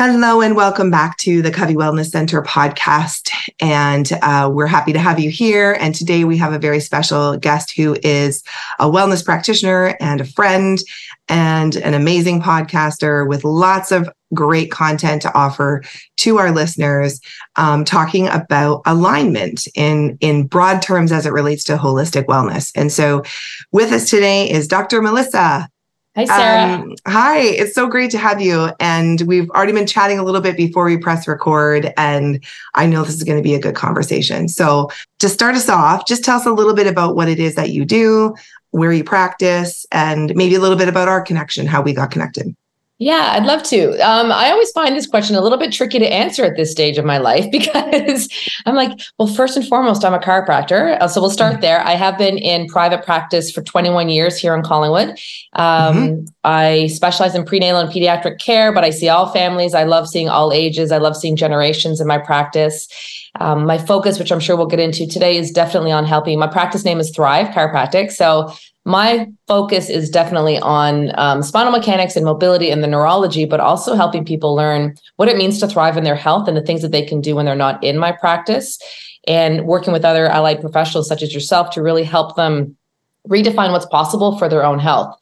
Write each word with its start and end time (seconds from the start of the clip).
Hello 0.00 0.40
and 0.40 0.54
welcome 0.54 0.92
back 0.92 1.16
to 1.16 1.42
the 1.42 1.50
Covey 1.50 1.74
Wellness 1.74 2.10
Center 2.10 2.40
podcast. 2.40 3.32
And 3.58 4.08
uh, 4.22 4.48
we're 4.48 4.68
happy 4.68 4.92
to 4.92 4.98
have 5.00 5.18
you 5.18 5.28
here. 5.28 5.76
And 5.80 5.92
today 5.92 6.22
we 6.22 6.36
have 6.36 6.52
a 6.52 6.58
very 6.60 6.78
special 6.78 7.36
guest 7.36 7.76
who 7.76 7.96
is 8.04 8.44
a 8.78 8.84
wellness 8.84 9.24
practitioner 9.24 9.96
and 9.98 10.20
a 10.20 10.24
friend 10.24 10.78
and 11.28 11.74
an 11.74 11.94
amazing 11.94 12.40
podcaster 12.40 13.28
with 13.28 13.42
lots 13.42 13.90
of 13.90 14.08
great 14.32 14.70
content 14.70 15.20
to 15.22 15.34
offer 15.34 15.82
to 16.18 16.38
our 16.38 16.52
listeners, 16.52 17.20
um, 17.56 17.84
talking 17.84 18.28
about 18.28 18.82
alignment 18.86 19.66
in, 19.74 20.16
in 20.20 20.46
broad 20.46 20.80
terms 20.80 21.10
as 21.10 21.26
it 21.26 21.32
relates 21.32 21.64
to 21.64 21.76
holistic 21.76 22.26
wellness. 22.26 22.70
And 22.76 22.92
so 22.92 23.24
with 23.72 23.90
us 23.90 24.08
today 24.08 24.48
is 24.48 24.68
Dr. 24.68 25.02
Melissa. 25.02 25.68
Hi, 26.16 26.24
Sarah. 26.24 26.74
Um, 26.80 26.94
hi, 27.06 27.38
it's 27.38 27.74
so 27.74 27.86
great 27.86 28.10
to 28.10 28.18
have 28.18 28.40
you. 28.40 28.70
And 28.80 29.20
we've 29.22 29.48
already 29.50 29.72
been 29.72 29.86
chatting 29.86 30.18
a 30.18 30.24
little 30.24 30.40
bit 30.40 30.56
before 30.56 30.84
we 30.84 30.96
press 30.96 31.28
record, 31.28 31.92
and 31.96 32.44
I 32.74 32.86
know 32.86 33.04
this 33.04 33.14
is 33.14 33.22
going 33.22 33.38
to 33.38 33.42
be 33.42 33.54
a 33.54 33.60
good 33.60 33.76
conversation. 33.76 34.48
So, 34.48 34.90
to 35.20 35.28
start 35.28 35.54
us 35.54 35.68
off, 35.68 36.08
just 36.08 36.24
tell 36.24 36.36
us 36.36 36.46
a 36.46 36.52
little 36.52 36.74
bit 36.74 36.88
about 36.88 37.14
what 37.14 37.28
it 37.28 37.38
is 37.38 37.54
that 37.54 37.70
you 37.70 37.84
do, 37.84 38.34
where 38.70 38.92
you 38.92 39.04
practice, 39.04 39.86
and 39.92 40.34
maybe 40.34 40.56
a 40.56 40.60
little 40.60 40.76
bit 40.76 40.88
about 40.88 41.06
our 41.06 41.22
connection, 41.22 41.66
how 41.66 41.82
we 41.82 41.92
got 41.92 42.10
connected. 42.10 42.56
Yeah, 43.00 43.30
I'd 43.34 43.46
love 43.46 43.62
to. 43.64 43.92
Um, 44.00 44.32
I 44.32 44.50
always 44.50 44.72
find 44.72 44.96
this 44.96 45.06
question 45.06 45.36
a 45.36 45.40
little 45.40 45.56
bit 45.56 45.72
tricky 45.72 46.00
to 46.00 46.12
answer 46.12 46.44
at 46.44 46.56
this 46.56 46.72
stage 46.72 46.98
of 46.98 47.04
my 47.04 47.18
life 47.18 47.48
because 47.52 48.28
I'm 48.66 48.74
like, 48.74 48.98
well, 49.18 49.28
first 49.28 49.56
and 49.56 49.66
foremost, 49.66 50.04
I'm 50.04 50.14
a 50.14 50.18
chiropractor. 50.18 51.00
Uh, 51.00 51.06
so 51.06 51.20
we'll 51.20 51.30
start 51.30 51.54
mm-hmm. 51.54 51.60
there. 51.62 51.80
I 51.86 51.92
have 51.92 52.18
been 52.18 52.38
in 52.38 52.66
private 52.66 53.04
practice 53.04 53.52
for 53.52 53.62
21 53.62 54.08
years 54.08 54.36
here 54.36 54.52
in 54.54 54.62
Collingwood. 54.62 55.10
Um, 55.52 55.96
mm-hmm. 55.96 56.24
I 56.42 56.88
specialize 56.88 57.36
in 57.36 57.44
prenatal 57.44 57.80
and 57.80 57.90
pediatric 57.90 58.40
care, 58.40 58.72
but 58.72 58.82
I 58.82 58.90
see 58.90 59.08
all 59.08 59.28
families. 59.28 59.74
I 59.74 59.84
love 59.84 60.08
seeing 60.08 60.28
all 60.28 60.52
ages. 60.52 60.90
I 60.90 60.98
love 60.98 61.16
seeing 61.16 61.36
generations 61.36 62.00
in 62.00 62.08
my 62.08 62.18
practice. 62.18 62.88
Um, 63.38 63.64
my 63.64 63.78
focus, 63.78 64.18
which 64.18 64.32
I'm 64.32 64.40
sure 64.40 64.56
we'll 64.56 64.66
get 64.66 64.80
into 64.80 65.06
today, 65.06 65.36
is 65.36 65.52
definitely 65.52 65.92
on 65.92 66.04
helping. 66.04 66.36
My 66.40 66.48
practice 66.48 66.84
name 66.84 66.98
is 66.98 67.10
Thrive 67.10 67.48
Chiropractic. 67.48 68.10
So 68.10 68.52
my 68.88 69.30
focus 69.46 69.90
is 69.90 70.08
definitely 70.08 70.58
on 70.60 71.12
um, 71.18 71.42
spinal 71.42 71.70
mechanics 71.70 72.16
and 72.16 72.24
mobility 72.24 72.70
and 72.70 72.82
the 72.82 72.86
neurology, 72.86 73.44
but 73.44 73.60
also 73.60 73.94
helping 73.94 74.24
people 74.24 74.54
learn 74.54 74.96
what 75.16 75.28
it 75.28 75.36
means 75.36 75.58
to 75.60 75.68
thrive 75.68 75.98
in 75.98 76.04
their 76.04 76.16
health 76.16 76.48
and 76.48 76.56
the 76.56 76.62
things 76.62 76.80
that 76.80 76.90
they 76.90 77.04
can 77.04 77.20
do 77.20 77.36
when 77.36 77.44
they're 77.44 77.54
not 77.54 77.84
in 77.84 77.98
my 77.98 78.12
practice, 78.12 78.78
and 79.26 79.66
working 79.66 79.92
with 79.92 80.06
other 80.06 80.26
allied 80.26 80.62
professionals 80.62 81.06
such 81.06 81.22
as 81.22 81.34
yourself 81.34 81.68
to 81.68 81.82
really 81.82 82.02
help 82.02 82.34
them 82.36 82.74
redefine 83.28 83.72
what's 83.72 83.84
possible 83.84 84.38
for 84.38 84.48
their 84.48 84.64
own 84.64 84.78
health. 84.78 85.14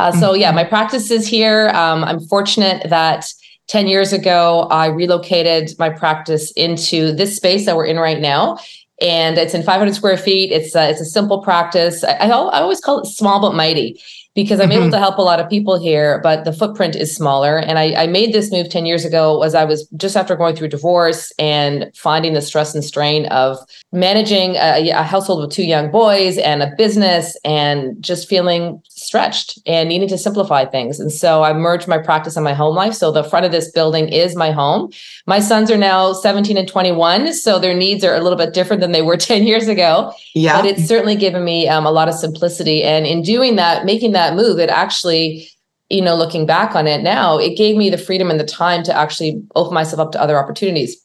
Uh, 0.00 0.10
so, 0.10 0.34
yeah, 0.34 0.48
mm-hmm. 0.48 0.56
my 0.56 0.64
practice 0.64 1.12
is 1.12 1.28
here. 1.28 1.68
Um, 1.68 2.02
I'm 2.02 2.18
fortunate 2.18 2.90
that 2.90 3.32
10 3.68 3.86
years 3.86 4.12
ago, 4.12 4.66
I 4.68 4.86
relocated 4.86 5.78
my 5.78 5.90
practice 5.90 6.50
into 6.52 7.12
this 7.12 7.36
space 7.36 7.66
that 7.66 7.76
we're 7.76 7.86
in 7.86 8.00
right 8.00 8.20
now 8.20 8.58
and 9.02 9.36
it's 9.36 9.52
in 9.52 9.62
500 9.62 9.94
square 9.94 10.16
feet. 10.16 10.52
It's 10.52 10.74
a, 10.74 10.88
it's 10.88 11.00
a 11.00 11.04
simple 11.04 11.42
practice. 11.42 12.04
I, 12.04 12.12
I, 12.12 12.30
always 12.30 12.80
call 12.80 13.00
it 13.00 13.06
small 13.06 13.40
but 13.40 13.54
mighty 13.54 14.00
because 14.34 14.60
I'm 14.60 14.70
mm-hmm. 14.70 14.82
able 14.82 14.90
to 14.92 14.98
help 14.98 15.18
a 15.18 15.22
lot 15.22 15.40
of 15.40 15.50
people 15.50 15.78
here, 15.78 16.18
but 16.22 16.44
the 16.44 16.52
footprint 16.52 16.96
is 16.96 17.14
smaller. 17.14 17.58
And 17.58 17.78
I, 17.78 18.04
I, 18.04 18.06
made 18.06 18.32
this 18.32 18.50
move 18.50 18.70
10 18.70 18.86
years 18.86 19.04
ago 19.04 19.42
as 19.42 19.54
I 19.54 19.64
was 19.64 19.86
just 19.96 20.16
after 20.16 20.36
going 20.36 20.56
through 20.56 20.68
divorce 20.68 21.32
and 21.38 21.90
finding 21.94 22.32
the 22.32 22.40
stress 22.40 22.74
and 22.74 22.82
strain 22.82 23.26
of 23.26 23.58
managing 23.92 24.56
a, 24.56 24.90
a 24.90 25.02
household 25.02 25.42
with 25.42 25.50
two 25.50 25.64
young 25.64 25.90
boys 25.90 26.38
and 26.38 26.62
a 26.62 26.72
business 26.76 27.36
and 27.44 28.02
just 28.02 28.26
feeling 28.28 28.82
stretched 28.88 29.58
and 29.66 29.88
needing 29.88 30.08
to 30.08 30.16
simplify 30.16 30.64
things. 30.64 30.98
And 30.98 31.12
so 31.12 31.42
I 31.42 31.52
merged 31.52 31.86
my 31.86 31.98
practice 31.98 32.36
and 32.36 32.44
my 32.44 32.54
home 32.54 32.74
life. 32.74 32.94
So 32.94 33.12
the 33.12 33.24
front 33.24 33.44
of 33.44 33.52
this 33.52 33.70
building 33.70 34.08
is 34.08 34.34
my 34.34 34.50
home. 34.50 34.90
My 35.26 35.40
sons 35.40 35.70
are 35.70 35.76
now 35.76 36.14
17 36.14 36.56
and 36.56 36.68
21, 36.68 37.34
so 37.34 37.58
their 37.58 37.74
needs 37.74 38.02
are 38.04 38.14
a 38.14 38.20
little 38.20 38.38
bit 38.38 38.54
different 38.54 38.80
than 38.80 38.92
they 38.92 39.02
were 39.02 39.16
10 39.18 39.46
years 39.46 39.68
ago. 39.68 40.14
Yeah. 40.34 40.56
But 40.56 40.66
it's 40.66 40.88
certainly 40.88 41.16
given 41.16 41.44
me 41.44 41.68
um, 41.68 41.84
a 41.84 41.90
lot 41.90 42.08
of 42.08 42.14
simplicity. 42.14 42.82
And 42.82 43.06
in 43.06 43.20
doing 43.20 43.56
that, 43.56 43.84
making 43.84 44.12
that 44.12 44.21
move, 44.30 44.58
it 44.58 44.70
actually 44.70 45.48
you 45.90 46.00
know, 46.00 46.14
looking 46.14 46.46
back 46.46 46.74
on 46.74 46.86
it 46.86 47.02
now, 47.02 47.36
it 47.36 47.54
gave 47.54 47.76
me 47.76 47.90
the 47.90 47.98
freedom 47.98 48.30
and 48.30 48.40
the 48.40 48.44
time 48.44 48.82
to 48.82 48.96
actually 48.96 49.42
open 49.54 49.74
myself 49.74 50.00
up 50.00 50.10
to 50.12 50.22
other 50.22 50.38
opportunities. 50.38 50.96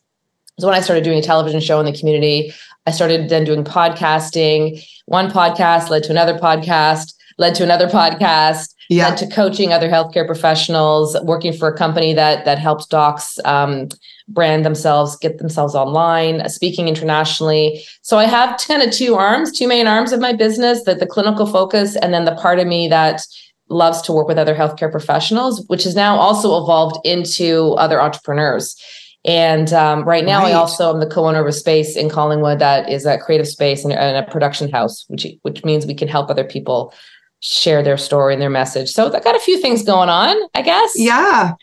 So 0.60 0.68
when 0.68 0.78
I 0.78 0.80
started 0.80 1.04
doing 1.04 1.20
a 1.20 1.22
television 1.22 1.60
show 1.60 1.78
in 1.82 1.86
the 1.86 1.92
community, 1.92 2.54
I 2.86 2.92
started 2.92 3.28
then 3.28 3.44
doing 3.44 3.66
podcasting. 3.66 4.82
One 5.06 5.30
podcast 5.30 5.90
led 5.90 6.04
to 6.04 6.12
another 6.12 6.40
podcast 6.40 7.14
led 7.38 7.56
to 7.56 7.64
another 7.64 7.88
podcast, 8.00 8.74
yeah. 8.90 9.10
led 9.10 9.18
to 9.18 9.28
coaching 9.28 9.74
other 9.74 9.90
healthcare 9.90 10.26
professionals, 10.26 11.18
working 11.24 11.54
for 11.54 11.68
a 11.68 11.78
company 11.78 12.14
that 12.14 12.46
that 12.46 12.60
helps 12.60 12.86
docs 12.86 13.40
um, 13.46 13.90
brand 14.28 14.66
themselves, 14.66 15.18
get 15.18 15.38
themselves 15.38 15.76
online, 15.76 16.48
speaking 16.50 16.88
internationally. 16.88 17.84
So 18.02 18.18
I 18.18 18.26
have 18.26 18.60
kind 18.60 18.82
of 18.82 18.92
two 18.92 19.16
arms, 19.16 19.58
two 19.58 19.68
main 19.68 19.88
arms 19.88 20.12
of 20.12 20.20
my 20.20 20.34
business: 20.34 20.84
that 20.84 21.00
the 21.00 21.08
clinical 21.08 21.46
focus, 21.46 21.96
and 21.96 22.14
then 22.14 22.26
the 22.26 22.36
part 22.36 22.60
of 22.60 22.68
me 22.68 22.88
that 22.88 23.22
loves 23.70 24.02
to 24.04 24.14
work 24.14 24.28
with 24.28 24.38
other 24.38 24.56
healthcare 24.56 24.92
professionals, 24.92 25.66
which 25.68 25.84
has 25.84 25.96
now 25.96 26.16
also 26.16 26.62
evolved 26.62 27.06
into 27.06 27.74
other 27.74 28.02
entrepreneurs. 28.02 28.82
And 29.26 29.74
um, 29.74 30.06
right 30.06 30.24
now, 30.24 30.44
right. 30.44 30.54
I 30.54 30.54
also 30.54 30.94
am 30.94 31.02
the 31.02 31.06
co-owner 31.06 31.42
of 31.42 31.48
a 31.48 31.52
space 31.52 31.98
in 31.98 32.10
Collingwood 32.10 32.60
that 32.60 32.90
is 32.90 33.06
a 33.06 33.18
creative 33.18 33.48
space 33.48 33.84
and, 33.84 33.92
and, 33.92 34.16
a 34.16 34.32
production 34.32 34.72
house, 34.72 35.04
which 35.10 35.28
which 35.42 35.66
means 35.66 35.86
we 35.86 35.96
can 35.96 36.08
help 36.08 36.30
other 36.30 36.46
people 36.46 36.94
share 37.40 37.84
their 37.84 37.98
story 37.98 38.34
and 38.34 38.42
their 38.42 38.50
message. 38.50 38.92
So 38.92 39.14
I 39.14 39.20
got 39.20 39.36
a 39.36 39.40
few 39.40 39.62
things 39.62 39.84
going 39.84 40.10
on, 40.10 40.36
I 40.54 40.62
guess. 40.62 40.94
Yeah. 40.96 41.54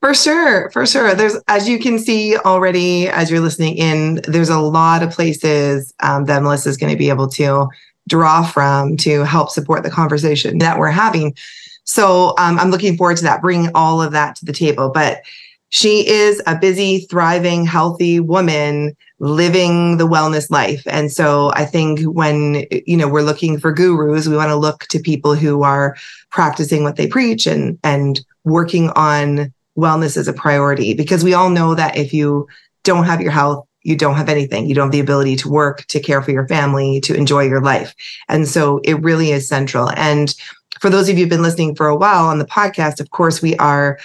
For 0.00 0.14
sure, 0.14 0.70
for 0.70 0.86
sure. 0.86 1.14
There's, 1.14 1.36
as 1.46 1.68
you 1.68 1.78
can 1.78 1.98
see 1.98 2.36
already, 2.38 3.08
as 3.08 3.30
you're 3.30 3.40
listening 3.40 3.76
in, 3.76 4.22
there's 4.26 4.48
a 4.48 4.58
lot 4.58 5.02
of 5.02 5.10
places 5.10 5.92
um, 6.00 6.24
that 6.24 6.42
Melissa 6.42 6.70
is 6.70 6.78
going 6.78 6.92
to 6.92 6.98
be 6.98 7.10
able 7.10 7.28
to 7.28 7.68
draw 8.08 8.42
from 8.42 8.96
to 8.96 9.24
help 9.24 9.50
support 9.50 9.82
the 9.82 9.90
conversation 9.90 10.58
that 10.58 10.78
we're 10.78 10.90
having. 10.90 11.36
So 11.84 12.30
um, 12.38 12.58
I'm 12.58 12.70
looking 12.70 12.96
forward 12.96 13.18
to 13.18 13.24
that, 13.24 13.42
bringing 13.42 13.70
all 13.74 14.00
of 14.00 14.12
that 14.12 14.36
to 14.36 14.44
the 14.46 14.54
table. 14.54 14.88
But 14.88 15.20
she 15.70 16.06
is 16.06 16.42
a 16.46 16.58
busy, 16.58 17.00
thriving, 17.10 17.64
healthy 17.64 18.20
woman 18.20 18.96
living 19.18 19.96
the 19.96 20.06
wellness 20.06 20.50
life. 20.50 20.82
And 20.86 21.12
so 21.12 21.52
I 21.54 21.64
think 21.64 22.02
when 22.02 22.66
you 22.86 22.96
know 22.96 23.08
we're 23.08 23.22
looking 23.22 23.58
for 23.58 23.72
gurus, 23.72 24.28
we 24.28 24.36
want 24.36 24.50
to 24.50 24.56
look 24.56 24.86
to 24.88 24.98
people 24.98 25.34
who 25.34 25.62
are 25.62 25.96
practicing 26.30 26.82
what 26.82 26.96
they 26.96 27.06
preach 27.06 27.46
and 27.46 27.78
and 27.82 28.20
working 28.44 28.90
on 28.90 29.52
wellness 29.78 30.16
as 30.16 30.28
a 30.28 30.32
priority 30.32 30.94
because 30.94 31.24
we 31.24 31.34
all 31.34 31.50
know 31.50 31.74
that 31.74 31.96
if 31.96 32.12
you 32.12 32.46
don't 32.82 33.04
have 33.04 33.20
your 33.20 33.32
health 33.32 33.66
you 33.82 33.96
don't 33.96 34.16
have 34.16 34.28
anything. 34.28 34.66
You 34.66 34.74
don't 34.74 34.88
have 34.88 34.92
the 34.92 35.00
ability 35.00 35.36
to 35.36 35.48
work, 35.48 35.86
to 35.86 36.00
care 36.00 36.20
for 36.22 36.30
your 36.30 36.46
family, 36.46 37.00
to 37.02 37.14
enjoy 37.14 37.44
your 37.44 37.62
life. 37.62 37.94
And 38.28 38.46
so 38.46 38.80
it 38.84 39.00
really 39.02 39.30
is 39.30 39.48
central. 39.48 39.90
And 39.96 40.34
for 40.80 40.90
those 40.90 41.08
of 41.08 41.16
you 41.16 41.24
who've 41.24 41.30
been 41.30 41.42
listening 41.42 41.74
for 41.74 41.86
a 41.88 41.96
while 41.96 42.26
on 42.26 42.38
the 42.38 42.44
podcast, 42.44 43.00
of 43.00 43.10
course, 43.10 43.42
we 43.42 43.56
are 43.56 43.98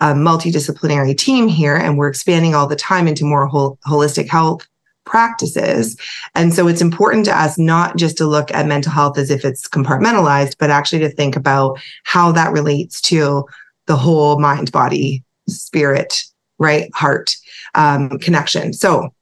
a 0.00 0.14
multidisciplinary 0.14 1.16
team 1.16 1.48
here, 1.48 1.76
and 1.76 1.98
we're 1.98 2.08
expanding 2.08 2.54
all 2.54 2.66
the 2.66 2.76
time 2.76 3.06
into 3.06 3.24
more 3.24 3.48
holistic 3.48 4.28
health 4.28 4.66
practices. 5.04 5.96
And 6.34 6.54
so 6.54 6.68
it's 6.68 6.80
important 6.80 7.24
to 7.26 7.38
us 7.38 7.58
not 7.58 7.96
just 7.96 8.16
to 8.18 8.26
look 8.26 8.52
at 8.52 8.66
mental 8.66 8.92
health 8.92 9.18
as 9.18 9.30
if 9.30 9.44
it's 9.44 9.68
compartmentalized, 9.68 10.56
but 10.58 10.70
actually 10.70 11.00
to 11.00 11.10
think 11.10 11.36
about 11.36 11.80
how 12.04 12.32
that 12.32 12.52
relates 12.52 13.00
to 13.02 13.44
the 13.86 13.96
whole 13.96 14.38
mind, 14.38 14.70
body, 14.70 15.24
spirit, 15.48 16.22
right? 16.58 16.88
Heart 16.94 17.34
um, 17.74 18.18
connection. 18.20 18.72
So 18.72 19.12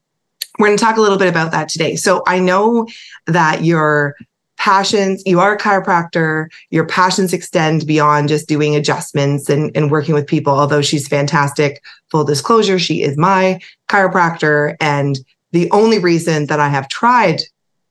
we're 0.59 0.67
going 0.67 0.79
to 0.79 0.85
talk 0.85 0.97
a 0.97 1.01
little 1.01 1.19
bit 1.19 1.29
about 1.29 1.53
that 1.53 1.69
today. 1.69 1.97
So 1.97 2.23
I 2.27 2.39
know 2.39 2.87
that 3.27 3.65
you're 3.65 4.15
passions, 4.59 5.23
you 5.25 5.41
are 5.41 5.55
a 5.55 5.59
chiropractor, 5.59 6.49
your 6.71 6.85
passions 6.85 7.33
extend 7.33 7.87
beyond 7.87 8.29
just 8.29 8.49
doing 8.49 8.77
adjustments 8.77 9.49
and, 9.49 9.71
and 9.75 9.91
working 9.91 10.15
with 10.15 10.27
people, 10.27 10.53
although 10.53 10.83
she's 10.83 11.09
fantastic. 11.09 11.83
Full 12.11 12.25
disclosure, 12.25 12.79
she 12.79 13.03
is 13.03 13.17
my 13.17 13.61
chiropractor. 13.89 14.77
And 14.81 15.19
the 15.53 15.71
only 15.71 15.99
reason 15.99 16.47
that 16.47 16.61
I 16.61 16.69
have 16.69 16.89
tried 16.89 17.43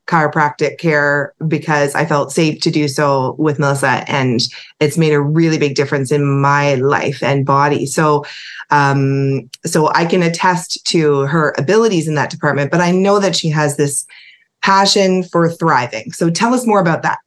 chiropractic 0.08 0.78
care 0.78 1.34
because 1.48 1.94
I 1.94 2.06
felt 2.06 2.32
safe 2.32 2.62
to 2.62 2.72
do 2.72 2.88
so 2.88 3.36
with 3.38 3.60
Melissa. 3.60 4.04
And 4.08 4.42
it's 4.80 4.98
made 4.98 5.14
a 5.14 5.22
really 5.22 5.58
big 5.58 5.76
difference 5.76 6.12
in 6.12 6.26
my 6.40 6.76
life 6.76 7.22
and 7.22 7.46
body. 7.46 7.86
So, 7.86 8.26
um, 8.70 9.50
so 9.66 9.90
I 9.94 10.06
can 10.06 10.24
attest 10.24 10.86
to 10.88 11.22
her 11.22 11.54
abilities 11.58 12.08
in 12.08 12.16
that 12.16 12.30
department, 12.30 12.72
but 12.72 12.82
I 12.82 12.92
know 12.92 13.20
that 13.20 13.36
she 13.36 13.50
has 13.50 13.76
this 13.76 14.06
passion 14.64 15.24
for 15.24 15.50
thriving. 15.50 16.12
So 16.12 16.30
tell 16.30 16.54
us 16.54 16.66
more 16.66 16.80
about 16.80 17.04
that. 17.04 17.20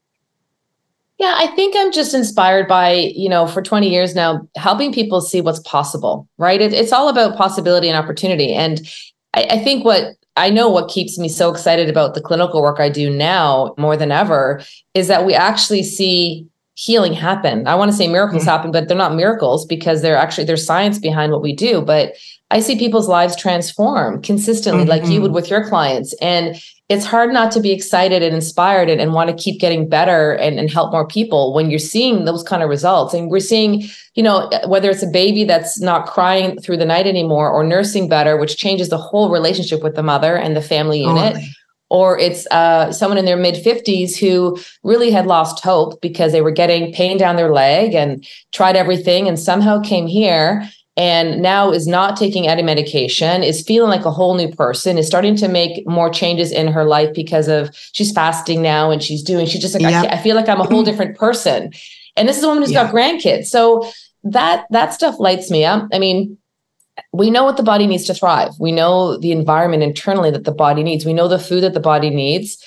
Yeah, 1.19 1.35
I 1.37 1.49
think 1.49 1.75
I'm 1.77 1.93
just 1.93 2.15
inspired 2.15 2.67
by, 2.67 2.93
you 3.15 3.29
know, 3.29 3.47
for 3.47 3.61
20 3.61 3.91
years 3.91 4.15
now, 4.15 4.49
helping 4.57 4.91
people 4.91 5.21
see 5.21 5.43
what's 5.43 5.61
possible, 5.61 6.27
right? 6.39 6.63
It, 6.63 6.73
it's 6.73 6.93
all 6.93 7.11
about 7.11 7.37
possibility 7.37 7.89
and 7.89 7.97
opportunity. 7.97 8.55
And 8.55 8.81
I, 9.35 9.47
I 9.51 9.59
think 9.59 9.85
what 9.85 10.15
I 10.37 10.49
know 10.49 10.71
what 10.71 10.89
keeps 10.89 11.19
me 11.19 11.29
so 11.29 11.51
excited 11.51 11.91
about 11.91 12.15
the 12.15 12.23
clinical 12.23 12.63
work 12.63 12.81
I 12.81 12.89
do 12.89 13.11
now 13.11 13.75
more 13.77 13.99
than 13.99 14.11
ever 14.11 14.63
is 14.95 15.09
that 15.09 15.27
we 15.27 15.35
actually 15.35 15.83
see 15.83 16.47
healing 16.75 17.13
happen. 17.13 17.67
I 17.67 17.75
want 17.75 17.91
to 17.91 17.97
say 17.97 18.09
miracles 18.09 18.47
Yeah. 18.47 18.53
happen, 18.53 18.71
but 18.73 18.89
they're 18.89 18.97
not 18.97 19.15
miracles 19.15 19.67
because 19.67 20.01
they're 20.01 20.17
actually 20.17 20.45
there's 20.45 20.65
science 20.65 20.99
behind 20.99 21.33
what 21.33 21.43
we 21.43 21.55
do. 21.55 21.83
But 21.83 22.15
I 22.51 22.61
see 22.61 22.79
people's 22.79 23.09
lives 23.09 23.37
transform 23.37 24.23
consistently, 24.23 24.87
like 24.87 25.07
you 25.07 25.21
would 25.21 25.29
mm-hmm. 25.29 25.35
with 25.35 25.51
your 25.51 25.69
clients. 25.69 26.15
And 26.23 26.57
it's 26.91 27.07
hard 27.07 27.33
not 27.33 27.53
to 27.53 27.61
be 27.61 27.71
excited 27.71 28.21
and 28.21 28.35
inspired 28.35 28.91
and, 28.91 29.01
and 29.01 29.15
want 29.15 29.31
to 29.31 29.43
keep 29.43 29.61
getting 29.61 29.89
better 29.89 30.33
and, 30.33 30.59
and 30.59 30.69
help 30.69 30.91
more 30.91 31.07
people 31.07 31.55
when 31.55 31.71
you're 31.71 31.79
seeing 31.79 32.25
those 32.25 32.43
kind 32.43 32.65
of 32.65 32.69
results. 32.69 33.15
And 33.15 33.31
we're 33.31 33.39
seeing, 33.39 33.85
you 34.17 34.25
know, 34.25 34.51
whether 34.67 34.91
it's 34.91 35.05
a 35.05 35.07
baby 35.07 35.45
that's 35.45 35.81
not 35.81 36.09
crying 36.09 36.61
through 36.61 36.79
the 36.79 36.85
night 36.85 37.07
anymore 37.07 37.49
or 37.49 37.63
nursing 37.63 38.09
better, 38.09 38.37
which 38.37 38.57
changes 38.57 38.89
the 38.89 38.99
whole 38.99 39.31
relationship 39.31 39.85
with 39.85 39.95
the 39.95 40.03
mother 40.03 40.35
and 40.37 40.57
the 40.57 40.61
family 40.61 41.01
unit. 41.01 41.37
Or 41.91 42.19
it's 42.19 42.47
uh, 42.49 42.93
someone 42.93 43.19
in 43.19 43.25
their 43.25 43.37
mid 43.37 43.55
50s 43.55 44.17
who 44.17 44.59
really 44.83 45.13
had 45.13 45.27
lost 45.27 45.63
hope 45.63 46.01
because 46.01 46.33
they 46.33 46.43
were 46.43 46.51
getting 46.51 46.93
pain 46.93 47.19
down 47.19 47.37
their 47.37 47.53
leg 47.53 47.95
and 47.95 48.27
tried 48.53 48.75
everything 48.75 49.29
and 49.29 49.39
somehow 49.39 49.81
came 49.81 50.09
here 50.09 50.69
and 50.97 51.41
now 51.41 51.71
is 51.71 51.87
not 51.87 52.17
taking 52.17 52.49
any 52.49 52.63
medication 52.63 53.43
is 53.43 53.63
feeling 53.63 53.91
like 53.91 54.05
a 54.05 54.11
whole 54.11 54.35
new 54.35 54.49
person 54.49 54.99
is 54.99 55.07
starting 55.07 55.37
to 55.37 55.49
make 55.49 55.87
more 55.87 56.11
changes 56.11 56.51
in 56.51 56.67
her 56.69 56.85
life 56.85 57.15
because 57.15 57.49
of 57.49 57.71
she's 57.93 58.13
fasting 58.13 58.61
now 58.61 58.91
and 58.91 59.03
she's 59.03 59.23
doing 59.23 59.47
she's 59.47 59.61
just 59.63 59.75
like 59.75 59.85
I, 59.85 59.91
Yeah. 59.91 60.03
can't- 60.03 60.15
I 60.15 60.23
feel 60.23 60.37
like 60.37 60.49
i'm 60.49 60.61
a 60.61 60.65
whole 60.65 60.83
different 60.83 61.17
person 61.17 61.73
and 62.17 62.29
this 62.29 62.37
is 62.37 62.43
a 62.45 62.49
woman 62.49 62.63
who's 62.63 62.73
got 62.73 62.93
grandkids 62.93 63.47
so 63.47 63.89
that 64.25 64.67
that 64.71 64.93
stuff 64.93 65.19
lights 65.21 65.51
me 65.51 65.65
up 65.65 65.89
i 65.93 65.99
mean 65.99 66.37
we 67.15 67.31
know 67.31 67.45
what 67.45 67.57
the 67.57 67.63
body 67.63 67.87
needs 67.87 68.05
to 68.05 68.13
thrive. 68.15 68.51
We 68.61 68.73
know 68.73 69.17
the 69.17 69.33
environment 69.33 69.83
internally 69.83 70.31
that 70.33 70.45
the 70.45 70.53
body 70.53 70.83
needs. 70.83 71.07
We 71.07 71.15
know 71.15 71.29
the 71.29 71.39
food 71.39 71.63
that 71.63 71.73
the 71.73 71.81
body 71.81 72.11
needs. 72.11 72.63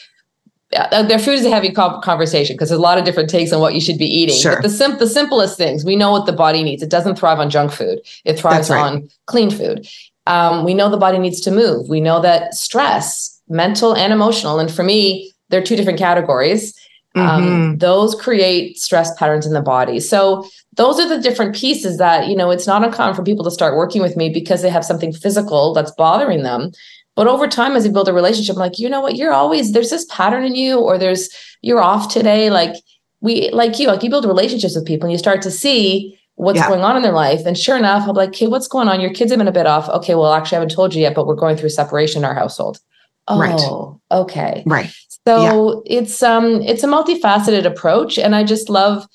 Their 0.91 1.19
food 1.19 1.35
is 1.35 1.45
a 1.45 1.49
heavy 1.49 1.71
conversation 1.71 2.55
because 2.55 2.69
there's 2.69 2.79
a 2.79 2.81
lot 2.81 2.97
of 2.97 3.05
different 3.05 3.29
takes 3.29 3.51
on 3.51 3.59
what 3.61 3.73
you 3.73 3.81
should 3.81 3.97
be 3.97 4.05
eating. 4.05 4.35
Sure. 4.35 4.55
But 4.55 4.63
the 4.63 4.69
sim- 4.69 4.97
the 4.97 5.07
simplest 5.07 5.57
things, 5.57 5.85
we 5.85 5.95
know 5.95 6.11
what 6.11 6.25
the 6.25 6.33
body 6.33 6.63
needs. 6.63 6.81
It 6.83 6.89
doesn't 6.89 7.17
thrive 7.17 7.39
on 7.39 7.49
junk 7.49 7.71
food. 7.71 7.99
It 8.25 8.39
thrives 8.39 8.69
right. 8.69 8.79
on 8.79 9.09
clean 9.25 9.51
food. 9.51 9.87
Um, 10.25 10.63
we 10.63 10.73
know 10.73 10.89
the 10.89 10.97
body 10.97 11.17
needs 11.17 11.41
to 11.41 11.51
move. 11.51 11.89
We 11.89 11.99
know 11.99 12.21
that 12.21 12.53
stress, 12.53 13.41
mental 13.49 13.95
and 13.95 14.13
emotional, 14.13 14.59
and 14.59 14.71
for 14.71 14.83
me, 14.83 15.33
they're 15.49 15.63
two 15.63 15.75
different 15.75 15.99
categories. 15.99 16.73
Um, 17.15 17.75
Mhm. 17.75 17.79
those 17.79 18.15
create 18.15 18.79
stress 18.79 19.13
patterns 19.19 19.45
in 19.45 19.53
the 19.53 19.61
body. 19.61 19.99
So 19.99 20.47
those 20.75 20.99
are 20.99 21.07
the 21.07 21.19
different 21.19 21.55
pieces 21.55 21.97
that 21.99 22.27
you 22.27 22.35
know 22.35 22.49
it's 22.49 22.65
not 22.65 22.83
uncommon 22.83 23.13
for 23.13 23.21
people 23.21 23.43
to 23.45 23.51
start 23.51 23.77
working 23.77 24.01
with 24.01 24.17
me 24.17 24.29
because 24.29 24.63
they 24.63 24.69
have 24.69 24.83
something 24.83 25.13
physical 25.13 25.73
that's 25.73 25.91
bothering 25.91 26.41
them 26.41 26.71
but 27.15 27.27
over 27.27 27.47
time 27.47 27.75
as 27.75 27.85
you 27.85 27.91
build 27.91 28.07
a 28.09 28.13
relationship 28.13 28.55
I'm 28.55 28.59
like 28.59 28.79
you 28.79 28.89
know 28.89 29.01
what 29.01 29.15
you're 29.15 29.33
always 29.33 29.71
there's 29.71 29.89
this 29.89 30.05
pattern 30.09 30.43
in 30.43 30.55
you 30.55 30.79
or 30.79 30.97
there's 30.97 31.29
you're 31.61 31.81
off 31.81 32.11
today 32.11 32.49
like 32.49 32.75
we 33.21 33.49
like 33.51 33.79
you 33.79 33.87
like 33.87 34.03
you 34.03 34.09
build 34.09 34.25
relationships 34.25 34.75
with 34.75 34.85
people 34.85 35.05
and 35.07 35.11
you 35.11 35.17
start 35.17 35.41
to 35.43 35.51
see 35.51 36.17
what's 36.35 36.57
Yeah. 36.57 36.67
going 36.67 36.81
on 36.81 36.95
in 36.97 37.03
their 37.03 37.13
life 37.13 37.45
and 37.45 37.57
sure 37.57 37.77
enough 37.77 38.07
i'm 38.07 38.15
like 38.15 38.29
okay 38.29 38.47
what's 38.47 38.67
going 38.67 38.87
on 38.87 38.99
your 38.99 39.13
kids 39.13 39.31
have 39.31 39.37
been 39.37 39.47
a 39.47 39.51
bit 39.51 39.67
off 39.67 39.87
okay 39.89 40.15
well 40.15 40.33
actually 40.33 40.57
i 40.57 40.59
haven't 40.61 40.73
told 40.75 40.93
you 40.95 41.01
yet 41.01 41.13
but 41.15 41.27
we're 41.27 41.35
going 41.35 41.55
through 41.57 41.69
separation 41.69 42.21
in 42.21 42.25
our 42.25 42.33
household 42.33 42.79
oh 43.27 43.39
Right. 43.39 44.19
okay 44.19 44.63
Right. 44.65 44.89
so 45.27 45.83
it's 45.85 46.21
um 46.23 46.61
it's 46.63 46.83
a 46.83 46.87
multifaceted 46.87 47.65
approach, 47.65 48.17
and 48.17 48.35
I 48.35 48.43
just 48.43 48.69
love 48.69 49.07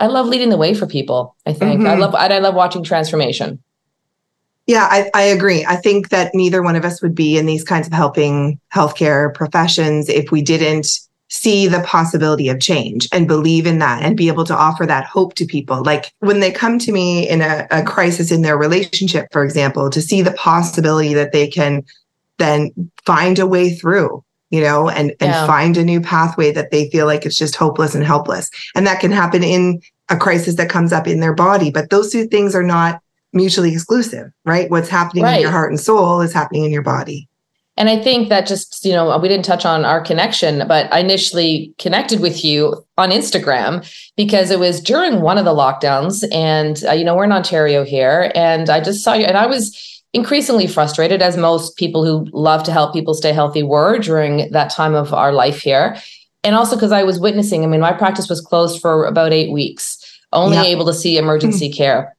I 0.00 0.06
love 0.06 0.26
leading 0.26 0.48
the 0.48 0.56
way 0.56 0.72
for 0.72 0.86
people. 0.86 1.36
I 1.46 1.52
think 1.52 1.84
I 1.86 1.94
Mhm. 1.94 1.98
love 2.00 2.14
and 2.14 2.32
I 2.32 2.38
love 2.38 2.54
watching 2.54 2.82
transformation. 2.82 3.62
Yeah, 4.66 4.86
I, 4.90 5.10
I 5.14 5.22
agree. 5.22 5.64
I 5.64 5.76
think 5.76 6.10
that 6.10 6.34
neither 6.34 6.62
one 6.62 6.76
of 6.76 6.84
us 6.84 7.02
would 7.02 7.14
be 7.14 7.36
in 7.36 7.46
these 7.46 7.64
kinds 7.64 7.86
of 7.86 7.92
helping 7.92 8.60
healthcare 8.72 9.34
professions 9.34 10.08
if 10.08 10.30
we 10.30 10.40
didn't 10.42 10.86
see 11.28 11.66
the 11.66 11.80
possibility 11.80 12.48
of 12.48 12.60
change 12.60 13.08
and 13.12 13.26
believe 13.26 13.66
in 13.66 13.78
that 13.78 14.02
and 14.02 14.16
be 14.16 14.28
able 14.28 14.44
to 14.44 14.54
offer 14.54 14.84
that 14.84 15.04
hope 15.06 15.34
to 15.34 15.46
people. 15.46 15.82
Like 15.82 16.12
when 16.18 16.40
they 16.40 16.52
come 16.52 16.78
to 16.80 16.92
me 16.92 17.28
in 17.28 17.40
a, 17.40 17.66
a 17.70 17.82
crisis 17.82 18.30
in 18.30 18.42
their 18.42 18.58
relationship, 18.58 19.28
for 19.32 19.42
example, 19.42 19.88
to 19.90 20.02
see 20.02 20.20
the 20.22 20.32
possibility 20.32 21.14
that 21.14 21.32
they 21.32 21.48
can 21.48 21.82
then 22.38 22.70
find 23.06 23.38
a 23.38 23.46
way 23.46 23.70
through 23.70 24.22
you 24.50 24.60
know 24.60 24.88
and 24.88 25.10
and 25.20 25.30
Yeah. 25.30 25.46
find 25.46 25.76
a 25.76 25.84
new 25.84 26.00
pathway 26.00 26.52
that 26.52 26.70
they 26.70 26.88
feel 26.90 27.06
like 27.06 27.24
it's 27.26 27.36
just 27.36 27.56
hopeless 27.56 27.94
and 27.94 28.04
helpless 28.04 28.50
and 28.74 28.86
that 28.86 29.00
can 29.00 29.10
happen 29.10 29.42
in 29.42 29.80
a 30.08 30.16
crisis 30.16 30.56
that 30.56 30.68
comes 30.68 30.92
up 30.92 31.06
in 31.08 31.20
their 31.20 31.34
body 31.34 31.70
but 31.70 31.90
those 31.90 32.10
two 32.12 32.26
things 32.26 32.54
are 32.54 32.62
not 32.62 33.00
mutually 33.32 33.72
exclusive 33.72 34.30
right 34.44 34.70
what's 34.70 34.88
happening 34.88 35.24
in 35.24 35.40
your 35.40 35.50
heart 35.50 35.70
and 35.70 35.80
soul 35.80 36.20
is 36.20 36.32
happening 36.32 36.64
in 36.64 36.70
your 36.72 36.82
body 36.82 37.28
And 37.78 37.88
I 37.88 37.96
think 38.02 38.28
that 38.28 38.46
just, 38.46 38.84
you 38.84 38.92
know, 38.92 39.16
we 39.18 39.28
didn't 39.28 39.46
touch 39.46 39.64
on 39.64 39.86
our 39.86 40.02
connection, 40.04 40.68
but 40.68 40.92
I 40.92 40.98
initially 40.98 41.72
connected 41.78 42.20
with 42.20 42.44
you 42.44 42.84
on 42.98 43.10
Instagram 43.10 43.80
because 44.14 44.50
it 44.50 44.58
was 44.58 44.78
during 44.78 45.22
one 45.22 45.38
of 45.38 45.46
the 45.46 45.54
lockdowns. 45.62 46.22
And, 46.30 46.84
uh, 46.86 46.92
you 46.92 47.02
know, 47.02 47.16
we're 47.16 47.24
in 47.24 47.32
Ontario 47.32 47.82
here. 47.82 48.30
And 48.34 48.68
I 48.68 48.78
just 48.80 49.02
saw 49.02 49.14
you, 49.14 49.24
and 49.24 49.38
I 49.38 49.46
was 49.46 49.62
increasingly 50.12 50.66
frustrated, 50.66 51.22
as 51.22 51.38
most 51.38 51.78
people 51.78 52.04
who 52.04 52.28
love 52.48 52.62
to 52.64 52.72
help 52.72 52.92
people 52.92 53.14
stay 53.14 53.32
healthy 53.32 53.62
were 53.62 53.98
during 53.98 54.50
that 54.52 54.68
time 54.70 54.94
of 54.94 55.14
our 55.14 55.32
life 55.32 55.62
here. 55.62 55.96
And 56.44 56.54
also 56.54 56.76
because 56.76 56.92
I 56.92 57.04
was 57.04 57.18
witnessing, 57.18 57.64
I 57.64 57.68
mean, 57.68 57.80
my 57.80 57.94
practice 57.94 58.28
was 58.28 58.42
closed 58.42 58.82
for 58.82 59.06
about 59.06 59.32
eight 59.32 59.50
weeks, 59.50 59.96
only 60.34 60.56
Yeah. 60.58 60.64
able 60.74 60.84
to 60.84 60.94
see 61.02 61.16
emergency 61.16 61.70
care. 61.80 62.14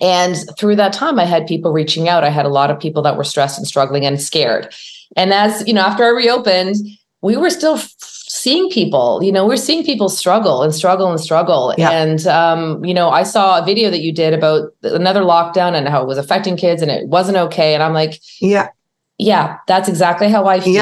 And 0.00 0.36
through 0.58 0.76
that 0.76 0.92
time, 0.92 1.18
I 1.18 1.24
had 1.24 1.46
people 1.46 1.72
reaching 1.72 2.08
out. 2.08 2.24
I 2.24 2.30
had 2.30 2.46
a 2.46 2.50
lot 2.50 2.70
of 2.70 2.80
people 2.80 3.02
that 3.02 3.16
were 3.16 3.24
stressed 3.24 3.58
and 3.58 3.66
struggling 3.66 4.04
and 4.04 4.20
scared. 4.20 4.74
And 5.16 5.32
as 5.32 5.66
you 5.66 5.72
know, 5.72 5.82
after 5.82 6.04
I 6.04 6.08
reopened, 6.08 6.76
we 7.22 7.36
were 7.36 7.50
still 7.50 7.76
f- 7.76 7.94
seeing 8.00 8.68
people. 8.70 9.22
You 9.22 9.30
know, 9.32 9.46
we're 9.46 9.56
seeing 9.56 9.84
people 9.84 10.08
struggle 10.08 10.62
and 10.62 10.74
struggle 10.74 11.10
and 11.10 11.20
struggle. 11.20 11.74
Yeah. 11.78 11.90
And 11.90 12.26
um, 12.26 12.84
you 12.84 12.92
know, 12.94 13.10
I 13.10 13.22
saw 13.22 13.62
a 13.62 13.64
video 13.64 13.90
that 13.90 14.00
you 14.00 14.12
did 14.12 14.34
about 14.34 14.72
another 14.82 15.22
lockdown 15.22 15.74
and 15.74 15.88
how 15.88 16.02
it 16.02 16.08
was 16.08 16.18
affecting 16.18 16.56
kids, 16.56 16.82
and 16.82 16.90
it 16.90 17.06
wasn't 17.08 17.36
okay. 17.36 17.74
And 17.74 17.82
I'm 17.82 17.92
like, 17.94 18.20
yeah 18.40 18.68
yeah, 19.16 19.58
that's 19.68 19.88
exactly 19.88 20.28
how 20.28 20.46
I 20.46 20.58
feel. 20.58 20.72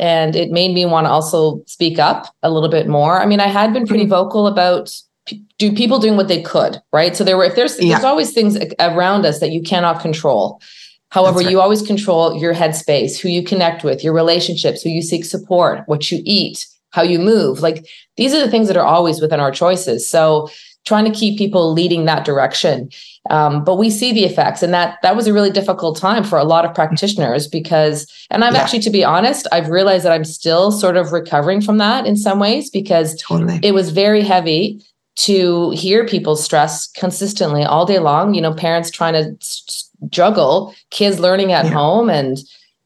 Yeah. 0.00 0.06
And 0.06 0.34
it 0.34 0.50
made 0.50 0.72
me 0.72 0.86
want 0.86 1.04
to 1.06 1.10
also 1.10 1.62
speak 1.66 1.98
up 1.98 2.34
a 2.42 2.50
little 2.50 2.70
bit 2.70 2.88
more. 2.88 3.20
I 3.20 3.26
mean, 3.26 3.38
I 3.38 3.48
had 3.48 3.74
been 3.74 3.86
pretty 3.86 4.06
Mhm. 4.06 4.08
vocal 4.08 4.46
about 4.46 4.98
p- 5.26 5.44
do 5.58 5.72
people 5.72 5.98
doing 5.98 6.16
what 6.16 6.28
they 6.28 6.42
could, 6.42 6.80
right? 6.92 7.16
So 7.16 7.24
there 7.24 7.36
were 7.36 7.44
if 7.44 7.54
there's 7.56 7.78
Yeah. 7.80 7.94
there's 7.94 8.04
always 8.04 8.32
things 8.32 8.58
around 8.80 9.24
us 9.26 9.40
that 9.40 9.50
you 9.52 9.62
cannot 9.62 10.00
control. 10.00 10.60
However, 11.10 11.40
right. 11.40 11.50
you 11.50 11.60
always 11.60 11.82
control 11.82 12.36
your 12.38 12.54
headspace, 12.54 13.18
who 13.18 13.28
you 13.28 13.42
connect 13.42 13.84
with, 13.84 14.02
your 14.02 14.14
relationships, 14.14 14.82
who 14.82 14.88
you 14.88 15.02
seek 15.02 15.24
support, 15.26 15.82
what 15.86 16.10
you 16.10 16.22
eat, 16.24 16.66
how 16.90 17.02
you 17.02 17.18
move. 17.18 17.60
Like 17.60 17.86
these 18.16 18.32
are 18.34 18.40
the 18.40 18.50
things 18.50 18.66
that 18.68 18.76
are 18.78 18.86
always 18.86 19.20
within 19.20 19.38
our 19.40 19.50
choices. 19.50 20.08
So 20.08 20.48
trying 20.84 21.04
to 21.04 21.12
keep 21.16 21.38
people 21.38 21.72
leading 21.72 22.06
that 22.06 22.24
direction. 22.24 22.88
Um, 23.30 23.62
but 23.62 23.76
we 23.76 23.88
see 23.88 24.12
the 24.12 24.24
effects, 24.24 24.64
and 24.64 24.74
that 24.74 24.98
that 25.02 25.14
was 25.14 25.28
a 25.28 25.32
really 25.32 25.50
difficult 25.52 25.96
time 25.96 26.24
for 26.24 26.38
a 26.38 26.44
lot 26.44 26.64
of 26.64 26.74
practitioners 26.74 27.46
because, 27.46 28.04
and 28.30 28.42
I've 28.44 28.54
Yeah. 28.54 28.62
actually, 28.62 28.80
to 28.80 28.90
be 28.90 29.04
honest, 29.04 29.46
I've 29.52 29.68
realized 29.68 30.04
that 30.04 30.10
I'm 30.10 30.24
still 30.24 30.72
sort 30.72 30.96
of 30.96 31.12
recovering 31.12 31.60
from 31.60 31.78
that 31.78 32.04
in 32.04 32.16
some 32.16 32.40
ways 32.40 32.68
because 32.68 33.14
totally 33.22 33.60
it 33.62 33.74
was 33.74 33.90
very 33.90 34.22
heavy 34.22 34.82
to 35.16 35.70
hear 35.70 36.06
people 36.06 36.36
stress 36.36 36.86
consistently 36.88 37.62
all 37.64 37.84
day 37.84 37.98
long. 37.98 38.34
You 38.34 38.40
know, 38.40 38.54
parents 38.54 38.90
trying 38.90 39.12
to 39.14 39.36
s- 39.40 39.90
juggle 40.08 40.74
kids 40.90 41.18
learning 41.20 41.52
at 41.52 41.66
Yeah. 41.66 41.72
home 41.72 42.08
and 42.10 42.38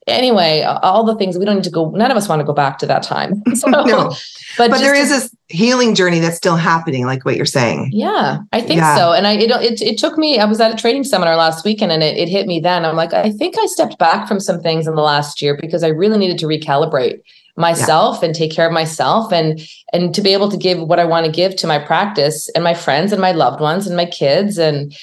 anyway, 0.09 0.62
all 0.62 1.04
the 1.04 1.14
things 1.16 1.37
we 1.38 1.45
don't 1.45 1.56
need 1.56 1.64
to 1.64 1.71
go. 1.71 1.90
None 1.90 2.11
of 2.11 2.16
us 2.16 2.28
want 2.28 2.38
to 2.40 2.45
go 2.45 2.52
back 2.52 2.78
to 2.78 2.87
that 2.87 3.02
time. 3.02 3.42
So, 3.56 3.68
No. 3.68 4.14
but, 4.59 4.71
but 4.71 4.78
there 4.78 4.95
is 4.95 5.09
this 5.09 5.35
healing 5.49 5.95
journey 5.95 6.18
that's 6.21 6.37
still 6.37 6.56
happening 6.56 7.06
like 7.06 7.25
what 7.25 7.37
you're 7.37 7.45
saying 7.47 7.90
yeah, 7.92 8.38
I 8.52 8.61
think 8.61 8.78
Yeah. 8.78 8.97
so. 8.97 9.12
And 9.12 9.26
I 9.26 9.33
it, 9.35 9.50
it 9.50 9.80
it 9.83 9.99
took 9.99 10.18
me. 10.18 10.38
I 10.38 10.45
was 10.45 10.61
at 10.61 10.73
a 10.73 10.76
training 10.76 11.04
seminar 11.04 11.37
last 11.37 11.64
weekend, 11.64 11.92
and 11.92 12.02
it, 12.02 12.16
it 12.16 12.28
hit 12.28 12.47
me 12.47 12.59
then. 12.61 12.85
I'm 12.85 12.97
like, 12.97 13.12
I 13.14 13.30
think 13.30 13.54
I 13.59 13.66
stepped 13.66 13.99
back 13.99 14.26
from 14.28 14.40
some 14.40 14.61
things 14.61 14.87
in 14.87 14.95
the 14.97 15.02
last 15.02 15.40
year 15.42 15.56
because 15.61 15.83
I 15.85 15.88
really 15.88 16.18
needed 16.18 16.38
to 16.38 16.47
recalibrate 16.47 17.21
myself 17.56 18.22
and 18.22 18.34
take 18.34 18.52
care 18.52 18.66
of 18.66 18.72
myself 18.72 19.32
and 19.32 19.60
and 19.92 20.14
to 20.14 20.20
be 20.20 20.32
able 20.32 20.50
to 20.50 20.56
give 20.56 20.78
what 20.80 21.00
I 21.00 21.04
want 21.04 21.26
to 21.26 21.32
give 21.32 21.56
to 21.56 21.66
my 21.66 21.78
practice 21.78 22.48
and 22.50 22.62
my 22.62 22.75
friends 22.75 23.12
and 23.12 23.20
my 23.20 23.32
loved 23.32 23.60
ones 23.60 23.86
and 23.86 23.96
my 23.96 24.04
kids 24.06 24.58
and 24.58 24.94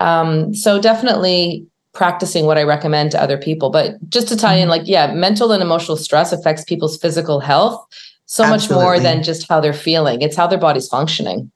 um 0.00 0.54
so 0.54 0.80
definitely 0.80 1.66
practicing 1.92 2.46
what 2.46 2.56
I 2.58 2.62
recommend 2.62 3.10
to 3.10 3.22
other 3.22 3.36
people. 3.36 3.70
But 3.70 3.96
just 4.08 4.28
to 4.28 4.36
tie 4.36 4.54
in 4.54 4.68
Mhm. 4.68 4.70
like 4.70 4.82
yeah 4.86 5.12
mental 5.12 5.52
and 5.52 5.62
emotional 5.62 5.96
stress 5.96 6.32
affects 6.32 6.64
people's 6.64 6.96
physical 6.96 7.40
health 7.40 7.84
so 8.26 8.46
much 8.46 8.70
more 8.70 9.00
than 9.00 9.22
just 9.22 9.48
how 9.48 9.58
they're 9.60 9.72
feeling. 9.72 10.20
It's 10.22 10.36
how 10.36 10.46
their 10.46 10.58
body's 10.58 10.86
functioning. 10.88 11.50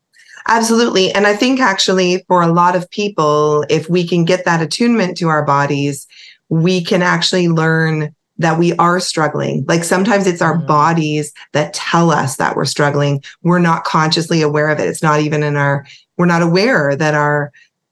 Absolutely. 0.49 1.13
And 1.13 1.27
I 1.27 1.37
think 1.37 1.61
actually 1.61 2.25
for 2.27 2.43
a 2.43 2.53
lot 2.53 2.75
of 2.75 2.91
people, 2.91 3.65
if 3.69 3.89
we 3.89 4.07
can 4.09 4.25
get 4.25 4.45
that 4.45 4.61
attunement 4.63 5.17
to 5.19 5.29
our 5.29 5.45
bodies, 5.45 6.07
we 6.49 6.83
can 6.83 7.03
actually 7.03 7.49
learn 7.49 8.15
that 8.43 8.59
we 8.59 8.75
are 8.75 9.01
struggling. 9.01 9.65
Like 9.67 9.85
sometimes 9.85 10.27
it's 10.27 10.43
our 10.43 10.59
Mhm. 10.59 10.67
bodies 10.67 11.33
that 11.53 11.75
tell 11.75 12.11
us 12.11 12.37
that 12.37 12.57
we're 12.57 12.65
struggling. 12.65 13.23
We're 13.43 13.59
not 13.59 13.85
consciously 13.85 14.43
aware 14.43 14.69
of 14.69 14.79
it. 14.79 14.89
It's 14.89 15.03
not 15.03 15.21
even 15.21 15.43
in 15.43 15.57
our, 15.57 15.87
we're 16.19 16.27
not 16.27 16.43
aware 16.43 16.95
that 16.95 17.15
our 17.15 17.51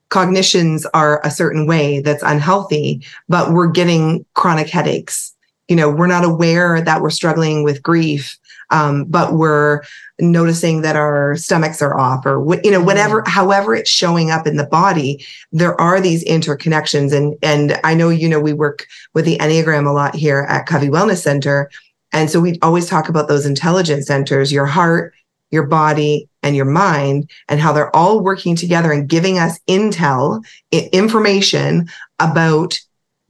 cognitions 0.09 0.85
are 0.93 1.21
a 1.23 1.31
certain 1.31 1.65
way 1.65 2.01
that's 2.01 2.23
unhealthy, 2.23 3.03
but 3.29 3.53
we're 3.53 3.67
getting 3.67 4.25
chronic 4.35 4.69
headaches. 4.69 5.33
You 5.67 5.75
know, 5.75 5.89
we're 5.89 6.07
not 6.07 6.25
aware 6.25 6.81
that 6.81 7.01
we're 7.01 7.09
struggling 7.09 7.63
with 7.63 7.81
grief 7.81 8.37
um, 8.71 9.05
but 9.05 9.33
we're 9.33 9.81
noticing 10.21 10.81
that 10.81 10.95
our 10.95 11.35
stomachs 11.35 11.81
are 11.81 11.99
off 11.99 12.25
or 12.25 12.43
you 12.63 12.71
know 12.71 12.81
whatever 12.81 13.21
mm-hmm. 13.21 13.31
however 13.31 13.75
it's 13.75 13.89
showing 13.89 14.31
up 14.31 14.47
in 14.47 14.55
the 14.55 14.65
body 14.65 15.25
there 15.51 15.79
are 15.79 15.99
these 15.99 16.23
interconnections 16.25 17.11
and 17.11 17.35
and 17.41 17.79
i 17.83 17.93
know 17.93 18.09
you 18.09 18.29
know 18.29 18.39
we 18.39 18.53
work 18.53 18.87
with 19.13 19.25
the 19.25 19.37
enneagram 19.39 19.87
a 19.87 19.91
lot 19.91 20.15
here 20.15 20.45
at 20.49 20.65
covey 20.65 20.87
wellness 20.87 21.23
center 21.23 21.69
and 22.13 22.29
so 22.29 22.39
we 22.39 22.57
always 22.61 22.87
talk 22.87 23.09
about 23.09 23.27
those 23.27 23.45
intelligence 23.45 24.07
centers 24.07 24.51
your 24.51 24.65
heart 24.65 25.13
your 25.49 25.67
body 25.67 26.29
and 26.43 26.55
your 26.55 26.65
mind 26.65 27.29
and 27.49 27.59
how 27.59 27.73
they're 27.73 27.95
all 27.95 28.21
working 28.21 28.55
together 28.55 28.91
and 28.91 29.09
giving 29.09 29.37
us 29.37 29.59
intel 29.67 30.43
information 30.71 31.87
about 32.19 32.79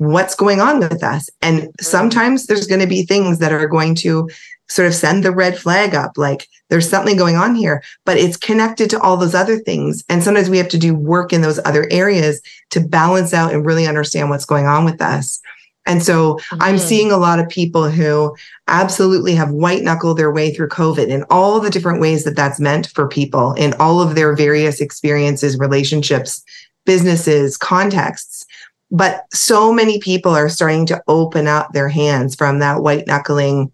what's 0.01 0.33
going 0.33 0.60
on 0.60 0.79
with 0.79 1.03
us. 1.03 1.29
And 1.43 1.69
sometimes 1.79 2.48
there's 2.48 2.65
going 2.65 2.81
to 2.81 2.88
be 2.88 3.03
things 3.03 3.38
that 3.38 3.51
are 3.51 3.67
going 3.67 3.93
to 3.95 4.29
sort 4.71 4.87
of 4.87 4.95
send 4.95 5.23
the 5.23 5.31
red 5.31 5.57
flag 5.57 5.93
up 5.93 6.17
like 6.17 6.47
there's 6.69 6.89
something 6.89 7.17
going 7.17 7.35
on 7.35 7.55
here 7.55 7.83
but 8.05 8.17
it's 8.17 8.37
connected 8.37 8.89
to 8.89 8.99
all 9.01 9.17
those 9.17 9.35
other 9.35 9.57
things 9.57 10.03
and 10.07 10.23
sometimes 10.23 10.49
we 10.49 10.57
have 10.57 10.69
to 10.69 10.77
do 10.77 10.95
work 10.95 11.33
in 11.33 11.41
those 11.41 11.59
other 11.65 11.87
areas 11.91 12.41
to 12.69 12.79
balance 12.79 13.33
out 13.33 13.53
and 13.53 13.65
really 13.65 13.85
understand 13.85 14.29
what's 14.29 14.45
going 14.45 14.65
on 14.65 14.85
with 14.85 15.01
us 15.01 15.41
and 15.85 16.03
so 16.03 16.35
mm-hmm. 16.35 16.61
I'm 16.61 16.77
seeing 16.77 17.11
a 17.11 17.17
lot 17.17 17.39
of 17.39 17.49
people 17.49 17.89
who 17.89 18.35
absolutely 18.67 19.33
have 19.35 19.51
white 19.51 19.83
knuckled 19.83 20.17
their 20.17 20.31
way 20.31 20.53
through 20.53 20.69
COVID 20.69 21.07
in 21.07 21.25
all 21.29 21.59
the 21.59 21.69
different 21.69 21.99
ways 21.99 22.23
that 22.23 22.35
that's 22.35 22.59
meant 22.59 22.87
for 22.87 23.07
people 23.07 23.53
in 23.53 23.73
all 23.79 23.99
of 24.01 24.15
their 24.15 24.35
various 24.35 24.79
experiences, 24.79 25.57
relationships, 25.57 26.43
businesses, 26.85 27.57
contexts. 27.57 28.45
But 28.91 29.25
so 29.33 29.71
many 29.73 29.99
people 29.99 30.33
are 30.33 30.49
starting 30.49 30.85
to 30.87 31.01
open 31.07 31.47
up 31.47 31.71
their 31.73 31.89
hands 31.89 32.35
from 32.35 32.59
that 32.59 32.81
white 32.83 33.07
knuckling 33.07 33.71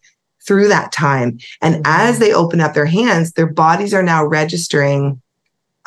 through 0.48 0.70
that 0.70 0.92
time. 0.92 1.38
And 1.62 1.76
mm-hmm. 1.76 1.82
as 1.86 2.20
they 2.20 2.34
open 2.34 2.62
up 2.62 2.74
their 2.74 2.86
hands, 2.86 3.34
their 3.34 3.52
bodies 3.52 3.94
are 3.94 4.04
now 4.04 4.26
registering 4.26 5.22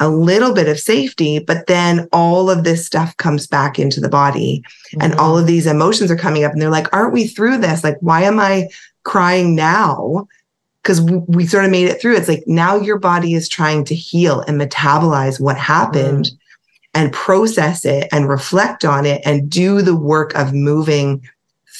a 0.00 0.08
little 0.08 0.54
bit 0.54 0.68
of 0.68 0.80
safety, 0.80 1.38
but 1.38 1.66
then 1.66 2.08
all 2.12 2.50
of 2.50 2.64
this 2.64 2.86
stuff 2.86 3.16
comes 3.18 3.46
back 3.46 3.78
into 3.78 4.00
the 4.00 4.08
body 4.08 4.62
mm-hmm. 4.62 5.02
and 5.02 5.14
all 5.14 5.36
of 5.36 5.46
these 5.46 5.66
emotions 5.66 6.10
are 6.10 6.16
coming 6.16 6.42
up 6.42 6.52
and 6.52 6.60
they're 6.60 6.70
like, 6.70 6.92
aren't 6.94 7.12
we 7.12 7.26
through 7.26 7.58
this? 7.58 7.84
Like, 7.84 7.96
why 8.00 8.22
am 8.22 8.40
I 8.40 8.68
crying 9.04 9.54
now? 9.54 10.26
Because 10.82 11.02
we, 11.02 11.18
we, 11.28 11.46
sort 11.46 11.66
of 11.66 11.70
made 11.70 11.88
it 11.88 12.00
through. 12.00 12.16
It's 12.16 12.28
like 12.28 12.44
now 12.46 12.76
your 12.76 12.98
body 12.98 13.34
is 13.34 13.46
trying 13.46 13.84
to 13.84 13.94
heal 13.94 14.40
and 14.40 14.58
metabolize 14.58 15.38
what 15.38 15.58
happened 15.58 16.24
mm-hmm. 16.26 17.02
and 17.02 17.12
process 17.12 17.84
it 17.84 18.08
and 18.10 18.26
reflect 18.26 18.86
on 18.86 19.04
it 19.04 19.20
and 19.26 19.50
do 19.50 19.82
the 19.82 19.96
work 19.96 20.34
of 20.34 20.54
moving 20.54 21.22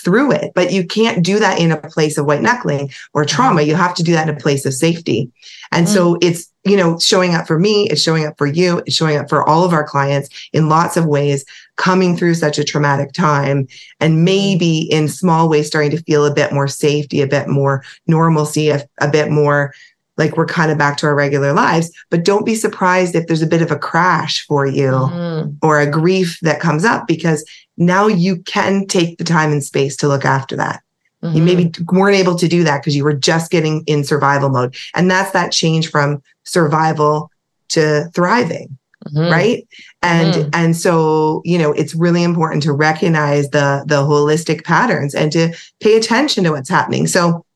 through 0.03 0.33
it. 0.33 0.53
But 0.55 0.73
you 0.73 0.87
can't 0.87 1.25
do 1.25 1.39
that 1.39 1.59
in 1.59 1.73
a 1.73 1.77
place 1.77 2.17
of 2.19 2.27
white 2.27 2.43
knuckling 2.43 2.91
or 3.13 3.25
trauma. 3.25 3.63
You 3.63 3.75
have 3.75 3.95
to 3.97 4.03
do 4.03 4.13
that 4.13 4.29
in 4.29 4.35
a 4.35 4.39
place 4.39 4.65
of 4.65 4.75
safety. 4.75 5.31
And 5.73 5.87
mm-hmm. 5.87 5.95
so 5.95 6.19
it's, 6.21 6.51
you 6.65 6.77
know, 6.77 6.99
showing 6.99 7.35
up 7.35 7.47
for 7.47 7.59
me, 7.59 7.89
it's 7.89 8.03
showing 8.03 8.27
up 8.27 8.37
for 8.37 8.47
you, 8.47 8.83
it's 8.87 8.95
showing 8.95 9.17
up 9.17 9.29
for 9.29 9.47
all 9.49 9.65
of 9.65 9.73
our 9.73 9.85
clients 9.85 10.29
in 10.53 10.69
lots 10.69 10.97
of 10.97 11.07
ways, 11.07 11.45
coming 11.77 12.17
through 12.17 12.35
such 12.35 12.59
a 12.59 12.65
traumatic 12.65 13.13
time 13.13 13.67
and 14.01 14.15
mm-hmm. 14.15 14.25
maybe 14.25 14.79
in 14.91 15.09
small 15.09 15.49
ways 15.49 15.67
starting 15.67 15.91
to 15.91 16.03
feel 16.03 16.27
a 16.27 16.35
bit 16.35 16.53
more 16.53 16.69
safety, 16.69 17.21
a 17.21 17.27
bit 17.27 17.49
more 17.49 17.83
normalcy, 18.07 18.71
a, 18.71 18.87
a 19.01 19.11
bit 19.11 19.31
more 19.31 19.73
like 20.21 20.37
we're 20.37 20.45
kind 20.45 20.71
of 20.71 20.77
back 20.77 20.99
to 20.99 21.07
our 21.07 21.15
regular 21.15 21.55
lives. 21.55 21.91
But 22.11 22.25
don't 22.25 22.45
be 22.45 22.55
surprised 22.55 23.15
if 23.15 23.27
there's 23.27 23.43
a 23.43 23.47
bit 23.47 23.63
of 23.63 23.71
a 23.71 23.79
crash 23.79 24.47
for 24.47 24.67
you 24.67 24.91
mm-hmm. 24.91 25.53
or 25.63 25.81
a 25.81 25.91
grief 25.91 26.39
that 26.43 26.61
comes 26.61 26.85
up 26.85 27.07
because 27.09 27.43
now 27.81 28.07
you 28.07 28.37
can 28.43 28.87
take 28.87 29.19
the 29.19 29.25
time 29.25 29.51
and 29.51 29.65
space 29.65 29.97
to 29.97 30.07
look 30.07 30.25
after 30.25 30.55
that. 30.57 30.83
Mm-hmm. 31.23 31.37
You 31.37 31.43
maybe 31.43 31.73
weren't 31.91 32.17
able 32.17 32.37
to 32.37 32.47
do 32.47 32.63
that 32.65 32.81
because 32.83 32.95
you 32.95 33.05
were 33.05 33.15
just 33.15 33.51
getting 33.51 33.83
in 33.87 34.05
survival 34.05 34.51
mode. 34.51 34.77
And 34.95 35.11
that's 35.11 35.33
that 35.33 35.51
change 35.51 35.91
from 35.91 36.23
survival 36.45 37.31
to 37.71 38.09
thriving. 38.15 38.77
Mm-hmm. 39.07 39.33
Right. 39.33 39.69
And 40.03 40.35
mm-hmm. 40.35 40.51
and 40.53 40.77
so, 40.77 41.41
you 41.47 41.59
know, 41.59 41.73
it's 41.73 41.95
really 41.95 42.23
important 42.23 42.63
to 42.65 42.73
recognize 42.73 43.49
the 43.49 43.83
the 43.87 44.03
holistic 44.03 44.63
patterns 44.63 45.15
and 45.15 45.33
to 45.33 45.55
pay 45.81 45.97
attention 45.97 46.45
to 46.45 46.51
what's 46.51 46.69
happening. 46.69 47.07
So 47.07 47.47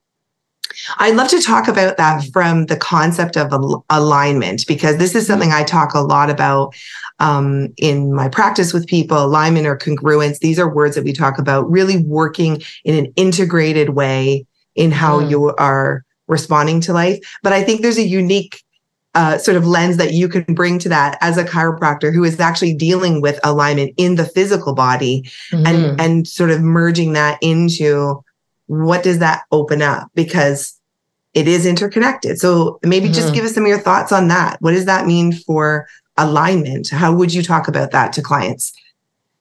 I'd 0.98 1.16
love 1.16 1.28
to 1.28 1.40
talk 1.40 1.68
about 1.68 1.96
that 1.96 2.24
from 2.32 2.66
the 2.66 2.76
concept 2.76 3.36
of 3.36 3.52
al- 3.52 3.84
alignment, 3.90 4.66
because 4.66 4.96
this 4.98 5.14
is 5.14 5.26
something 5.26 5.52
I 5.52 5.64
talk 5.64 5.94
a 5.94 6.00
lot 6.00 6.30
about 6.30 6.74
um, 7.20 7.72
in 7.76 8.12
my 8.14 8.28
practice 8.28 8.72
with 8.72 8.86
people. 8.86 9.22
Alignment 9.22 9.66
or 9.66 9.76
congruence, 9.76 10.38
these 10.38 10.58
are 10.58 10.72
words 10.72 10.94
that 10.94 11.04
we 11.04 11.12
talk 11.12 11.38
about 11.38 11.70
really 11.70 11.98
working 11.98 12.62
in 12.84 12.96
an 12.96 13.12
integrated 13.16 13.90
way 13.90 14.46
in 14.74 14.90
how 14.90 15.20
mm. 15.20 15.30
you 15.30 15.54
are 15.56 16.04
responding 16.26 16.80
to 16.80 16.92
life. 16.92 17.18
But 17.42 17.52
I 17.52 17.62
think 17.62 17.82
there's 17.82 17.98
a 17.98 18.06
unique 18.06 18.62
uh, 19.14 19.38
sort 19.38 19.56
of 19.56 19.66
lens 19.66 19.96
that 19.96 20.12
you 20.12 20.28
can 20.28 20.42
bring 20.54 20.78
to 20.80 20.88
that 20.88 21.16
as 21.20 21.38
a 21.38 21.44
chiropractor 21.44 22.12
who 22.12 22.24
is 22.24 22.40
actually 22.40 22.74
dealing 22.74 23.20
with 23.20 23.38
alignment 23.44 23.94
in 23.96 24.16
the 24.16 24.24
physical 24.24 24.74
body 24.74 25.22
mm-hmm. 25.52 25.66
and 25.66 26.00
and 26.00 26.28
sort 26.28 26.50
of 26.50 26.60
merging 26.60 27.12
that 27.12 27.38
into 27.40 28.22
what 28.66 29.02
does 29.02 29.18
that 29.18 29.42
open 29.52 29.82
up? 29.82 30.08
Because 30.14 30.78
it 31.34 31.48
is 31.48 31.66
interconnected. 31.66 32.38
So 32.38 32.78
maybe 32.84 33.06
mm-hmm. 33.06 33.14
just 33.14 33.34
give 33.34 33.44
us 33.44 33.54
some 33.54 33.64
of 33.64 33.68
your 33.68 33.80
thoughts 33.80 34.12
on 34.12 34.28
that. 34.28 34.56
What 34.60 34.72
does 34.72 34.84
that 34.86 35.06
mean 35.06 35.32
for 35.32 35.86
alignment? 36.16 36.90
How 36.90 37.12
would 37.12 37.34
you 37.34 37.42
talk 37.42 37.68
about 37.68 37.90
that 37.90 38.12
to 38.14 38.22
clients? 38.22 38.72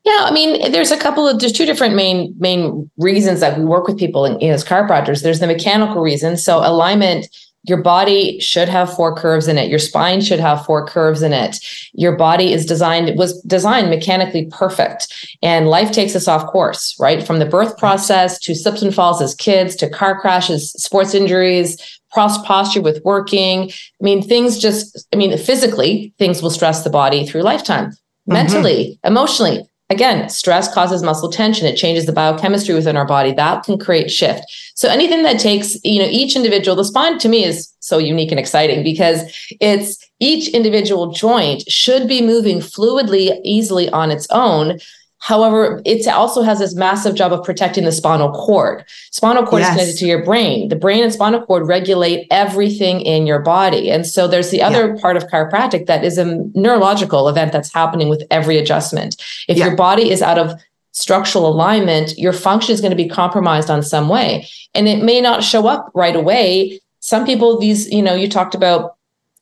Yeah, 0.03 0.25
I 0.25 0.31
mean, 0.31 0.71
there's 0.71 0.91
a 0.91 0.97
couple 0.97 1.27
of 1.27 1.39
there's 1.39 1.53
two 1.53 1.65
different 1.65 1.95
main 1.95 2.35
main 2.37 2.89
reasons 2.97 3.39
that 3.39 3.57
we 3.57 3.63
work 3.63 3.87
with 3.87 3.97
people 3.97 4.25
in, 4.25 4.41
as 4.49 4.65
chiropractors. 4.65 5.23
There's 5.23 5.39
the 5.39 5.47
mechanical 5.47 6.01
reason. 6.01 6.35
So 6.35 6.57
alignment 6.57 7.27
your 7.63 7.81
body 7.81 8.39
should 8.39 8.67
have 8.67 8.93
four 8.93 9.15
curves 9.15 9.47
in 9.47 9.57
it. 9.57 9.69
Your 9.69 9.79
spine 9.79 10.21
should 10.21 10.39
have 10.39 10.65
four 10.65 10.85
curves 10.85 11.21
in 11.21 11.31
it. 11.31 11.57
Your 11.93 12.15
body 12.15 12.51
is 12.51 12.65
designed 12.65 13.09
it 13.09 13.15
was 13.15 13.41
designed 13.43 13.89
mechanically 13.89 14.45
perfect. 14.51 15.13
And 15.41 15.69
life 15.69 15.91
takes 15.91 16.15
us 16.15 16.27
off 16.27 16.51
course 16.51 16.95
right? 16.99 17.25
From 17.25 17.39
the 17.39 17.45
birth 17.45 17.77
process 17.77 18.37
to 18.39 18.55
slips 18.55 18.81
and 18.81 18.93
falls 18.93 19.21
as 19.21 19.35
kids 19.35 19.75
to 19.77 19.89
car 19.89 20.19
crashes 20.19 20.71
sports 20.73 21.13
injuries 21.13 21.99
posture 22.11 22.81
with 22.81 23.03
working. 23.03 23.71
I 23.71 24.03
mean 24.03 24.21
things 24.21 24.59
just 24.59 25.07
i 25.13 25.15
mean 25.15 25.35
physically 25.37 26.13
things 26.19 26.41
will 26.41 26.51
stress 26.51 26.83
the 26.83 26.89
body 26.89 27.25
through 27.25 27.41
lifetime. 27.41 27.91
Mm-hmm. 28.29 28.33
mentally 28.33 28.99
emotionally 29.03 29.67
Again, 29.93 30.27
stress 30.27 30.73
causes 30.73 31.03
muscle 31.03 31.29
tension. 31.29 31.67
It 31.67 31.77
changes 31.77 32.07
the 32.07 32.13
biochemistry 32.13 32.73
within 32.73 32.97
our 32.97 33.05
body. 33.05 33.31
That 33.31 33.63
can 33.63 33.77
create 33.77 34.09
shift. 34.09 34.43
So 34.73 34.89
anything 34.89 35.21
that 35.21 35.39
takes, 35.39 35.77
you 35.83 35.99
know, 35.99 36.07
each 36.09 36.35
individual, 36.35 36.75
the 36.75 36.83
spine 36.83 37.19
to 37.19 37.29
me 37.29 37.45
is 37.45 37.71
so 37.79 37.99
unique 37.99 38.31
and 38.31 38.39
exciting 38.39 38.83
because 38.83 39.21
it's 39.61 40.03
each 40.19 40.47
individual 40.47 41.11
joint 41.11 41.69
should 41.69 42.07
be 42.07 42.23
moving 42.23 42.57
fluidly, 42.57 43.39
easily 43.43 43.87
on 43.91 44.09
its 44.09 44.25
own 44.31 44.79
However, 45.23 45.81
it 45.85 46.05
also 46.05 46.41
has 46.41 46.59
this 46.59 46.75
massive 46.75 47.15
job 47.15 47.31
of 47.31 47.45
protecting 47.45 47.85
the 47.85 47.93
spinal 47.93 48.29
cord. 48.33 48.83
Spinal 49.09 49.45
cord 49.45 49.61
yes. 49.61 49.69
is 49.69 49.75
connected 49.75 49.99
to 49.99 50.05
your 50.05 50.21
brain. 50.21 50.67
The 50.67 50.75
brain 50.75 51.01
and 51.01 51.13
spinal 51.13 51.45
cord 51.45 51.65
regulate 51.65 52.27
everything 52.29 52.99
in 52.99 53.25
your 53.25 53.39
body. 53.39 53.89
And 53.89 54.05
so 54.05 54.27
there's 54.27 54.49
the 54.49 54.61
other 54.61 54.93
yeah. 54.93 55.01
part 55.01 55.15
of 55.15 55.23
chiropractic 55.27 55.85
that 55.85 56.03
is 56.03 56.17
a 56.17 56.25
neurological 56.55 57.29
event 57.29 57.53
that's 57.53 57.73
happening 57.73 58.09
with 58.09 58.21
every 58.31 58.57
adjustment. 58.57 59.15
If 59.47 59.57
yeah. 59.57 59.67
your 59.67 59.77
body 59.77 60.11
is 60.11 60.21
out 60.21 60.37
of 60.37 60.59
structural 60.91 61.47
alignment, 61.47 62.17
your 62.17 62.33
function 62.33 62.73
is 62.73 62.81
going 62.81 62.91
to 62.91 62.97
be 62.97 63.07
compromised 63.07 63.69
on 63.69 63.81
some 63.81 64.09
way. 64.09 64.45
And 64.75 64.89
it 64.89 65.05
may 65.05 65.21
not 65.21 65.41
show 65.41 65.67
up 65.67 65.89
right 65.95 66.17
away. 66.17 66.81
Some 66.99 67.25
people, 67.25 67.57
these, 67.57 67.89
you 67.89 68.01
know, 68.01 68.13
you 68.13 68.27
talked 68.27 68.55
about 68.55 68.92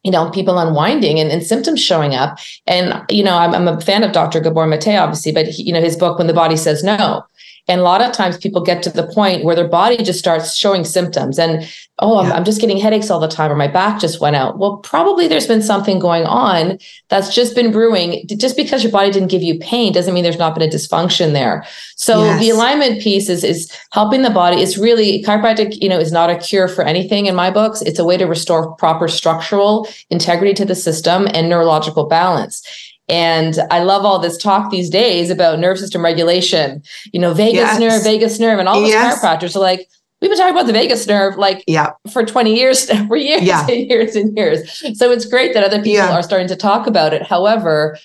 you 0.04 0.12
know, 0.12 0.30
people 0.32 0.58
unwinding 0.58 1.20
and, 1.20 1.32
and 1.32 1.44
symptoms 1.44 1.82
showing 1.82 2.16
up. 2.16 2.40
And, 2.66 3.04
you 3.10 3.24
know, 3.24 3.38
I'm, 3.38 3.54
I'm 3.54 3.68
a 3.68 3.80
fan 3.82 4.04
of 4.04 4.12
Dr. 4.12 4.40
Gabor 4.40 4.68
Mate, 4.68 4.98
obviously, 4.98 5.32
but, 5.32 5.48
he, 5.48 5.64
you 5.64 5.74
know, 5.74 5.82
his 5.82 5.96
book, 5.96 6.18
When 6.18 6.28
the 6.28 6.34
Body 6.34 6.58
Says 6.58 6.84
No, 6.84 7.24
and 7.68 7.80
a 7.80 7.84
lot 7.84 8.02
of 8.02 8.12
times 8.12 8.38
people 8.38 8.62
get 8.62 8.84
to 8.84 8.90
the 8.90 9.08
point 9.08 9.44
where 9.44 9.56
their 9.56 9.68
body 9.68 9.98
just 9.98 10.20
starts 10.20 10.56
showing 10.56 10.84
symptoms 10.84 11.38
and, 11.38 11.68
oh, 12.00 12.20
I'm, 12.20 12.28
yeah. 12.28 12.34
I'm, 12.34 12.44
just 12.44 12.60
getting 12.60 12.78
headaches 12.78 13.10
all 13.10 13.20
the 13.20 13.28
time 13.28 13.52
or 13.52 13.56
my 13.56 13.68
back 13.68 14.00
just 14.00 14.20
went 14.20 14.36
out. 14.36 14.58
Well, 14.58 14.78
probably 14.78 15.28
there's 15.28 15.48
been 15.48 15.62
something 15.62 16.00
going 16.00 16.26
on 16.26 16.80
that's 17.10 17.34
just 17.34 17.56
been 17.56 17.72
brewing. 17.72 18.26
Just 18.28 18.58
because 18.58 18.84
your 18.84 18.92
body 18.92 19.12
didn't 19.12 19.30
give 19.30 19.44
you 19.44 19.60
pain 19.60 19.94
doesn't 19.94 20.14
mean 20.14 20.24
there's 20.24 20.40
not 20.40 20.56
been 20.56 20.68
a 20.68 20.72
dysfunction 20.72 21.34
there. 21.34 21.66
So 21.96 22.24
yes. 22.24 22.40
the 22.42 22.50
alignment 22.50 23.02
piece 23.02 23.30
is, 23.30 23.44
is 23.44 23.72
helping 23.92 24.24
the 24.24 24.30
body. 24.32 24.62
It's 24.62 24.78
really 24.78 25.24
chiropractic, 25.24 25.80
you 25.82 25.90
know, 25.90 26.00
is 26.00 26.12
not 26.12 26.30
a 26.30 26.38
cure 26.38 26.68
for 26.68 26.84
anything 26.84 27.28
in 27.28 27.36
my 27.36 27.52
books. 27.52 27.82
It's 27.84 28.00
a 28.00 28.06
way 28.06 28.18
to 28.18 28.26
restore 28.26 28.76
proper 28.76 29.08
structural 29.08 29.88
integrity 30.10 30.54
to 30.56 30.66
the 30.66 30.76
system 30.76 31.28
and 31.34 31.48
neurological 31.48 32.06
balance. 32.06 32.64
And 33.12 33.60
I 33.70 33.84
love 33.84 34.06
all 34.06 34.20
this 34.20 34.38
talk 34.38 34.72
these 34.72 34.90
days 34.90 35.30
about 35.30 35.60
nerve 35.60 35.78
system 35.78 36.02
regulation, 36.02 36.82
you 37.12 37.20
know, 37.20 37.34
vagus 37.34 37.56
yes. 37.56 37.80
nerve, 37.80 38.04
vagus 38.04 38.40
nerve, 38.40 38.58
and 38.58 38.70
all 38.70 38.80
those 38.80 38.90
yes. 38.90 39.20
chiropractors 39.20 39.54
are 39.54 39.60
like, 39.60 39.90
we've 40.22 40.32
been 40.32 40.38
talking 40.38 40.56
about 40.56 40.66
the 40.66 40.74
vagus 40.74 41.06
nerve 41.08 41.36
like 41.38 41.62
yeah. 41.68 41.92
for 42.10 42.24
20 42.24 42.56
years, 42.56 42.90
for 43.08 43.18
years 43.18 43.44
yeah. 43.44 43.68
and 43.68 43.90
years 43.90 44.16
and 44.16 44.36
years. 44.38 44.98
So 44.98 45.12
it's 45.12 45.26
great 45.26 45.54
that 45.54 45.64
other 45.64 45.78
people 45.78 45.94
yeah. 45.94 46.14
are 46.14 46.24
starting 46.24 46.48
to 46.48 46.56
talk 46.56 46.88
about 46.88 47.14
it. 47.14 47.22
However, 47.22 47.98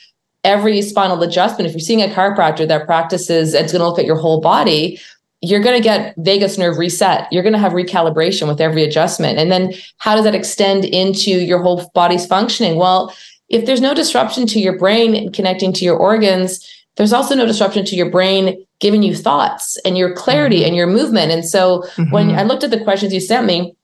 every 0.43 0.83
spinal 0.83 1.23
adjustment, 1.23 1.69
if 1.69 1.73
you're 1.73 1.81
seeing 1.81 2.03
a 2.03 2.13
chiropractor 2.13 2.67
that 2.67 2.87
practices, 2.87 3.55
it's 3.55 3.73
going 3.73 3.81
to 3.81 3.87
look 3.87 4.01
at 4.01 4.07
your 4.07 4.17
whole 4.17 4.41
body. 4.41 5.01
you're 5.43 5.61
going 5.61 5.77
to 5.77 5.83
get 5.83 6.15
vagus 6.17 6.59
nerve 6.59 6.79
reset. 6.79 7.29
You're 7.31 7.45
going 7.45 7.53
to 7.53 7.59
have 7.61 7.73
recalibration 7.73 8.49
with 8.49 8.61
every 8.61 8.83
adjustment. 8.83 9.39
And 9.39 9.53
then 9.53 9.73
how 9.99 10.17
does 10.17 10.25
that 10.25 10.35
extend 10.35 10.85
into 10.85 11.31
your 11.31 11.63
whole 11.63 11.89
body's 11.95 12.27
functioning? 12.27 12.77
Well, 12.77 13.15
if 13.49 13.67
there's 13.67 13.81
no 13.81 13.95
disruption 13.95 14.47
to 14.49 14.61
your 14.61 14.79
brain 14.79 15.33
connecting 15.33 15.73
to 15.75 15.85
your 15.85 15.97
organs, 15.97 16.67
there's 16.97 17.12
also 17.12 17.35
no 17.35 17.47
disruption 17.47 17.85
to 17.85 17.97
your 17.97 18.11
brain 18.11 18.65
giving 18.81 19.03
you 19.03 19.15
thoughts 19.15 19.76
and 19.85 19.97
your 19.97 20.15
clarity 20.15 20.59
mm-hmm. 20.59 20.69
and 20.69 20.76
your 20.76 20.87
movement. 20.87 21.31
And 21.31 21.45
so 21.45 21.83
mm-hmm. 21.97 22.11
when 22.11 22.31
I 22.31 22.43
looked 22.43 22.65
at 22.65 22.71
the 22.71 22.83
questions 22.83 23.12
you 23.12 23.21
sent 23.21 23.47
me, 23.47 23.76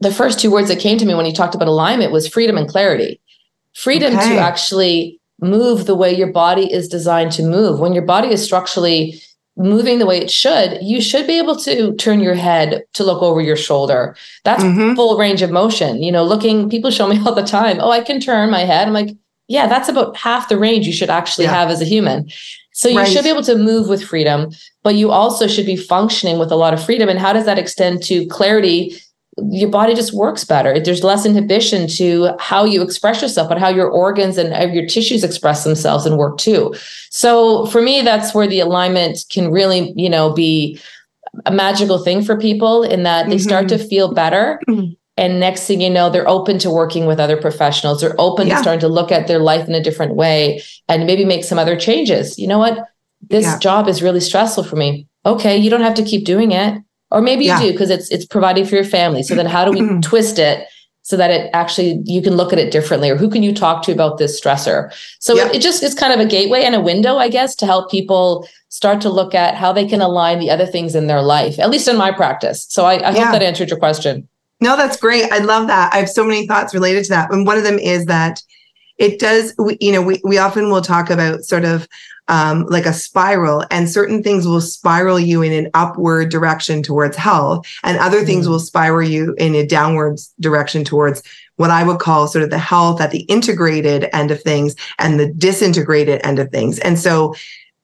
the 0.00 0.12
first 0.12 0.38
two 0.38 0.50
words 0.50 0.68
that 0.68 0.78
came 0.78 0.98
to 0.98 1.06
me 1.06 1.14
when 1.14 1.26
you 1.26 1.32
talked 1.32 1.54
about 1.54 1.68
alignment 1.68 2.12
was 2.12 2.28
freedom 2.28 2.56
and 2.56 2.68
clarity. 2.68 3.20
Freedom 3.74 4.14
okay. 4.16 4.30
to 4.30 4.38
actually 4.38 5.20
move 5.40 5.86
the 5.86 5.94
way 5.94 6.14
your 6.14 6.32
body 6.32 6.72
is 6.72 6.88
designed 6.88 7.32
to 7.32 7.42
move. 7.42 7.80
When 7.80 7.92
your 7.92 8.04
body 8.04 8.28
is 8.28 8.44
structurally 8.44 9.20
moving 9.58 9.98
the 9.98 10.06
way 10.06 10.18
it 10.18 10.30
should, 10.30 10.78
you 10.82 11.00
should 11.00 11.26
be 11.26 11.38
able 11.38 11.56
to 11.56 11.94
turn 11.96 12.20
your 12.20 12.34
head 12.34 12.84
to 12.94 13.04
look 13.04 13.22
over 13.22 13.40
your 13.40 13.56
shoulder. 13.56 14.16
That's 14.44 14.62
mm-hmm. 14.62 14.94
full 14.94 15.18
range 15.18 15.42
of 15.42 15.50
motion. 15.50 16.02
You 16.02 16.12
know, 16.12 16.24
looking, 16.24 16.70
people 16.70 16.90
show 16.90 17.08
me 17.08 17.20
all 17.26 17.34
the 17.34 17.42
time, 17.42 17.78
oh, 17.80 17.90
I 17.90 18.00
can 18.00 18.20
turn 18.20 18.50
my 18.50 18.60
head. 18.60 18.86
I'm 18.86 18.94
like, 18.94 19.10
yeah, 19.48 19.66
that's 19.66 19.88
about 19.88 20.16
half 20.16 20.48
the 20.48 20.58
range 20.58 20.86
you 20.86 20.92
should 20.92 21.10
actually 21.10 21.46
yeah. 21.46 21.54
have 21.54 21.70
as 21.70 21.80
a 21.80 21.86
human. 21.86 22.30
So 22.72 22.88
you 22.88 22.98
right. 22.98 23.08
should 23.08 23.24
be 23.24 23.30
able 23.30 23.42
to 23.42 23.56
move 23.56 23.88
with 23.88 24.04
freedom, 24.04 24.50
but 24.84 24.94
you 24.94 25.10
also 25.10 25.48
should 25.48 25.66
be 25.66 25.76
functioning 25.76 26.38
with 26.38 26.52
a 26.52 26.56
lot 26.56 26.72
of 26.72 26.84
freedom. 26.84 27.08
And 27.08 27.18
how 27.18 27.32
does 27.32 27.44
that 27.46 27.58
extend 27.58 28.04
to 28.04 28.24
clarity? 28.26 28.96
Your 29.50 29.70
body 29.70 29.94
just 29.94 30.12
works 30.12 30.44
better. 30.44 30.80
There's 30.80 31.04
less 31.04 31.24
inhibition 31.24 31.86
to 31.88 32.30
how 32.38 32.64
you 32.64 32.82
express 32.82 33.22
yourself, 33.22 33.48
but 33.48 33.58
how 33.58 33.68
your 33.68 33.88
organs 33.88 34.36
and 34.36 34.74
your 34.74 34.86
tissues 34.86 35.22
express 35.22 35.64
themselves 35.64 36.06
and 36.06 36.16
work 36.16 36.38
too. 36.38 36.74
So 37.10 37.66
for 37.66 37.80
me, 37.80 38.02
that's 38.02 38.34
where 38.34 38.46
the 38.46 38.60
alignment 38.60 39.24
can 39.30 39.50
really, 39.50 39.92
you 39.96 40.10
know, 40.10 40.32
be 40.32 40.80
a 41.46 41.52
magical 41.52 41.98
thing 41.98 42.22
for 42.22 42.38
people 42.38 42.82
in 42.82 43.02
that 43.04 43.28
they 43.28 43.36
mm-hmm. 43.36 43.42
start 43.42 43.68
to 43.68 43.78
feel 43.78 44.12
better. 44.12 44.60
Mm-hmm. 44.68 44.92
And 45.16 45.40
next 45.40 45.66
thing 45.66 45.80
you 45.80 45.90
know, 45.90 46.10
they're 46.10 46.28
open 46.28 46.60
to 46.60 46.70
working 46.70 47.06
with 47.06 47.18
other 47.18 47.36
professionals. 47.36 48.00
They're 48.00 48.14
open 48.18 48.46
yeah. 48.46 48.56
to 48.56 48.62
starting 48.62 48.80
to 48.80 48.88
look 48.88 49.10
at 49.10 49.26
their 49.26 49.40
life 49.40 49.66
in 49.68 49.74
a 49.74 49.82
different 49.82 50.14
way 50.14 50.62
and 50.88 51.06
maybe 51.06 51.24
make 51.24 51.44
some 51.44 51.58
other 51.58 51.76
changes. 51.76 52.38
You 52.38 52.46
know 52.46 52.58
what? 52.58 52.86
This 53.20 53.44
yeah. 53.44 53.58
job 53.58 53.88
is 53.88 54.00
really 54.00 54.20
stressful 54.20 54.62
for 54.62 54.76
me. 54.76 55.08
Okay, 55.26 55.56
you 55.56 55.70
don't 55.70 55.80
have 55.80 55.94
to 55.94 56.04
keep 56.04 56.24
doing 56.24 56.52
it. 56.52 56.80
Or 57.10 57.20
maybe 57.20 57.44
you 57.44 57.50
yeah. 57.50 57.60
do 57.60 57.72
because 57.72 57.90
it's 57.90 58.10
it's 58.10 58.26
providing 58.26 58.64
for 58.66 58.74
your 58.74 58.84
family. 58.84 59.22
So 59.22 59.34
then 59.34 59.46
how 59.46 59.64
do 59.64 59.72
we 59.72 60.00
twist 60.02 60.38
it 60.38 60.66
so 61.02 61.16
that 61.16 61.30
it 61.30 61.48
actually 61.54 62.02
you 62.04 62.20
can 62.20 62.34
look 62.34 62.52
at 62.52 62.58
it 62.58 62.70
differently 62.70 63.08
or 63.08 63.16
who 63.16 63.30
can 63.30 63.42
you 63.42 63.54
talk 63.54 63.82
to 63.82 63.92
about 63.92 64.18
this 64.18 64.38
stressor 64.38 64.92
so 65.20 65.34
it, 65.38 65.54
it, 65.54 65.62
just 65.62 65.82
is 65.82 65.94
kind 65.94 66.12
of 66.12 66.20
a 66.20 66.28
gateway 66.28 66.62
and 66.64 66.74
a 66.74 66.80
window 66.82 67.16
i 67.16 67.30
guess 67.30 67.54
to 67.54 67.64
help 67.64 67.90
people 67.90 68.46
start 68.68 69.00
to 69.00 69.08
look 69.08 69.34
at 69.34 69.54
how 69.54 69.72
they 69.72 69.86
can 69.86 70.02
align 70.02 70.38
the 70.38 70.50
other 70.50 70.66
things 70.66 70.94
in 70.94 71.06
their 71.06 71.22
life 71.22 71.58
at 71.58 71.70
least 71.70 71.88
in 71.88 71.96
my 71.96 72.12
practice 72.12 72.66
so 72.68 72.84
i, 72.84 73.08
I 73.08 73.12
hope 73.12 73.32
that 73.32 73.42
answered 73.42 73.70
your 73.70 73.78
question 73.78 74.28
no, 74.60 74.76
that's 74.76 74.96
great. 74.96 75.30
I 75.30 75.38
love 75.38 75.68
that. 75.68 75.92
I 75.94 75.98
have 75.98 76.08
so 76.08 76.24
many 76.24 76.46
thoughts 76.46 76.74
related 76.74 77.04
to 77.04 77.10
that. 77.10 77.32
And 77.32 77.46
one 77.46 77.56
of 77.56 77.64
them 77.64 77.78
is 77.78 78.06
that 78.06 78.42
it 78.98 79.20
does, 79.20 79.54
we, 79.58 79.76
you 79.80 79.92
know, 79.92 80.02
we, 80.02 80.20
we 80.24 80.38
often 80.38 80.70
will 80.70 80.82
talk 80.82 81.10
about 81.10 81.44
sort 81.44 81.64
of 81.64 81.86
um, 82.28 82.66
like 82.66 82.86
a 82.86 82.92
spiral, 82.92 83.64
and 83.70 83.90
certain 83.90 84.22
things 84.22 84.46
will 84.46 84.60
spiral 84.60 85.18
you 85.18 85.42
in 85.42 85.52
an 85.52 85.70
upward 85.74 86.30
direction 86.30 86.82
towards 86.82 87.16
health, 87.16 87.66
and 87.82 87.98
other 87.98 88.24
things 88.24 88.46
mm. 88.46 88.50
will 88.50 88.60
spiral 88.60 89.06
you 89.06 89.34
in 89.38 89.54
a 89.54 89.66
downward 89.66 90.20
direction 90.40 90.84
towards 90.84 91.22
what 91.56 91.70
I 91.70 91.82
would 91.82 91.98
call 91.98 92.28
sort 92.28 92.44
of 92.44 92.50
the 92.50 92.58
health 92.58 93.00
at 93.00 93.10
the 93.10 93.22
integrated 93.22 94.08
end 94.12 94.30
of 94.30 94.42
things 94.42 94.76
and 94.98 95.18
the 95.18 95.32
disintegrated 95.32 96.20
end 96.24 96.38
of 96.38 96.50
things. 96.50 96.78
And 96.78 96.98
so, 96.98 97.34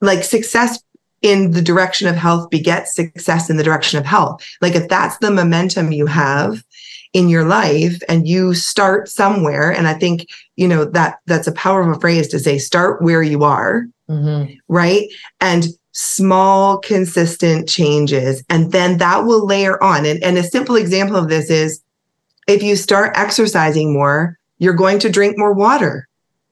like 0.00 0.22
success 0.22 0.82
in 1.24 1.52
the 1.52 1.62
direction 1.62 2.06
of 2.06 2.16
health 2.16 2.50
begets 2.50 2.94
success 2.94 3.48
in 3.48 3.56
the 3.56 3.64
direction 3.64 3.98
of 3.98 4.04
health. 4.04 4.46
Like 4.60 4.74
if 4.74 4.88
that's 4.88 5.16
the 5.18 5.30
momentum 5.30 5.90
you 5.90 6.04
have 6.04 6.62
in 7.14 7.30
your 7.30 7.44
life 7.44 7.98
and 8.10 8.28
you 8.28 8.52
start 8.52 9.08
somewhere, 9.08 9.72
and 9.72 9.88
I 9.88 9.94
think, 9.94 10.28
you 10.56 10.68
know, 10.68 10.84
that 10.84 11.20
that's 11.24 11.46
a 11.46 11.52
powerful 11.52 11.98
phrase 11.98 12.28
to 12.28 12.38
say, 12.38 12.58
start 12.58 13.00
where 13.00 13.22
you 13.22 13.42
are, 13.42 13.86
mm-hmm. 14.08 14.52
right? 14.68 15.08
And 15.40 15.66
small, 15.92 16.78
consistent 16.78 17.68
changes. 17.68 18.42
And 18.48 18.72
then 18.72 18.98
that 18.98 19.24
will 19.24 19.46
layer 19.46 19.82
on. 19.82 20.04
And, 20.06 20.22
and 20.22 20.38
a 20.38 20.42
simple 20.42 20.76
example 20.76 21.16
of 21.16 21.28
this 21.28 21.50
is 21.50 21.82
if 22.46 22.62
you 22.62 22.76
start 22.76 23.12
exercising 23.16 23.92
more, 23.92 24.38
you're 24.58 24.74
going 24.74 24.98
to 25.00 25.10
drink 25.10 25.38
more 25.38 25.52
water 25.52 26.08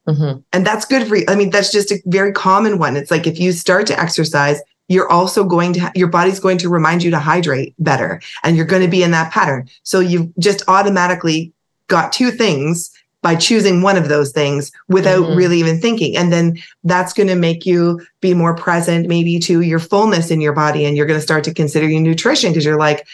Mm-hmm. 0.09 0.41
And 0.53 0.67
that's 0.67 0.85
good 0.85 1.07
for 1.07 1.17
you. 1.17 1.25
I 1.29 1.37
mean, 1.37 1.51
that's 1.51 1.71
just 1.71 1.93
a 1.93 2.03
very 2.07 2.33
common 2.33 2.79
one. 2.79 2.97
It's 2.97 3.11
like 3.11 3.27
if 3.27 3.38
you 3.38 3.53
start 3.53 3.87
to 3.88 4.01
exercise, 4.01 4.61
you're 4.88 5.11
also 5.11 5.45
going 5.45 5.73
to, 5.75 5.93
your 5.95 6.09
body's 6.09 6.41
going 6.41 6.59
to 6.59 6.69
remind 6.69 7.03
you 7.03 7.11
to 7.12 7.19
hydrate 7.19 7.75
better 7.79 8.21
and 8.43 8.57
you're 8.57 8.67
going 8.67 8.83
to 8.83 8.88
be 8.88 9.03
in 9.03 9.12
that 9.12 9.33
pattern. 9.33 9.69
So 9.85 10.01
you've 10.01 10.35
just 10.38 10.62
automatically 10.69 11.53
got 11.87 12.12
two 12.12 12.31
things 12.31 12.91
by 13.23 13.37
choosing 13.37 13.83
one 13.83 13.97
of 13.97 14.09
those 14.09 14.33
things 14.33 14.73
without 14.89 15.23
mm-hmm. 15.23 15.37
really 15.37 15.59
even 15.59 15.81
thinking. 15.81 16.17
And 16.17 16.33
then 16.33 16.59
that's 16.85 17.13
going 17.13 17.29
to 17.29 17.37
make 17.37 17.65
you 17.65 18.05
be 18.21 18.35
more 18.35 18.55
present, 18.55 19.09
maybe 19.09 19.39
to 19.41 19.61
your 19.61 19.79
fullness 19.79 20.31
in 20.31 20.41
your 20.41 20.53
body. 20.53 20.85
And 20.85 20.97
you're 20.97 21.07
going 21.07 21.19
to 21.19 21.23
start 21.23 21.45
to 21.45 21.55
consider 21.55 21.89
your 21.89 22.01
nutrition 22.01 22.51
because 22.51 22.65
you're 22.65 22.79
like, 22.79 23.07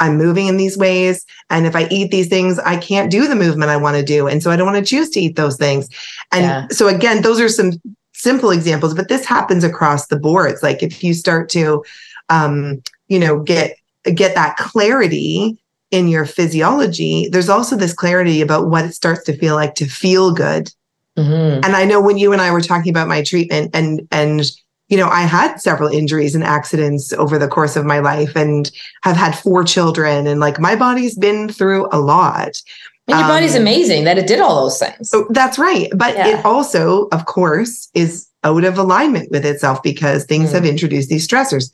I'm 0.00 0.16
moving 0.16 0.46
in 0.46 0.58
these 0.58 0.76
ways. 0.76 1.26
And 1.50 1.66
if 1.66 1.74
I 1.74 1.88
eat 1.90 2.10
these 2.10 2.28
things, 2.28 2.58
I 2.60 2.76
can't 2.76 3.10
do 3.10 3.26
the 3.26 3.34
movement 3.34 3.70
I 3.70 3.78
want 3.78 3.96
to 3.96 4.04
do. 4.04 4.28
And 4.28 4.42
so 4.42 4.50
I 4.50 4.56
don't 4.56 4.70
want 4.70 4.84
to 4.84 4.88
choose 4.88 5.10
to 5.10 5.20
eat 5.20 5.36
those 5.36 5.56
things. 5.56 5.88
And 6.30 6.42
yeah. 6.42 6.66
so 6.70 6.86
again, 6.86 7.22
those 7.22 7.40
are 7.40 7.48
some 7.48 7.72
simple 8.14 8.50
examples, 8.50 8.94
but 8.94 9.08
this 9.08 9.24
happens 9.24 9.64
across 9.64 10.06
the 10.06 10.18
board. 10.18 10.50
It's 10.50 10.62
like 10.62 10.82
if 10.82 11.02
you 11.02 11.14
start 11.14 11.48
to, 11.50 11.84
um, 12.28 12.82
you 13.08 13.18
know, 13.18 13.40
get, 13.42 13.76
get 14.14 14.34
that 14.34 14.56
clarity 14.56 15.58
in 15.90 16.08
your 16.08 16.26
physiology, 16.26 17.28
there's 17.30 17.48
also 17.48 17.76
this 17.76 17.94
clarity 17.94 18.40
about 18.40 18.68
what 18.68 18.84
it 18.84 18.92
starts 18.92 19.24
to 19.24 19.36
feel 19.36 19.54
like 19.54 19.74
to 19.76 19.86
feel 19.86 20.32
good. 20.32 20.70
Mm-hmm. 21.16 21.64
And 21.64 21.76
I 21.76 21.84
know 21.84 22.00
when 22.00 22.18
you 22.18 22.32
and 22.32 22.42
I 22.42 22.50
were 22.52 22.60
talking 22.60 22.90
about 22.90 23.08
my 23.08 23.22
treatment 23.22 23.70
and, 23.74 24.06
and, 24.10 24.42
you 24.88 24.96
know, 24.96 25.08
I 25.08 25.22
had 25.22 25.56
several 25.56 25.88
injuries 25.88 26.34
and 26.34 26.44
accidents 26.44 27.12
over 27.14 27.38
the 27.38 27.48
course 27.48 27.74
of 27.76 27.84
my 27.84 27.98
life 27.98 28.36
and 28.36 28.70
have 29.02 29.16
had 29.16 29.36
four 29.36 29.64
children. 29.64 30.26
And 30.26 30.40
like 30.40 30.60
my 30.60 30.76
body's 30.76 31.16
been 31.16 31.48
through 31.48 31.88
a 31.90 31.98
lot. 31.98 32.60
And 33.08 33.16
your 33.16 33.24
um, 33.24 33.28
body's 33.28 33.54
amazing 33.54 34.04
that 34.04 34.18
it 34.18 34.26
did 34.26 34.40
all 34.40 34.62
those 34.62 34.78
things. 34.78 35.10
So 35.10 35.26
that's 35.30 35.58
right. 35.58 35.90
But 35.96 36.14
yeah. 36.14 36.28
it 36.38 36.44
also, 36.44 37.08
of 37.12 37.24
course, 37.24 37.88
is 37.94 38.28
out 38.44 38.64
of 38.64 38.78
alignment 38.78 39.30
with 39.30 39.44
itself 39.44 39.82
because 39.82 40.24
things 40.24 40.50
mm. 40.50 40.52
have 40.52 40.64
introduced 40.64 41.08
these 41.08 41.26
stressors. 41.26 41.70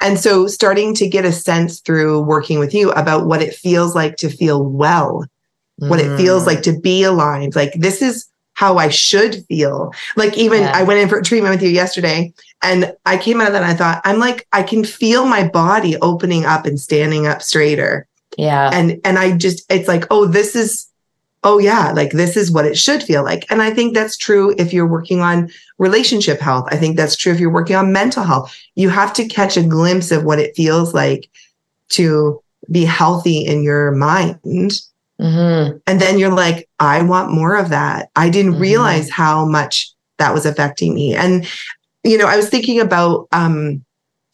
And 0.00 0.18
so 0.18 0.46
starting 0.46 0.94
to 0.94 1.08
get 1.08 1.24
a 1.24 1.32
sense 1.32 1.80
through 1.80 2.22
working 2.22 2.58
with 2.58 2.72
you 2.72 2.90
about 2.92 3.26
what 3.26 3.42
it 3.42 3.54
feels 3.54 3.94
like 3.94 4.16
to 4.18 4.28
feel 4.28 4.64
well, 4.64 5.26
mm. 5.80 5.88
what 5.88 6.00
it 6.00 6.16
feels 6.16 6.44
mm. 6.44 6.46
like 6.46 6.62
to 6.62 6.78
be 6.78 7.02
aligned. 7.02 7.56
Like 7.56 7.72
this 7.74 8.00
is 8.00 8.28
how 8.54 8.76
I 8.76 8.88
should 8.88 9.44
feel. 9.46 9.92
Like 10.16 10.36
even 10.36 10.62
yeah. 10.62 10.72
I 10.74 10.82
went 10.82 10.98
in 10.98 11.08
for 11.08 11.22
treatment 11.22 11.54
with 11.54 11.62
you 11.62 11.68
yesterday 11.68 12.32
and 12.60 12.92
I 13.06 13.16
came 13.16 13.40
out 13.40 13.46
of 13.46 13.52
that 13.52 13.62
and 13.62 13.70
I 13.70 13.74
thought, 13.74 14.02
I'm 14.04 14.18
like, 14.18 14.48
I 14.52 14.64
can 14.64 14.84
feel 14.84 15.26
my 15.26 15.46
body 15.48 15.96
opening 15.98 16.44
up 16.44 16.66
and 16.66 16.78
standing 16.80 17.28
up 17.28 17.40
straighter. 17.40 18.08
Yeah. 18.36 18.70
And 18.72 19.00
and 19.04 19.16
I 19.16 19.36
just 19.36 19.64
it's 19.70 19.86
like, 19.86 20.06
oh, 20.10 20.26
this 20.26 20.56
is 20.56 20.87
oh 21.44 21.58
yeah, 21.58 21.92
like 21.92 22.12
this 22.12 22.36
is 22.36 22.50
what 22.50 22.66
it 22.66 22.76
should 22.76 23.02
feel 23.02 23.22
like. 23.22 23.50
And 23.50 23.62
I 23.62 23.72
think 23.72 23.94
that's 23.94 24.16
true 24.16 24.54
if 24.58 24.72
you're 24.72 24.86
working 24.86 25.20
on 25.20 25.50
relationship 25.78 26.40
health. 26.40 26.68
I 26.70 26.76
think 26.76 26.96
that's 26.96 27.16
true 27.16 27.32
if 27.32 27.40
you're 27.40 27.52
working 27.52 27.76
on 27.76 27.92
mental 27.92 28.24
health. 28.24 28.54
You 28.74 28.88
have 28.88 29.12
to 29.14 29.26
catch 29.26 29.56
a 29.56 29.62
glimpse 29.62 30.10
of 30.10 30.24
what 30.24 30.38
it 30.38 30.56
feels 30.56 30.94
like 30.94 31.30
to 31.90 32.42
be 32.70 32.84
healthy 32.84 33.38
in 33.46 33.62
your 33.62 33.92
mind 33.92 34.38
Mm-hmm. 35.20 35.78
And 35.86 36.00
then 36.00 36.18
you're 36.18 36.32
like, 36.32 36.68
I 36.78 37.02
want 37.02 37.32
more 37.32 37.56
of 37.56 37.70
that. 37.70 38.10
I 38.16 38.30
didn't 38.30 38.52
mm-hmm. 38.52 38.62
realize 38.62 39.10
how 39.10 39.44
much 39.44 39.92
that 40.18 40.32
was 40.32 40.46
affecting 40.46 40.94
me. 40.94 41.14
And, 41.14 41.46
you 42.04 42.18
know, 42.18 42.26
I 42.26 42.36
was 42.36 42.48
thinking 42.48 42.80
about, 42.80 43.28
um, 43.32 43.84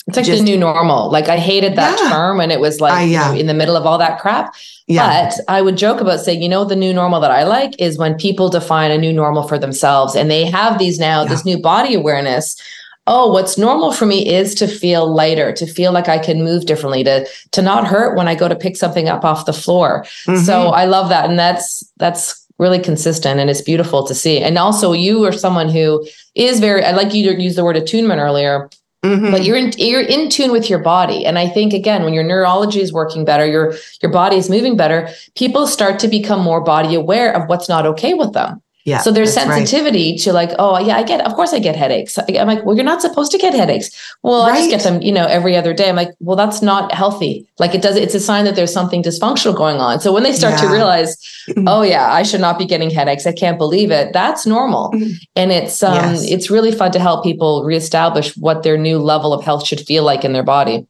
it's 0.07 0.17
like 0.19 0.27
just, 0.27 0.38
the 0.38 0.45
new 0.45 0.59
normal. 0.59 1.11
Like 1.11 1.29
I 1.29 1.38
hated 1.38 1.77
that 1.77 1.99
yeah. 1.99 2.11
term 2.11 2.40
and 2.40 2.53
it 2.53 2.61
was 2.61 2.81
like 2.81 2.93
uh, 2.93 3.05
yeah. 3.05 3.29
you 3.29 3.35
know, 3.35 3.40
in 3.40 3.47
the 3.47 3.55
middle 3.55 3.77
of 3.77 3.87
all 3.87 3.97
that 3.99 4.21
crap. 4.21 4.55
Yeah. 4.87 5.31
But 5.31 5.40
I 5.49 5.62
would 5.62 5.79
joke 5.79 6.01
about 6.01 6.21
saying, 6.21 6.43
you 6.43 6.49
know, 6.49 6.64
the 6.64 6.77
new 6.77 6.93
normal 6.93 7.21
that 7.21 7.31
I 7.31 7.45
like 7.45 7.81
is 7.81 7.97
when 7.97 8.14
people 8.17 8.51
define 8.51 8.90
a 8.90 8.99
new 8.99 9.12
normal 9.12 9.49
for 9.49 9.59
themselves 9.59 10.14
and 10.14 10.31
they 10.31 10.45
have 10.45 10.79
these 10.79 10.99
now, 10.99 11.23
yeah. 11.23 11.29
this 11.29 11.45
new 11.45 11.59
body 11.59 11.95
awareness 11.95 12.61
oh 13.07 13.31
what's 13.31 13.59
normal 13.59 13.93
for 13.93 14.07
me 14.07 14.27
is 14.27 14.55
to 14.55 14.67
feel 14.67 15.12
lighter 15.12 15.53
to 15.53 15.67
feel 15.67 15.93
like 15.93 16.09
i 16.09 16.19
can 16.19 16.43
move 16.43 16.67
differently 16.67 17.05
to 17.05 17.27
to 17.51 17.61
not 17.61 17.87
hurt 17.87 18.17
when 18.17 18.29
i 18.29 18.35
go 18.35 18.49
to 18.49 18.57
pick 18.57 18.77
something 18.77 19.09
up 19.09 19.25
off 19.25 19.47
the 19.47 19.53
floor 19.53 20.05
mm-hmm. 20.27 20.37
so 20.37 20.69
i 20.69 20.85
love 20.85 21.09
that 21.09 21.29
and 21.29 21.38
that's 21.38 21.85
that's 21.99 22.47
really 22.59 22.79
consistent 22.79 23.40
and 23.40 23.51
it's 23.51 23.61
beautiful 23.61 24.07
to 24.07 24.14
see 24.14 24.38
and 24.38 24.57
also 24.57 24.93
you 24.93 25.25
are 25.25 25.33
someone 25.33 25.69
who 25.69 26.07
is 26.35 26.61
very 26.61 26.83
i 26.85 26.93
like 26.93 27.12
you 27.12 27.29
to 27.31 27.43
use 27.43 27.57
the 27.57 27.64
word 27.64 27.77
attunement 27.77 28.21
earlier 28.21 28.71
Mm-hmm. 29.05 29.33
But 29.33 29.45
you're 29.45 29.57
in 29.57 29.73
you're 29.77 30.01
in 30.01 30.31
tune 30.31 30.51
with 30.51 30.71
your 30.71 30.79
body, 30.79 31.27
and 31.27 31.38
I 31.38 31.47
think 31.47 31.75
again, 31.75 32.05
when 32.05 32.14
your 32.14 32.25
neurology 32.25 32.81
is 32.81 32.90
working 32.90 33.27
better, 33.27 33.45
your 33.47 33.75
your 34.01 34.11
body 34.11 34.37
is 34.37 34.49
moving 34.49 34.79
better. 34.79 35.11
People 35.35 35.67
start 35.67 35.99
to 35.99 36.09
become 36.09 36.40
more 36.40 36.62
body 36.62 36.95
aware 36.95 37.37
of 37.37 37.47
what's 37.47 37.69
not 37.69 37.85
okay 37.85 38.14
with 38.14 38.33
them. 38.33 38.62
Yeah. 38.85 38.99
So 38.99 39.11
there's 39.11 39.35
that's 39.35 39.49
right. 39.49 39.57
sensitivity 39.66 40.16
to 40.18 40.33
like, 40.35 40.51
oh 40.59 40.79
yeah, 40.79 40.97
I 40.97 41.03
get, 41.05 41.25
of 41.27 41.33
course 41.35 41.55
I 41.55 41.59
get 41.59 41.75
headaches. 41.75 42.18
I'm 42.18 42.47
like, 42.47 42.64
well, 42.66 42.77
you're 42.77 42.85
not 42.85 43.01
supposed 43.01 43.33
to 43.33 43.38
get 43.38 43.55
headaches. 43.55 43.90
Well, 44.23 44.42
I 44.42 44.57
just 44.59 44.68
get 44.70 44.83
them, 44.83 45.01
you 45.01 45.11
know, 45.11 45.25
every 45.27 45.57
other 45.57 45.73
day. 45.73 45.88
I'm 45.88 45.97
like, 45.97 46.11
well, 46.20 46.37
that's 46.37 46.61
not 46.61 46.92
healthy. 46.92 47.49
Like 47.59 47.75
it 47.75 47.81
does, 47.81 47.97
it's 47.97 48.14
a 48.14 48.20
sign 48.20 48.44
that 48.44 48.57
there's 48.57 48.73
something 48.75 49.03
dysfunctional 49.03 49.57
going 49.57 49.79
on. 49.79 50.01
So 50.01 50.12
when 50.12 50.23
they 50.23 50.33
start 50.35 50.59
to 50.61 50.68
realize, 50.68 51.16
Mhm. 51.49 51.64
oh 51.66 51.83
yeah, 51.83 52.12
I 52.12 52.23
should 52.25 52.40
not 52.40 52.59
be 52.59 52.64
getting 52.66 52.90
headaches. 52.90 53.27
I 53.27 53.33
can't 53.33 53.59
believe 53.59 53.90
it. 53.90 54.12
That's 54.12 54.44
normal. 54.47 54.90
Mhm. 54.92 55.12
And 55.37 55.51
it's 55.53 55.83
um 55.83 55.94
Yes. 55.94 56.25
it's 56.31 56.51
really 56.51 56.73
fun 56.73 56.90
to 56.92 56.99
help 56.99 57.23
people 57.25 57.64
reestablish 57.64 58.37
what 58.37 58.62
their 58.64 58.77
new 58.79 58.99
level 58.99 59.33
of 59.33 59.44
health 59.44 59.66
should 59.66 59.81
feel 59.81 60.05
like 60.05 60.25
in 60.25 60.33
their 60.35 60.42
body. 60.42 60.87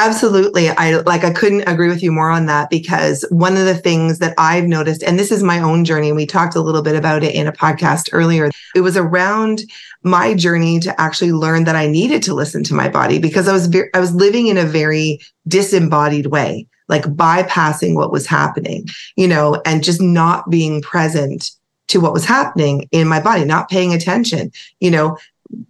Absolutely. 0.00 0.70
I 0.70 1.00
like 1.00 1.24
I 1.24 1.30
couldn't 1.30 1.68
agree 1.68 1.88
with 1.88 2.02
you 2.02 2.10
more 2.10 2.30
on 2.30 2.46
that 2.46 2.70
because 2.70 3.22
one 3.28 3.58
of 3.58 3.66
the 3.66 3.74
things 3.74 4.18
that 4.20 4.32
I've 4.38 4.64
noticed 4.64 5.02
and 5.02 5.18
this 5.18 5.30
is 5.30 5.42
my 5.42 5.58
own 5.58 5.84
journey 5.84 6.10
we 6.10 6.24
talked 6.24 6.54
a 6.54 6.62
little 6.62 6.80
bit 6.80 6.96
about 6.96 7.22
it 7.22 7.34
in 7.34 7.46
a 7.46 7.52
podcast 7.52 8.08
earlier. 8.12 8.50
It 8.74 8.80
was 8.80 8.96
around 8.96 9.60
my 10.02 10.32
journey 10.32 10.80
to 10.80 10.98
actually 10.98 11.32
learn 11.32 11.64
that 11.64 11.76
I 11.76 11.86
needed 11.86 12.22
to 12.22 12.34
listen 12.34 12.64
to 12.64 12.74
my 12.74 12.88
body 12.88 13.18
because 13.18 13.46
I 13.46 13.52
was 13.52 13.66
ve- 13.66 13.90
I 13.92 14.00
was 14.00 14.14
living 14.14 14.46
in 14.46 14.56
a 14.56 14.64
very 14.64 15.20
disembodied 15.46 16.28
way, 16.28 16.66
like 16.88 17.04
bypassing 17.04 17.94
what 17.94 18.10
was 18.10 18.26
happening, 18.26 18.86
you 19.16 19.28
know, 19.28 19.60
and 19.66 19.84
just 19.84 20.00
not 20.00 20.48
being 20.48 20.80
present 20.80 21.50
to 21.88 22.00
what 22.00 22.14
was 22.14 22.24
happening 22.24 22.88
in 22.92 23.06
my 23.06 23.20
body, 23.20 23.44
not 23.44 23.68
paying 23.68 23.92
attention, 23.92 24.50
you 24.78 24.90
know, 24.90 25.18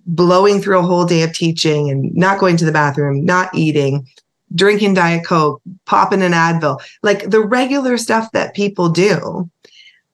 blowing 0.07 0.61
through 0.61 0.79
a 0.79 0.83
whole 0.83 1.05
day 1.05 1.23
of 1.23 1.33
teaching 1.33 1.91
and 1.91 2.15
not 2.15 2.39
going 2.39 2.57
to 2.59 2.65
the 2.65 2.73
bathroom, 2.73 3.25
not 3.25 3.55
eating, 3.55 4.07
drinking 4.55 4.95
Diet 4.95 5.25
Coke, 5.25 5.63
popping 5.87 6.23
an 6.23 6.33
Advil, 6.33 6.81
like 7.03 7.31
the 7.31 7.41
regular 7.41 7.97
stuff 7.97 8.33
that 8.33 8.55
people 8.55 8.89
do 8.89 9.49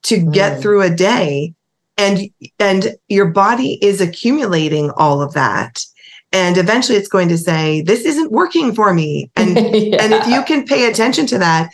to 0.02 0.18
get 0.18 0.58
Mm. 0.58 0.62
through 0.62 0.82
a 0.82 0.90
day. 0.90 1.54
And 1.98 2.28
and 2.58 2.94
your 3.08 3.26
body 3.26 3.78
is 3.82 4.00
accumulating 4.02 4.90
all 4.98 5.22
of 5.22 5.32
that. 5.32 5.82
And 6.32 6.58
eventually 6.58 6.98
it's 6.98 7.08
going 7.08 7.28
to 7.28 7.38
say, 7.38 7.80
this 7.80 8.02
isn't 8.04 8.30
working 8.30 8.74
for 8.74 8.92
me. 8.92 9.30
And 9.34 9.56
and 10.02 10.12
if 10.12 10.26
you 10.26 10.42
can 10.44 10.66
pay 10.66 10.90
attention 10.90 11.26
to 11.28 11.38
that 11.38 11.72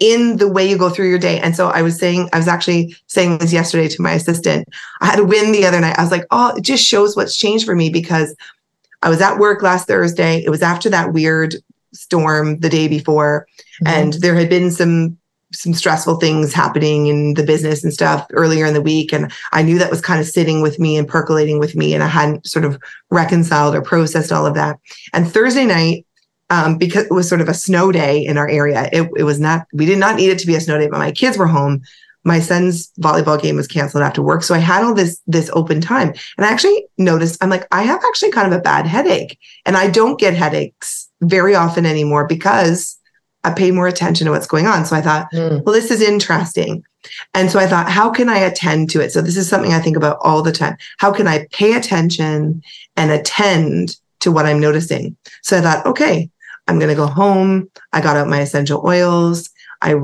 in 0.00 0.38
the 0.38 0.48
way 0.48 0.68
you 0.68 0.76
go 0.76 0.90
through 0.90 1.08
your 1.08 1.18
day. 1.18 1.38
And 1.40 1.54
so 1.54 1.68
I 1.68 1.82
was 1.82 1.98
saying, 1.98 2.28
I 2.32 2.38
was 2.38 2.48
actually 2.48 2.96
saying 3.06 3.38
this 3.38 3.52
yesterday 3.52 3.88
to 3.88 4.02
my 4.02 4.12
assistant. 4.12 4.68
I 5.00 5.06
had 5.06 5.18
a 5.18 5.24
win 5.24 5.52
the 5.52 5.66
other 5.66 5.80
night. 5.80 5.98
I 5.98 6.02
was 6.02 6.10
like, 6.10 6.26
oh, 6.30 6.54
it 6.56 6.62
just 6.62 6.84
shows 6.84 7.16
what's 7.16 7.36
changed 7.36 7.64
for 7.64 7.74
me 7.74 7.90
because 7.90 8.34
I 9.02 9.08
was 9.08 9.20
at 9.20 9.38
work 9.38 9.62
last 9.62 9.86
Thursday. 9.86 10.42
It 10.44 10.50
was 10.50 10.62
after 10.62 10.90
that 10.90 11.12
weird 11.12 11.56
storm 11.92 12.58
the 12.58 12.68
day 12.68 12.88
before. 12.88 13.46
Mm-hmm. 13.82 13.86
And 13.86 14.12
there 14.14 14.34
had 14.34 14.48
been 14.48 14.70
some 14.70 15.16
some 15.52 15.72
stressful 15.72 16.16
things 16.16 16.52
happening 16.52 17.06
in 17.06 17.34
the 17.34 17.44
business 17.44 17.84
and 17.84 17.92
stuff 17.92 18.26
earlier 18.32 18.66
in 18.66 18.74
the 18.74 18.82
week. 18.82 19.12
And 19.12 19.32
I 19.52 19.62
knew 19.62 19.78
that 19.78 19.90
was 19.90 20.00
kind 20.00 20.20
of 20.20 20.26
sitting 20.26 20.62
with 20.62 20.80
me 20.80 20.96
and 20.96 21.06
percolating 21.06 21.60
with 21.60 21.76
me. 21.76 21.94
And 21.94 22.02
I 22.02 22.08
hadn't 22.08 22.44
sort 22.44 22.64
of 22.64 22.76
reconciled 23.10 23.74
or 23.74 23.80
processed 23.80 24.32
all 24.32 24.46
of 24.46 24.54
that. 24.54 24.80
And 25.12 25.30
Thursday 25.30 25.64
night, 25.64 26.06
um, 26.54 26.78
because 26.78 27.04
it 27.04 27.12
was 27.12 27.28
sort 27.28 27.40
of 27.40 27.48
a 27.48 27.54
snow 27.54 27.90
day 27.90 28.24
in 28.24 28.38
our 28.38 28.48
area. 28.48 28.88
It, 28.92 29.10
it 29.16 29.24
was 29.24 29.38
not, 29.40 29.66
we 29.72 29.86
did 29.86 29.98
not 29.98 30.16
need 30.16 30.30
it 30.30 30.38
to 30.40 30.46
be 30.46 30.54
a 30.54 30.60
snow 30.60 30.78
day, 30.78 30.88
but 30.88 30.98
my 30.98 31.12
kids 31.12 31.36
were 31.36 31.46
home. 31.58 31.82
My 32.26 32.40
son's 32.40 32.90
volleyball 33.00 33.40
game 33.42 33.56
was 33.56 33.66
canceled 33.66 34.02
after 34.02 34.22
work. 34.22 34.42
So 34.44 34.54
I 34.54 34.58
had 34.58 34.82
all 34.84 34.94
this, 34.94 35.20
this 35.26 35.50
open 35.52 35.80
time. 35.80 36.08
And 36.36 36.46
I 36.46 36.50
actually 36.52 36.86
noticed, 36.96 37.42
I'm 37.42 37.50
like, 37.50 37.66
I 37.72 37.82
have 37.82 38.02
actually 38.08 38.30
kind 38.30 38.46
of 38.50 38.58
a 38.58 38.62
bad 38.62 38.86
headache. 38.86 39.38
And 39.66 39.76
I 39.76 39.90
don't 39.90 40.18
get 40.18 40.34
headaches 40.34 41.10
very 41.20 41.54
often 41.54 41.84
anymore 41.86 42.26
because 42.26 42.98
I 43.42 43.52
pay 43.52 43.70
more 43.72 43.88
attention 43.88 44.24
to 44.26 44.30
what's 44.30 44.46
going 44.46 44.66
on. 44.66 44.86
So 44.86 44.96
I 44.96 45.02
thought, 45.02 45.26
Mm. 45.32 45.62
well, 45.64 45.74
this 45.74 45.90
is 45.90 46.00
interesting. 46.00 46.82
And 47.34 47.50
so 47.50 47.58
I 47.58 47.66
thought, 47.66 47.90
how 47.90 48.08
can 48.10 48.28
I 48.30 48.38
attend 48.38 48.88
to 48.90 49.00
it? 49.02 49.12
So 49.12 49.20
this 49.20 49.36
is 49.36 49.46
something 49.48 49.74
I 49.74 49.80
think 49.80 49.96
about 49.98 50.16
all 50.22 50.40
the 50.42 50.52
time. 50.52 50.76
How 50.98 51.12
can 51.12 51.26
I 51.28 51.46
pay 51.52 51.74
attention 51.74 52.62
and 52.96 53.10
attend 53.10 53.96
to 54.20 54.32
what 54.32 54.46
I'm 54.46 54.60
noticing? 54.60 55.14
So 55.42 55.58
I 55.58 55.60
thought, 55.60 55.84
okay, 55.84 56.30
I'm 56.66 56.78
going 56.78 56.88
to 56.88 56.94
go 56.94 57.06
home. 57.06 57.70
I 57.92 58.00
got 58.00 58.16
out 58.16 58.28
my 58.28 58.40
essential 58.40 58.82
oils. 58.86 59.50
I 59.82 59.94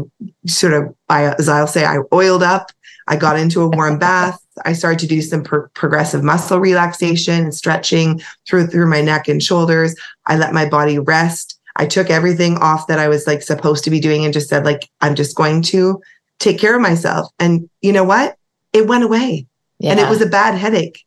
sort 0.47 0.75
of, 0.75 0.95
I, 1.09 1.35
as 1.35 1.49
I'll 1.49 1.67
say, 1.67 1.85
I 1.85 1.99
oiled 2.13 2.43
up. 2.43 2.71
I 3.09 3.17
got 3.17 3.39
into 3.39 3.63
a 3.63 3.69
warm 3.69 3.99
bath. 4.07 4.41
I 4.65 4.75
started 4.75 4.99
to 5.01 5.07
do 5.07 5.23
some 5.23 5.43
pro- 5.43 5.69
progressive 5.69 6.23
muscle 6.23 6.61
relaxation 6.61 7.45
and 7.45 7.55
stretching 7.55 8.21
through 8.47 8.67
through 8.67 8.89
my 8.89 9.01
neck 9.01 9.29
and 9.29 9.43
shoulders. 9.43 9.95
I 10.27 10.37
let 10.37 10.53
my 10.53 10.69
body 10.69 10.99
rest. 10.99 11.59
I 11.77 11.87
took 11.87 12.11
everything 12.11 12.59
off 12.59 12.89
that 12.89 12.99
I 12.99 13.09
was 13.09 13.27
like 13.27 13.43
supposed 13.43 13.85
to 13.85 13.91
be 13.91 14.01
doing 14.01 14.25
and 14.25 14.35
just 14.35 14.51
said 14.51 14.67
like 14.67 14.91
I'm 15.01 15.15
just 15.15 15.37
going 15.37 15.63
to 15.63 16.03
take 16.39 16.59
care 16.59 16.75
of 16.75 16.83
myself. 16.83 17.33
And 17.39 17.71
you 17.81 17.93
know 17.93 18.05
what? 18.05 18.37
It 18.73 18.87
went 18.87 19.05
away. 19.05 19.47
Yeah. 19.79 19.93
And 19.93 20.01
it 20.01 20.09
was 20.09 20.21
a 20.21 20.27
bad 20.27 20.57
headache 20.57 21.05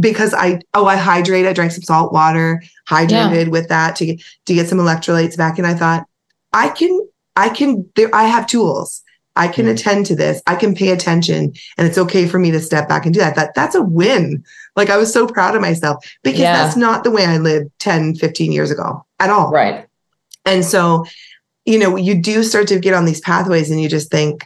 because 0.00 0.34
I 0.34 0.60
oh 0.74 0.86
I 0.86 0.96
hydrate. 0.96 1.46
I 1.46 1.52
drank 1.52 1.72
some 1.72 1.82
salt 1.82 2.12
water, 2.12 2.62
hydrated 2.88 3.48
with 3.50 3.68
that 3.68 3.96
to 3.96 4.06
get 4.06 4.22
to 4.46 4.54
get 4.54 4.68
some 4.68 4.78
electrolytes 4.78 5.36
back. 5.36 5.58
And 5.58 5.66
I 5.66 5.74
thought, 5.74 6.06
I 6.52 6.68
can 6.70 7.08
I 7.36 7.48
can 7.48 7.88
there 7.96 8.10
I 8.14 8.24
have 8.24 8.46
tools. 8.46 9.02
I 9.36 9.46
can 9.46 9.66
Mm. 9.66 9.70
attend 9.72 10.06
to 10.06 10.16
this. 10.16 10.42
I 10.48 10.56
can 10.56 10.74
pay 10.74 10.88
attention 10.90 11.52
and 11.76 11.86
it's 11.86 11.96
okay 11.98 12.26
for 12.26 12.40
me 12.40 12.50
to 12.50 12.58
step 12.60 12.88
back 12.88 13.04
and 13.04 13.14
do 13.14 13.20
that. 13.20 13.36
That 13.36 13.54
that's 13.54 13.76
a 13.76 13.82
win. 13.82 14.42
Like 14.74 14.90
I 14.90 14.96
was 14.96 15.12
so 15.12 15.26
proud 15.28 15.54
of 15.54 15.60
myself 15.62 16.04
because 16.24 16.40
Yeah. 16.40 16.52
that's 16.64 16.76
not 16.76 17.04
the 17.04 17.10
way 17.12 17.24
I 17.24 17.38
lived 17.38 17.70
10, 17.78 18.16
15 18.16 18.50
years 18.50 18.70
ago 18.72 19.04
at 19.20 19.30
all. 19.30 19.50
right. 19.50 19.86
And 20.44 20.64
so, 20.64 21.04
you 21.66 21.78
know, 21.78 21.94
you 21.96 22.14
do 22.20 22.42
start 22.42 22.66
to 22.68 22.78
get 22.80 22.94
on 22.94 23.04
these 23.04 23.20
pathways 23.20 23.70
and 23.70 23.80
you 23.80 23.88
just 23.88 24.10
think, 24.10 24.44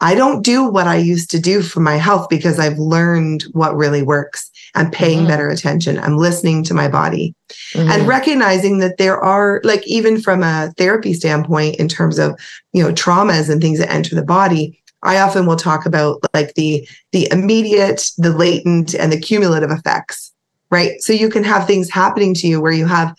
I 0.00 0.14
don't 0.14 0.42
do 0.42 0.64
what 0.70 0.86
I 0.86 0.96
used 0.96 1.30
to 1.32 1.40
do 1.40 1.60
for 1.62 1.80
my 1.80 1.96
health 1.96 2.28
because 2.30 2.58
I've 2.58 2.78
learned 2.78 3.42
what 3.52 3.76
really 3.76 4.02
works. 4.02 4.50
I'm 4.74 4.90
paying 4.90 5.20
Mhm. 5.24 5.28
better 5.28 5.48
attention. 5.48 5.98
I'm 5.98 6.16
listening 6.16 6.64
to 6.64 6.74
my 6.74 6.88
body 6.88 7.34
Mhm. 7.74 7.90
and 7.90 8.08
recognizing 8.08 8.78
that 8.78 8.96
there 8.98 9.18
are, 9.18 9.60
like, 9.64 9.86
even 9.86 10.20
from 10.20 10.42
a 10.42 10.72
therapy 10.76 11.14
standpoint, 11.14 11.76
in 11.76 11.88
terms 11.88 12.18
of, 12.18 12.34
you 12.72 12.82
know, 12.82 12.92
traumas 12.92 13.48
and 13.48 13.60
things 13.60 13.78
that 13.78 13.92
enter 13.92 14.14
the 14.14 14.22
body. 14.24 14.78
I 15.02 15.18
often 15.18 15.44
will 15.46 15.56
talk 15.56 15.84
about 15.86 16.24
like 16.32 16.54
the 16.54 16.88
the 17.12 17.28
immediate, 17.30 18.10
the 18.16 18.30
latent, 18.30 18.94
and 18.94 19.12
the 19.12 19.20
cumulative 19.20 19.70
effects, 19.70 20.32
right? 20.70 20.92
So 21.00 21.12
you 21.12 21.28
can 21.28 21.44
have 21.44 21.66
things 21.66 21.90
happening 21.90 22.32
to 22.34 22.48
you 22.48 22.60
where 22.60 22.72
you 22.72 22.86
have 22.86 23.14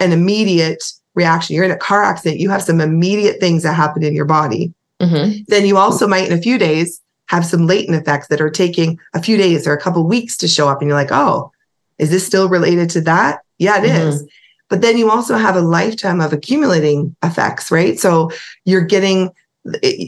an 0.00 0.12
immediate 0.12 0.82
reaction. 1.14 1.54
You're 1.54 1.64
in 1.64 1.70
a 1.70 1.76
car 1.76 2.02
accident, 2.02 2.40
you 2.40 2.48
have 2.50 2.62
some 2.62 2.80
immediate 2.80 3.40
things 3.40 3.62
that 3.64 3.74
happen 3.74 4.02
in 4.02 4.14
your 4.14 4.24
body. 4.24 4.72
Mhm. 5.02 5.44
Then 5.48 5.66
you 5.66 5.76
also 5.76 6.08
might, 6.08 6.26
in 6.30 6.36
a 6.38 6.42
few 6.42 6.58
days, 6.58 7.00
have 7.28 7.46
some 7.46 7.66
latent 7.66 8.00
effects 8.00 8.28
that 8.28 8.40
are 8.40 8.50
taking 8.50 8.98
a 9.14 9.22
few 9.22 9.36
days 9.36 9.66
or 9.66 9.72
a 9.72 9.80
couple 9.80 10.06
weeks 10.06 10.36
to 10.38 10.48
show 10.48 10.68
up. 10.68 10.80
And 10.80 10.88
you're 10.88 10.98
like, 10.98 11.12
oh, 11.12 11.52
is 11.98 12.10
this 12.10 12.26
still 12.26 12.48
related 12.48 12.90
to 12.90 13.00
that? 13.02 13.40
Yeah, 13.58 13.78
it 13.78 13.84
is. 13.84 14.26
But 14.68 14.82
then 14.82 14.98
you 14.98 15.10
also 15.10 15.36
have 15.36 15.56
a 15.56 15.60
lifetime 15.60 16.20
of 16.20 16.32
accumulating 16.32 17.16
effects, 17.22 17.70
right? 17.70 17.98
So 17.98 18.30
you're 18.64 18.84
getting 18.84 19.30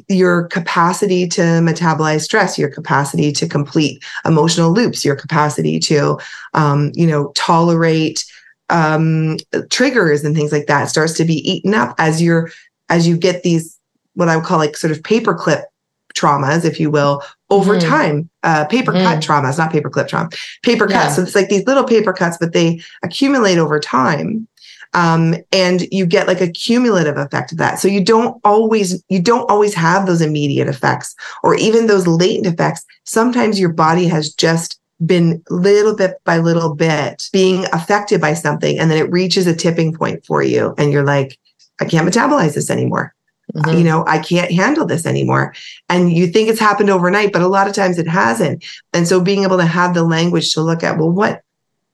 your 0.09 0.45
capacity 0.49 1.29
to 1.29 1.41
metabolize 1.41 2.23
stress, 2.23 2.59
your 2.59 2.71
capacity 2.71 3.33
to 3.33 3.49
complete 3.49 4.03
emotional 4.25 4.73
loops, 4.73 5.05
your 5.05 5.17
capacity 5.17 5.79
to, 5.81 6.19
um, 6.55 6.93
you 6.95 7.07
know, 7.07 7.33
tolerate 7.35 8.25
um, 8.71 9.37
triggers 9.71 10.25
and 10.25 10.35
things 10.35 10.53
like 10.53 10.67
that 10.67 10.89
starts 10.89 11.15
to 11.15 11.25
be 11.25 11.37
eaten 11.51 11.75
up 11.75 11.95
as 11.99 12.23
you're 12.23 12.51
as 12.89 13.07
you 13.07 13.17
get 13.17 13.43
these 13.43 13.79
what 14.15 14.29
I 14.29 14.37
would 14.37 14.45
call 14.45 14.59
like 14.59 14.77
sort 14.77 14.93
of 14.93 15.03
paperclip 15.03 15.65
traumas, 16.15 16.65
if 16.65 16.81
you 16.81 16.91
will, 16.91 17.23
over 17.51 17.77
Mhm. 17.77 17.89
time. 17.89 18.31
Uh, 18.43 18.65
paper 18.67 18.93
cut 18.93 19.19
Mhm. 19.19 19.23
traumas, 19.23 19.59
not 19.59 19.73
paperclip 19.73 20.09
trauma, 20.09 20.29
paper 20.63 20.87
cuts. 20.87 21.17
So 21.17 21.23
it's 21.23 21.35
like 21.35 21.49
these 21.49 21.67
little 21.67 21.85
paper 21.85 22.13
cuts, 22.13 22.37
but 22.39 22.53
they 22.53 22.81
accumulate 23.03 23.59
over 23.59 23.79
time. 23.81 24.47
Um, 24.93 25.37
and 25.53 25.87
you 25.93 26.05
get 26.05 26.27
like 26.27 26.41
a 26.41 26.49
cumulative 26.49 27.17
effect 27.17 27.53
of 27.53 27.59
that. 27.59 27.79
So 27.79 27.87
you 27.87 28.05
don't 28.05 28.41
always 28.45 29.03
you 29.09 29.21
don't 29.21 29.49
always 29.49 29.73
have 29.75 30.07
those 30.07 30.21
immediate 30.21 30.67
effects 30.67 31.15
or 31.45 31.55
even 31.55 31.87
those 31.87 32.07
latent 32.09 32.47
effects. 32.53 32.85
Sometimes 33.05 33.61
your 33.61 33.73
body 33.73 34.09
has 34.09 34.33
just 34.35 34.79
been 35.07 35.43
little 35.49 35.95
bit 35.95 36.17
by 36.25 36.39
little 36.39 36.75
bit 36.75 37.29
being 37.33 37.67
affected 37.73 38.21
by 38.21 38.35
something, 38.35 38.79
and 38.79 38.91
then 38.91 38.99
it 38.99 39.11
reaches 39.11 39.47
a 39.47 39.55
tipping 39.55 39.95
point 39.95 40.27
for 40.27 40.43
you, 40.43 40.75
and 40.77 40.93
you're 40.93 41.05
like, 41.05 41.39
I 41.81 41.85
can't 41.85 42.07
metabolize 42.07 42.55
this 42.55 42.69
anymore 42.69 43.15
Mhm. 43.57 43.79
you 43.79 43.85
know, 43.85 44.05
I 44.07 44.19
can't 44.19 44.53
handle 44.53 44.87
this 44.87 45.07
anymore. 45.07 45.55
And 45.89 46.13
you 46.13 46.27
think 46.29 46.49
it's 46.49 46.61
happened 46.61 46.91
overnight, 46.91 47.33
but 47.33 47.43
a 47.43 47.49
lot 47.49 47.67
of 47.67 47.75
times 47.75 47.99
it 47.99 48.07
hasn't. 48.09 48.65
And 48.93 49.09
so 49.09 49.21
being 49.21 49.43
able 49.43 49.57
to 49.59 49.65
have 49.65 49.95
the 49.95 50.05
language 50.05 50.53
to 50.55 50.61
look 50.63 50.83
at, 50.85 50.99
well, 50.99 51.11
what 51.11 51.43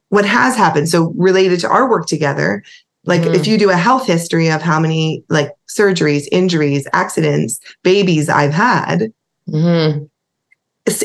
what 0.09 0.25
has 0.25 0.55
happened? 0.57 0.88
So 0.88 1.12
related 1.16 1.59
to 1.61 1.69
our 1.69 1.90
work 1.90 2.07
together, 2.07 2.62
like 3.07 3.23
Mhm. 3.23 3.35
if 3.35 3.47
you 3.49 3.59
do 3.59 3.71
a 3.71 3.77
health 3.77 4.07
history 4.07 4.49
of 4.51 4.62
how 4.62 4.79
many 4.79 5.25
like 5.29 5.51
surgeries, 5.69 6.29
injuries, 6.31 6.87
accidents, 6.92 7.59
babies 7.83 8.29
I've 8.29 8.53
had, 8.55 9.12
mm-hmm. 9.51 10.05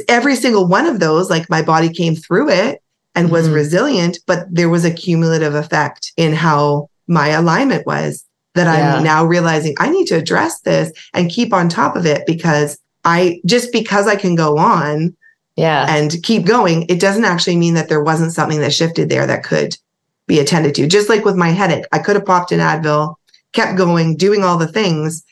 every 0.08 0.36
single 0.36 0.68
one 0.68 0.86
of 0.86 1.00
those, 1.00 1.30
like 1.32 1.50
my 1.50 1.64
body 1.64 1.90
came 1.90 2.16
through 2.16 2.50
it 2.50 2.82
and 3.16 3.32
was 3.32 3.48
Mhm. 3.48 3.56
resilient, 3.56 4.20
but 4.28 4.46
there 4.52 4.70
was 4.70 4.86
a 4.86 4.92
cumulative 4.92 5.56
effect 5.56 6.12
in 6.16 6.34
how 6.34 6.88
my 7.08 7.30
alignment 7.30 7.86
was 7.88 8.24
that 8.56 8.66
Yeah. 8.66 8.96
I'm 8.96 9.04
now 9.04 9.26
realizing 9.26 9.76
I 9.80 9.90
need 9.90 10.08
to 10.08 10.18
address 10.18 10.60
this 10.62 10.92
and 11.14 11.30
keep 11.30 11.54
on 11.54 11.70
top 11.70 11.96
of 11.96 12.06
it 12.06 12.26
because 12.26 12.78
I 13.06 13.42
just 13.46 13.72
because 13.72 14.08
I 14.08 14.16
can 14.16 14.36
go 14.36 14.58
on 14.58 15.16
yeah 15.56 15.86
and 15.90 16.22
keep 16.24 16.46
going, 16.46 16.86
it 16.90 17.00
doesn't 17.00 17.26
actually 17.26 17.58
mean 17.58 17.74
that 17.76 17.90
there 17.90 18.04
wasn't 18.04 18.34
something 18.34 18.60
that 18.60 18.74
shifted 18.74 19.10
there 19.10 19.28
that 19.28 19.44
could 19.44 19.78
be 20.28 20.40
attended 20.40 20.76
to. 20.76 20.88
Just 20.88 21.10
like 21.10 21.26
with 21.26 21.36
my 21.36 21.50
headache, 21.50 21.86
I 21.92 22.00
could 22.00 22.16
have 22.16 22.26
popped 22.26 22.52
an 22.52 22.60
Advil, 22.60 23.16
kept 23.54 23.78
going, 23.78 24.16
doing 24.16 24.44
all 24.44 24.58
the 24.58 24.68
things, 24.68 25.24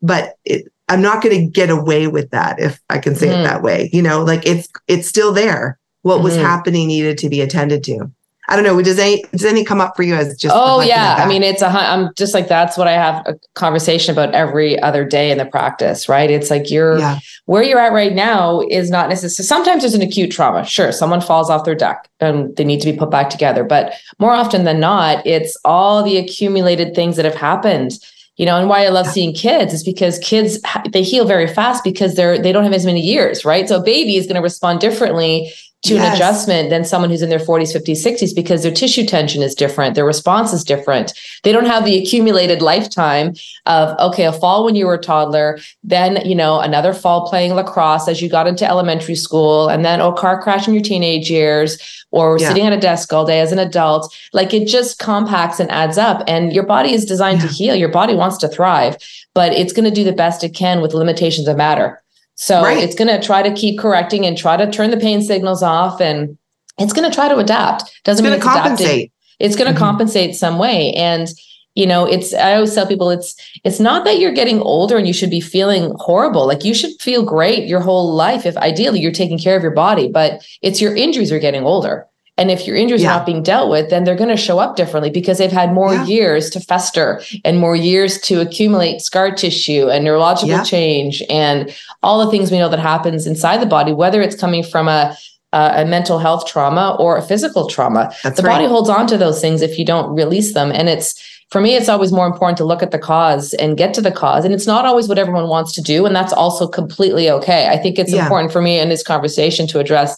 but 0.00 0.36
it, 0.44 0.72
I'm 0.88 1.02
not 1.02 1.22
going 1.22 1.38
to 1.38 1.50
get 1.50 1.70
away 1.70 2.06
with 2.06 2.30
that 2.30 2.58
if 2.58 2.80
I 2.88 2.98
can 2.98 3.14
say 3.14 3.28
mm-hmm. 3.28 3.40
it 3.40 3.44
that 3.44 3.62
way. 3.62 3.90
You 3.92 4.02
know, 4.02 4.22
like 4.24 4.46
it's 4.46 4.68
it's 4.86 5.08
still 5.08 5.32
there. 5.32 5.78
What 6.02 6.16
mm-hmm. 6.16 6.24
was 6.24 6.36
happening 6.36 6.88
needed 6.88 7.18
to 7.18 7.28
be 7.28 7.40
attended 7.40 7.84
to. 7.84 8.10
I 8.48 8.56
don't 8.56 8.64
know. 8.64 8.80
Does 8.80 8.98
any 8.98 9.22
does 9.32 9.44
any 9.44 9.62
come 9.62 9.78
up 9.78 9.94
for 9.94 10.02
you 10.02 10.14
as 10.14 10.34
just? 10.34 10.54
Oh 10.56 10.80
yeah, 10.80 11.16
I 11.18 11.28
mean, 11.28 11.42
it's 11.42 11.60
a. 11.60 11.68
I'm 11.68 12.14
just 12.14 12.32
like 12.32 12.48
that's 12.48 12.78
what 12.78 12.88
I 12.88 12.92
have 12.92 13.26
a 13.26 13.38
conversation 13.54 14.10
about 14.12 14.34
every 14.34 14.80
other 14.80 15.04
day 15.04 15.30
in 15.30 15.36
the 15.36 15.44
practice, 15.44 16.08
right? 16.08 16.30
It's 16.30 16.50
like 16.50 16.70
you're 16.70 16.98
yeah. 16.98 17.18
where 17.44 17.62
you're 17.62 17.78
at 17.78 17.92
right 17.92 18.14
now 18.14 18.62
is 18.70 18.90
not 18.90 19.10
necessary. 19.10 19.44
Sometimes 19.44 19.82
there's 19.82 19.94
an 19.94 20.00
acute 20.00 20.30
trauma. 20.30 20.64
Sure, 20.64 20.92
someone 20.92 21.20
falls 21.20 21.50
off 21.50 21.66
their 21.66 21.74
deck 21.74 22.08
and 22.20 22.56
they 22.56 22.64
need 22.64 22.80
to 22.80 22.90
be 22.90 22.96
put 22.96 23.10
back 23.10 23.28
together, 23.28 23.64
but 23.64 23.92
more 24.18 24.32
often 24.32 24.64
than 24.64 24.80
not, 24.80 25.26
it's 25.26 25.54
all 25.66 26.02
the 26.02 26.16
accumulated 26.16 26.94
things 26.94 27.16
that 27.16 27.26
have 27.26 27.34
happened 27.34 27.98
you 28.38 28.46
know 28.46 28.56
and 28.56 28.68
why 28.68 28.84
i 28.84 28.88
love 28.88 29.06
seeing 29.06 29.34
kids 29.34 29.74
is 29.74 29.82
because 29.82 30.18
kids 30.20 30.60
they 30.92 31.02
heal 31.02 31.26
very 31.26 31.46
fast 31.46 31.84
because 31.84 32.14
they're 32.14 32.40
they 32.40 32.52
don't 32.52 32.64
have 32.64 32.72
as 32.72 32.86
many 32.86 33.00
years 33.00 33.44
right 33.44 33.68
so 33.68 33.80
a 33.80 33.82
baby 33.82 34.16
is 34.16 34.26
going 34.26 34.36
to 34.36 34.40
respond 34.40 34.80
differently 34.80 35.52
to 35.84 35.94
yes. 35.94 36.06
an 36.06 36.14
adjustment 36.14 36.70
than 36.70 36.84
someone 36.84 37.08
who's 37.08 37.22
in 37.22 37.30
their 37.30 37.38
40s, 37.38 37.74
50s, 37.74 38.04
60s 38.04 38.34
because 38.34 38.64
their 38.64 38.72
tissue 38.72 39.06
tension 39.06 39.42
is 39.42 39.54
different, 39.54 39.94
their 39.94 40.04
response 40.04 40.52
is 40.52 40.64
different. 40.64 41.12
They 41.44 41.52
don't 41.52 41.66
have 41.66 41.84
the 41.84 42.02
accumulated 42.02 42.62
lifetime 42.62 43.34
of 43.66 43.96
okay, 44.00 44.24
a 44.24 44.32
fall 44.32 44.64
when 44.64 44.74
you 44.74 44.86
were 44.86 44.94
a 44.94 44.98
toddler, 45.00 45.58
then 45.84 46.26
you 46.26 46.34
know 46.34 46.58
another 46.58 46.92
fall 46.92 47.28
playing 47.28 47.54
lacrosse 47.54 48.08
as 48.08 48.20
you 48.20 48.28
got 48.28 48.48
into 48.48 48.66
elementary 48.66 49.14
school, 49.14 49.68
and 49.68 49.84
then 49.84 50.00
oh, 50.00 50.12
car 50.12 50.42
crash 50.42 50.66
in 50.66 50.74
your 50.74 50.82
teenage 50.82 51.30
years, 51.30 52.04
or 52.10 52.38
yeah. 52.38 52.48
sitting 52.48 52.66
at 52.66 52.72
a 52.72 52.80
desk 52.80 53.12
all 53.12 53.24
day 53.24 53.40
as 53.40 53.52
an 53.52 53.60
adult. 53.60 54.12
Like 54.32 54.52
it 54.52 54.66
just 54.66 54.98
compacts 54.98 55.60
and 55.60 55.70
adds 55.70 55.96
up, 55.96 56.24
and 56.26 56.52
your 56.52 56.66
body 56.66 56.92
is 56.92 57.04
designed 57.04 57.40
yeah. 57.40 57.46
to 57.46 57.52
heal. 57.52 57.74
Your 57.76 57.88
body 57.88 58.14
wants 58.14 58.36
to 58.38 58.48
thrive, 58.48 58.96
but 59.32 59.52
it's 59.52 59.72
going 59.72 59.88
to 59.88 59.94
do 59.94 60.02
the 60.02 60.12
best 60.12 60.42
it 60.42 60.54
can 60.54 60.80
with 60.80 60.92
limitations 60.92 61.46
of 61.46 61.56
matter. 61.56 62.02
So 62.40 62.62
right. 62.62 62.78
it's 62.78 62.94
going 62.94 63.08
to 63.08 63.20
try 63.20 63.42
to 63.42 63.52
keep 63.52 63.80
correcting 63.80 64.24
and 64.24 64.38
try 64.38 64.56
to 64.56 64.70
turn 64.70 64.92
the 64.92 64.96
pain 64.96 65.22
signals 65.22 65.60
off 65.60 66.00
and 66.00 66.38
it's 66.78 66.92
going 66.92 67.10
to 67.10 67.12
try 67.12 67.28
to 67.28 67.36
adapt. 67.36 67.90
Doesn't 68.04 68.24
it's 68.24 68.30
mean 68.30 68.38
it's 68.38 68.44
compensate. 68.44 68.86
Adapting. 68.86 69.10
It's 69.40 69.56
going 69.56 69.66
to 69.66 69.74
mm-hmm. 69.74 69.84
compensate 69.84 70.36
some 70.36 70.56
way. 70.56 70.92
And 70.92 71.28
you 71.74 71.84
know, 71.84 72.06
it's 72.06 72.32
I 72.32 72.54
always 72.54 72.72
tell 72.72 72.86
people 72.86 73.10
it's 73.10 73.34
it's 73.64 73.80
not 73.80 74.04
that 74.04 74.20
you're 74.20 74.32
getting 74.32 74.60
older 74.60 74.96
and 74.96 75.06
you 75.06 75.12
should 75.12 75.30
be 75.30 75.40
feeling 75.40 75.92
horrible. 75.98 76.46
Like 76.46 76.64
you 76.64 76.74
should 76.74 76.92
feel 77.00 77.24
great 77.24 77.66
your 77.66 77.80
whole 77.80 78.14
life 78.14 78.46
if 78.46 78.56
ideally 78.56 79.00
you're 79.00 79.10
taking 79.10 79.38
care 79.38 79.56
of 79.56 79.62
your 79.62 79.72
body, 79.72 80.08
but 80.08 80.46
it's 80.62 80.80
your 80.80 80.94
injuries 80.94 81.32
are 81.32 81.40
getting 81.40 81.64
older. 81.64 82.06
And 82.38 82.50
if 82.50 82.66
your 82.66 82.76
injuries 82.76 83.02
yeah. 83.02 83.10
are 83.10 83.18
not 83.18 83.26
being 83.26 83.42
dealt 83.42 83.70
with, 83.70 83.90
then 83.90 84.04
they're 84.04 84.16
going 84.16 84.30
to 84.30 84.36
show 84.36 84.58
up 84.58 84.76
differently 84.76 85.10
because 85.10 85.38
they've 85.38 85.52
had 85.52 85.72
more 85.72 85.92
yeah. 85.92 86.04
years 86.04 86.48
to 86.50 86.60
fester 86.60 87.20
and 87.44 87.58
more 87.58 87.76
years 87.76 88.18
to 88.22 88.40
accumulate 88.40 89.00
scar 89.00 89.32
tissue 89.32 89.88
and 89.90 90.04
neurological 90.04 90.48
yeah. 90.48 90.62
change 90.62 91.22
and 91.28 91.74
all 92.02 92.24
the 92.24 92.30
things 92.30 92.50
we 92.50 92.58
know 92.58 92.68
that 92.68 92.78
happens 92.78 93.26
inside 93.26 93.58
the 93.58 93.66
body, 93.66 93.92
whether 93.92 94.22
it's 94.22 94.36
coming 94.36 94.62
from 94.62 94.88
a 94.88 95.16
a 95.52 95.86
mental 95.86 96.18
health 96.18 96.46
trauma 96.46 96.94
or 96.98 97.16
a 97.16 97.22
physical 97.22 97.68
trauma. 97.68 98.12
That's 98.22 98.36
the 98.36 98.42
right. 98.42 98.56
body 98.56 98.66
holds 98.66 98.90
on 98.90 99.06
to 99.06 99.16
those 99.16 99.40
things 99.40 99.62
if 99.62 99.78
you 99.78 99.84
don't 99.84 100.14
release 100.14 100.52
them. 100.52 100.70
And 100.70 100.90
it's 100.90 101.14
for 101.50 101.62
me, 101.62 101.74
it's 101.74 101.88
always 101.88 102.12
more 102.12 102.26
important 102.26 102.58
to 102.58 102.64
look 102.64 102.82
at 102.82 102.90
the 102.90 102.98
cause 102.98 103.54
and 103.54 103.78
get 103.78 103.94
to 103.94 104.02
the 104.02 104.12
cause. 104.12 104.44
And 104.44 104.52
it's 104.52 104.66
not 104.66 104.84
always 104.84 105.08
what 105.08 105.18
everyone 105.18 105.48
wants 105.48 105.72
to 105.72 105.82
do. 105.82 106.04
And 106.04 106.14
that's 106.14 106.32
also 106.32 106.68
completely 106.68 107.30
okay. 107.30 107.68
I 107.68 107.78
think 107.78 107.98
it's 107.98 108.12
yeah. 108.12 108.22
important 108.22 108.52
for 108.52 108.60
me 108.60 108.78
in 108.78 108.90
this 108.90 109.02
conversation 109.02 109.66
to 109.68 109.78
address 109.78 110.16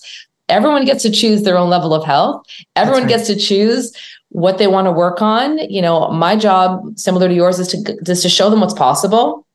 everyone 0.51 0.85
gets 0.85 1.03
to 1.05 1.11
choose 1.11 1.43
their 1.43 1.57
own 1.57 1.71
level 1.71 1.95
of 1.95 2.05
health. 2.05 2.45
Everyone 2.77 3.05
right. 3.05 3.09
gets 3.09 3.27
to 3.29 3.37
choose 3.37 3.97
what 4.31 4.59
they 4.59 4.67
want 4.67 4.87
to 4.87 4.93
work 4.93 5.23
on. 5.23 5.59
You 5.59 5.83
know, 5.83 6.11
my 6.11 6.37
job, 6.37 6.99
similar 6.99 7.29
to 7.29 7.35
yours, 7.35 7.59
is 7.59 7.69
to 7.69 7.97
is 8.07 8.23
to 8.23 8.29
show 8.29 8.51
them 8.51 8.61
what's 8.61 8.75
possible 8.75 9.47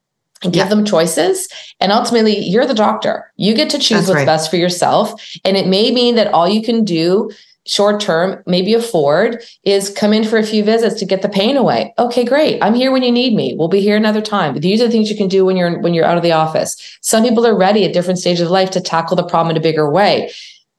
and 0.43 0.53
give 0.53 0.65
yeah. 0.65 0.69
them 0.69 0.85
choices. 0.85 1.47
And 1.79 1.91
ultimately, 1.91 2.37
you're 2.39 2.65
the 2.65 2.73
doctor. 2.73 3.31
You 3.37 3.53
get 3.53 3.69
to 3.71 3.77
choose 3.77 3.99
That's 3.99 4.07
what's 4.07 4.17
right. 4.17 4.25
best 4.25 4.49
for 4.49 4.57
yourself. 4.57 5.21
And 5.43 5.57
it 5.57 5.67
may 5.67 5.91
mean 5.91 6.15
that 6.15 6.33
all 6.33 6.47
you 6.47 6.61
can 6.61 6.83
do 6.83 7.31
short 7.67 7.99
term, 7.99 8.43
maybe 8.45 8.75
afford, 8.75 9.43
is 9.63 9.89
come 9.89 10.13
in 10.13 10.23
for 10.23 10.37
a 10.37 10.43
few 10.43 10.63
visits 10.63 10.99
to 10.99 11.05
get 11.05 11.23
the 11.23 11.29
pain 11.29 11.57
away. 11.57 11.93
Okay, 11.97 12.23
great. 12.23 12.61
I'm 12.61 12.75
here 12.75 12.91
when 12.91 13.01
you 13.01 13.11
need 13.11 13.33
me. 13.33 13.55
We'll 13.57 13.69
be 13.69 13.81
here 13.81 13.97
another 13.97 14.21
time. 14.21 14.59
These 14.59 14.81
are 14.81 14.85
the 14.85 14.91
things 14.91 15.09
you 15.09 15.17
can 15.17 15.27
do 15.27 15.45
when 15.45 15.57
you're 15.57 15.79
when 15.79 15.93
you're 15.93 16.05
out 16.05 16.17
of 16.17 16.23
the 16.23 16.33
office. 16.33 16.97
Some 17.01 17.23
people 17.23 17.47
are 17.47 17.57
ready 17.57 17.85
at 17.85 17.93
different 17.93 18.19
stages 18.19 18.41
of 18.41 18.51
life 18.51 18.71
to 18.71 18.81
tackle 18.81 19.15
the 19.15 19.25
problem 19.25 19.55
in 19.55 19.57
a 19.57 19.63
bigger 19.63 19.89
way 19.89 20.31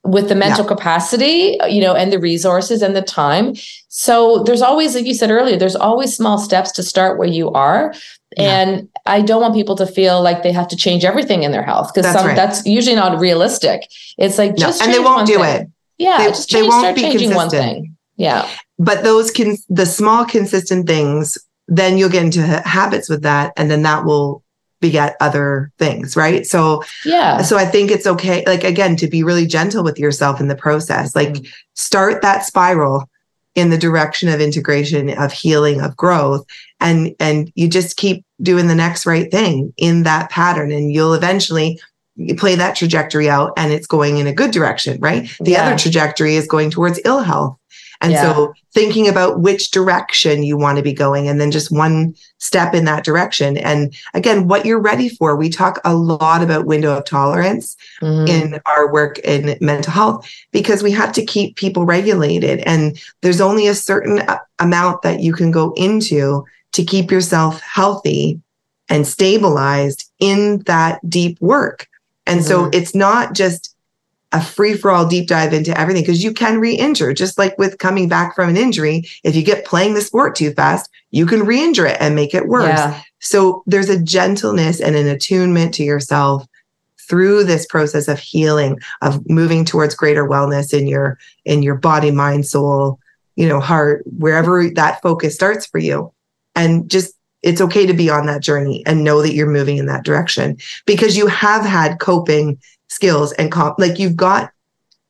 with 0.06 0.28
the 0.28 0.34
mental 0.34 0.64
yeah. 0.64 0.68
capacity, 0.68 1.60
uh, 1.60 1.66
you 1.66 1.80
know, 1.80 1.94
and 1.94 2.12
the 2.12 2.18
resources 2.18 2.82
and 2.82 2.94
the 2.94 3.02
time. 3.02 3.54
So 3.88 4.42
there's 4.44 4.62
always, 4.62 4.94
like 4.94 5.06
you 5.06 5.14
said 5.14 5.30
earlier, 5.30 5.56
there's 5.56 5.76
always 5.76 6.14
small 6.14 6.38
steps 6.38 6.72
to 6.72 6.82
start 6.82 7.18
where 7.18 7.28
you 7.28 7.50
are. 7.50 7.94
Yeah. 8.36 8.60
And 8.60 8.88
I 9.06 9.22
don't 9.22 9.40
want 9.40 9.54
people 9.54 9.76
to 9.76 9.86
feel 9.86 10.20
like 10.22 10.42
they 10.42 10.52
have 10.52 10.68
to 10.68 10.76
change 10.76 11.04
everything 11.04 11.42
in 11.42 11.52
their 11.52 11.62
health 11.62 11.92
because 11.94 12.12
that's, 12.12 12.26
right. 12.26 12.36
that's 12.36 12.66
usually 12.66 12.96
not 12.96 13.18
realistic. 13.18 13.88
It's 14.18 14.36
like 14.36 14.56
just 14.56 14.80
no, 14.80 14.86
and 14.86 14.94
they 14.94 14.98
won't 14.98 15.26
do 15.26 15.38
thing. 15.38 15.44
it. 15.44 15.68
Yeah, 15.98 16.18
they, 16.18 16.28
just 16.28 16.50
change, 16.50 16.64
they 16.64 16.68
won't 16.68 16.82
start 16.82 16.94
be 16.96 17.02
changing 17.02 17.30
consistent. 17.30 17.62
one 17.64 17.74
thing. 17.74 17.96
Yeah, 18.16 18.50
but 18.78 19.04
those 19.04 19.30
can 19.30 19.56
the 19.68 19.86
small 19.86 20.24
consistent 20.26 20.86
things. 20.86 21.38
Then 21.68 21.96
you'll 21.96 22.10
get 22.10 22.24
into 22.24 22.42
habits 22.42 23.08
with 23.08 23.22
that, 23.22 23.52
and 23.56 23.70
then 23.70 23.82
that 23.82 24.04
will 24.04 24.42
beget 24.87 25.16
other 25.20 25.72
things 25.79 26.16
right 26.16 26.46
so 26.46 26.83
yeah 27.05 27.42
so 27.42 27.57
i 27.57 27.64
think 27.64 27.90
it's 27.90 28.07
okay 28.07 28.44
like 28.46 28.62
again 28.62 28.94
to 28.94 29.09
be 29.09 29.25
really 29.25 29.46
gentle 29.46 29.83
with 29.83 29.99
yourself 29.99 30.40
in 30.40 30.46
the 30.46 30.55
process 30.55 31.16
like 31.16 31.31
mm. 31.31 31.49
start 31.75 32.22
that 32.22 32.44
spiral 32.44 33.09
in 33.57 33.70
the 33.70 33.79
direction 33.79 34.29
of 34.29 34.40
integration 34.40 35.11
of 35.18 35.33
healing 35.33 35.81
of 35.81 35.96
growth 35.96 36.44
and 36.79 37.16
and 37.18 37.51
you 37.57 37.68
just 37.68 37.96
keep 37.96 38.25
doing 38.40 38.68
the 38.68 38.75
next 38.75 39.07
right 39.07 39.31
thing 39.33 39.72
in 39.77 40.05
that 40.05 40.31
pattern 40.31 40.70
and 40.70 40.92
you'll 40.92 41.14
eventually 41.14 41.81
play 42.37 42.55
that 42.55 42.77
trajectory 42.77 43.29
out 43.29 43.53
and 43.57 43.72
it's 43.72 43.87
going 43.87 44.18
in 44.18 44.27
a 44.27 44.33
good 44.33 44.53
direction 44.53 45.01
right 45.01 45.29
the 45.40 45.53
yeah. 45.53 45.66
other 45.66 45.77
trajectory 45.77 46.37
is 46.37 46.46
going 46.46 46.70
towards 46.70 47.01
ill 47.05 47.22
health 47.22 47.59
and 48.00 48.12
yeah. 48.12 48.35
so 48.35 48.54
thinking 48.72 49.09
about 49.09 49.40
which 49.40 49.70
direction 49.70 50.42
you 50.42 50.56
want 50.56 50.76
to 50.76 50.82
be 50.82 50.92
going 50.92 51.28
and 51.28 51.40
then 51.40 51.50
just 51.50 51.72
one 51.72 52.14
step 52.38 52.74
in 52.74 52.85
that 52.85 53.04
direction. 53.04 53.56
And 53.56 53.94
again, 54.14 54.48
what 54.48 54.66
you're 54.66 54.80
ready 54.80 55.09
for. 55.09 55.37
We 55.37 55.48
talk 55.48 55.80
a 55.85 55.94
lot 55.94 56.42
about 56.42 56.66
window 56.66 56.96
of 56.96 57.04
tolerance 57.04 57.76
mm-hmm. 58.00 58.28
in 58.28 58.61
our 58.66 58.92
work 58.92 59.18
in 59.20 59.56
mental 59.61 59.92
health 59.92 60.30
because 60.52 60.82
we 60.82 60.92
have 60.92 61.12
to 61.12 61.24
keep 61.24 61.56
people 61.56 61.87
regulated. 61.87 62.61
And 62.61 63.00
there's 63.22 63.40
only 63.40 63.66
a 63.66 63.74
certain 63.74 64.22
amount 64.59 65.02
that 65.02 65.20
you 65.20 65.32
can 65.32 65.50
go 65.50 65.72
into 65.76 66.44
to 66.72 66.85
keep 66.85 67.11
yourself 67.11 67.61
healthy 67.61 68.40
and 68.88 69.06
stabilized 69.06 70.11
in 70.18 70.59
that 70.66 71.00
deep 71.09 71.40
work. 71.40 71.88
And 72.26 72.40
mm-hmm. 72.40 72.48
so 72.48 72.70
it's 72.72 72.94
not 72.94 73.35
just 73.35 73.75
a 74.37 74.42
free 74.42 74.77
for 74.77 74.90
all 74.90 75.07
deep 75.07 75.27
dive 75.27 75.55
into 75.55 75.79
everything 75.79 76.03
because 76.03 76.22
you 76.22 76.33
can 76.33 76.61
re 76.61 76.75
injure, 76.75 77.14
just 77.14 77.38
like 77.38 77.57
with 77.59 77.79
coming 77.79 78.09
back 78.09 78.35
from 78.35 78.51
an 78.51 78.57
injury. 78.57 79.05
If 79.25 79.35
you 79.35 79.42
get 79.42 79.64
playing 79.64 79.94
the 79.94 80.03
sport 80.03 80.37
too 80.37 80.53
fast, 80.53 80.90
you 81.11 81.25
can 81.25 81.46
re 81.46 81.62
injure 81.62 81.87
it 81.87 81.96
and 82.01 82.14
make 82.14 82.35
it 82.35 82.46
worse. 82.46 82.66
Yeah. 82.66 83.03
So 83.20 83.62
there's 83.66 83.88
a 83.88 84.01
gentleness 84.01 84.81
and 84.81 84.94
an 84.94 85.07
attunement 85.07 85.72
to 85.75 85.85
yourself 85.85 86.46
through 87.09 87.44
this 87.44 87.66
process 87.66 88.09
of 88.09 88.18
healing 88.18 88.79
of 89.01 89.29
moving 89.29 89.64
towards 89.64 89.94
greater 89.94 90.29
wellness 90.29 90.79
in 90.79 90.87
your 90.87 91.18
in 91.44 91.62
your 91.62 91.77
body 91.77 92.11
mind 92.11 92.46
soul 92.46 92.99
you 93.37 93.49
know 93.49 93.61
heart 93.61 94.03
wherever 94.18 94.68
that 94.70 95.01
focus 95.03 95.35
starts 95.35 95.66
for 95.66 95.79
you 95.79 96.12
and 96.57 96.90
just 96.90 97.14
it's 97.42 97.61
okay 97.61 97.87
to 97.87 97.94
be 97.94 98.11
on 98.11 98.27
that 98.27 98.42
journey 98.42 98.83
and 98.87 99.05
know 99.05 99.22
that 99.22 99.35
you're 99.35 99.49
moving 99.49 99.77
in 99.77 99.87
that 99.87 100.05
direction 100.05 100.57
because 100.85 101.16
you 101.16 101.29
have 101.29 101.64
had 101.64 102.01
coping 102.01 102.59
skills 102.96 103.32
and 103.35 103.52
comp 103.52 103.78
like 103.78 103.98
you've 103.98 104.16
got 104.16 104.50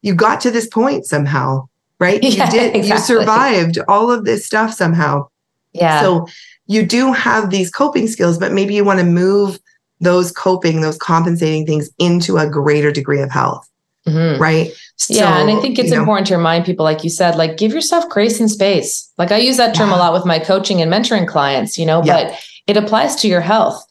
you 0.02 0.12
got 0.12 0.40
to 0.40 0.50
this 0.50 0.66
point 0.66 1.06
somehow 1.06 1.64
right 2.00 2.20
yeah, 2.22 2.44
you 2.44 2.50
did 2.50 2.76
exactly. 2.76 2.88
you 2.88 3.20
survived 3.20 3.78
all 3.86 4.10
of 4.10 4.24
this 4.24 4.44
stuff 4.44 4.72
somehow 4.72 5.26
yeah 5.72 6.00
so 6.00 6.26
you 6.66 6.84
do 6.84 7.12
have 7.12 7.50
these 7.50 7.70
coping 7.70 8.08
skills 8.08 8.38
but 8.38 8.52
maybe 8.52 8.74
you 8.74 8.84
want 8.84 8.98
to 8.98 9.06
move 9.06 9.60
those 10.00 10.32
coping 10.32 10.80
those 10.80 10.98
compensating 10.98 11.64
things 11.64 11.88
into 11.98 12.36
a 12.36 12.50
greater 12.50 12.90
degree 12.90 13.22
of 13.22 13.30
health 13.30 13.70
mm-hmm. 14.04 14.42
right 14.42 14.72
so, 14.96 15.14
yeah 15.14 15.38
and 15.38 15.48
i 15.48 15.60
think 15.60 15.78
it's 15.78 15.92
important 15.92 16.26
know, 16.28 16.34
to 16.34 16.36
remind 16.38 16.64
people 16.64 16.84
like 16.84 17.04
you 17.04 17.10
said 17.10 17.36
like 17.36 17.56
give 17.56 17.72
yourself 17.72 18.08
grace 18.08 18.40
and 18.40 18.50
space 18.50 19.12
like 19.16 19.30
i 19.30 19.36
use 19.36 19.56
that 19.56 19.76
term 19.76 19.90
yeah. 19.90 19.96
a 19.96 19.98
lot 19.98 20.12
with 20.12 20.26
my 20.26 20.40
coaching 20.40 20.82
and 20.82 20.92
mentoring 20.92 21.26
clients 21.26 21.78
you 21.78 21.86
know 21.86 22.02
yeah. 22.02 22.24
but 22.24 22.38
it 22.66 22.76
applies 22.76 23.14
to 23.14 23.28
your 23.28 23.40
health 23.40 23.85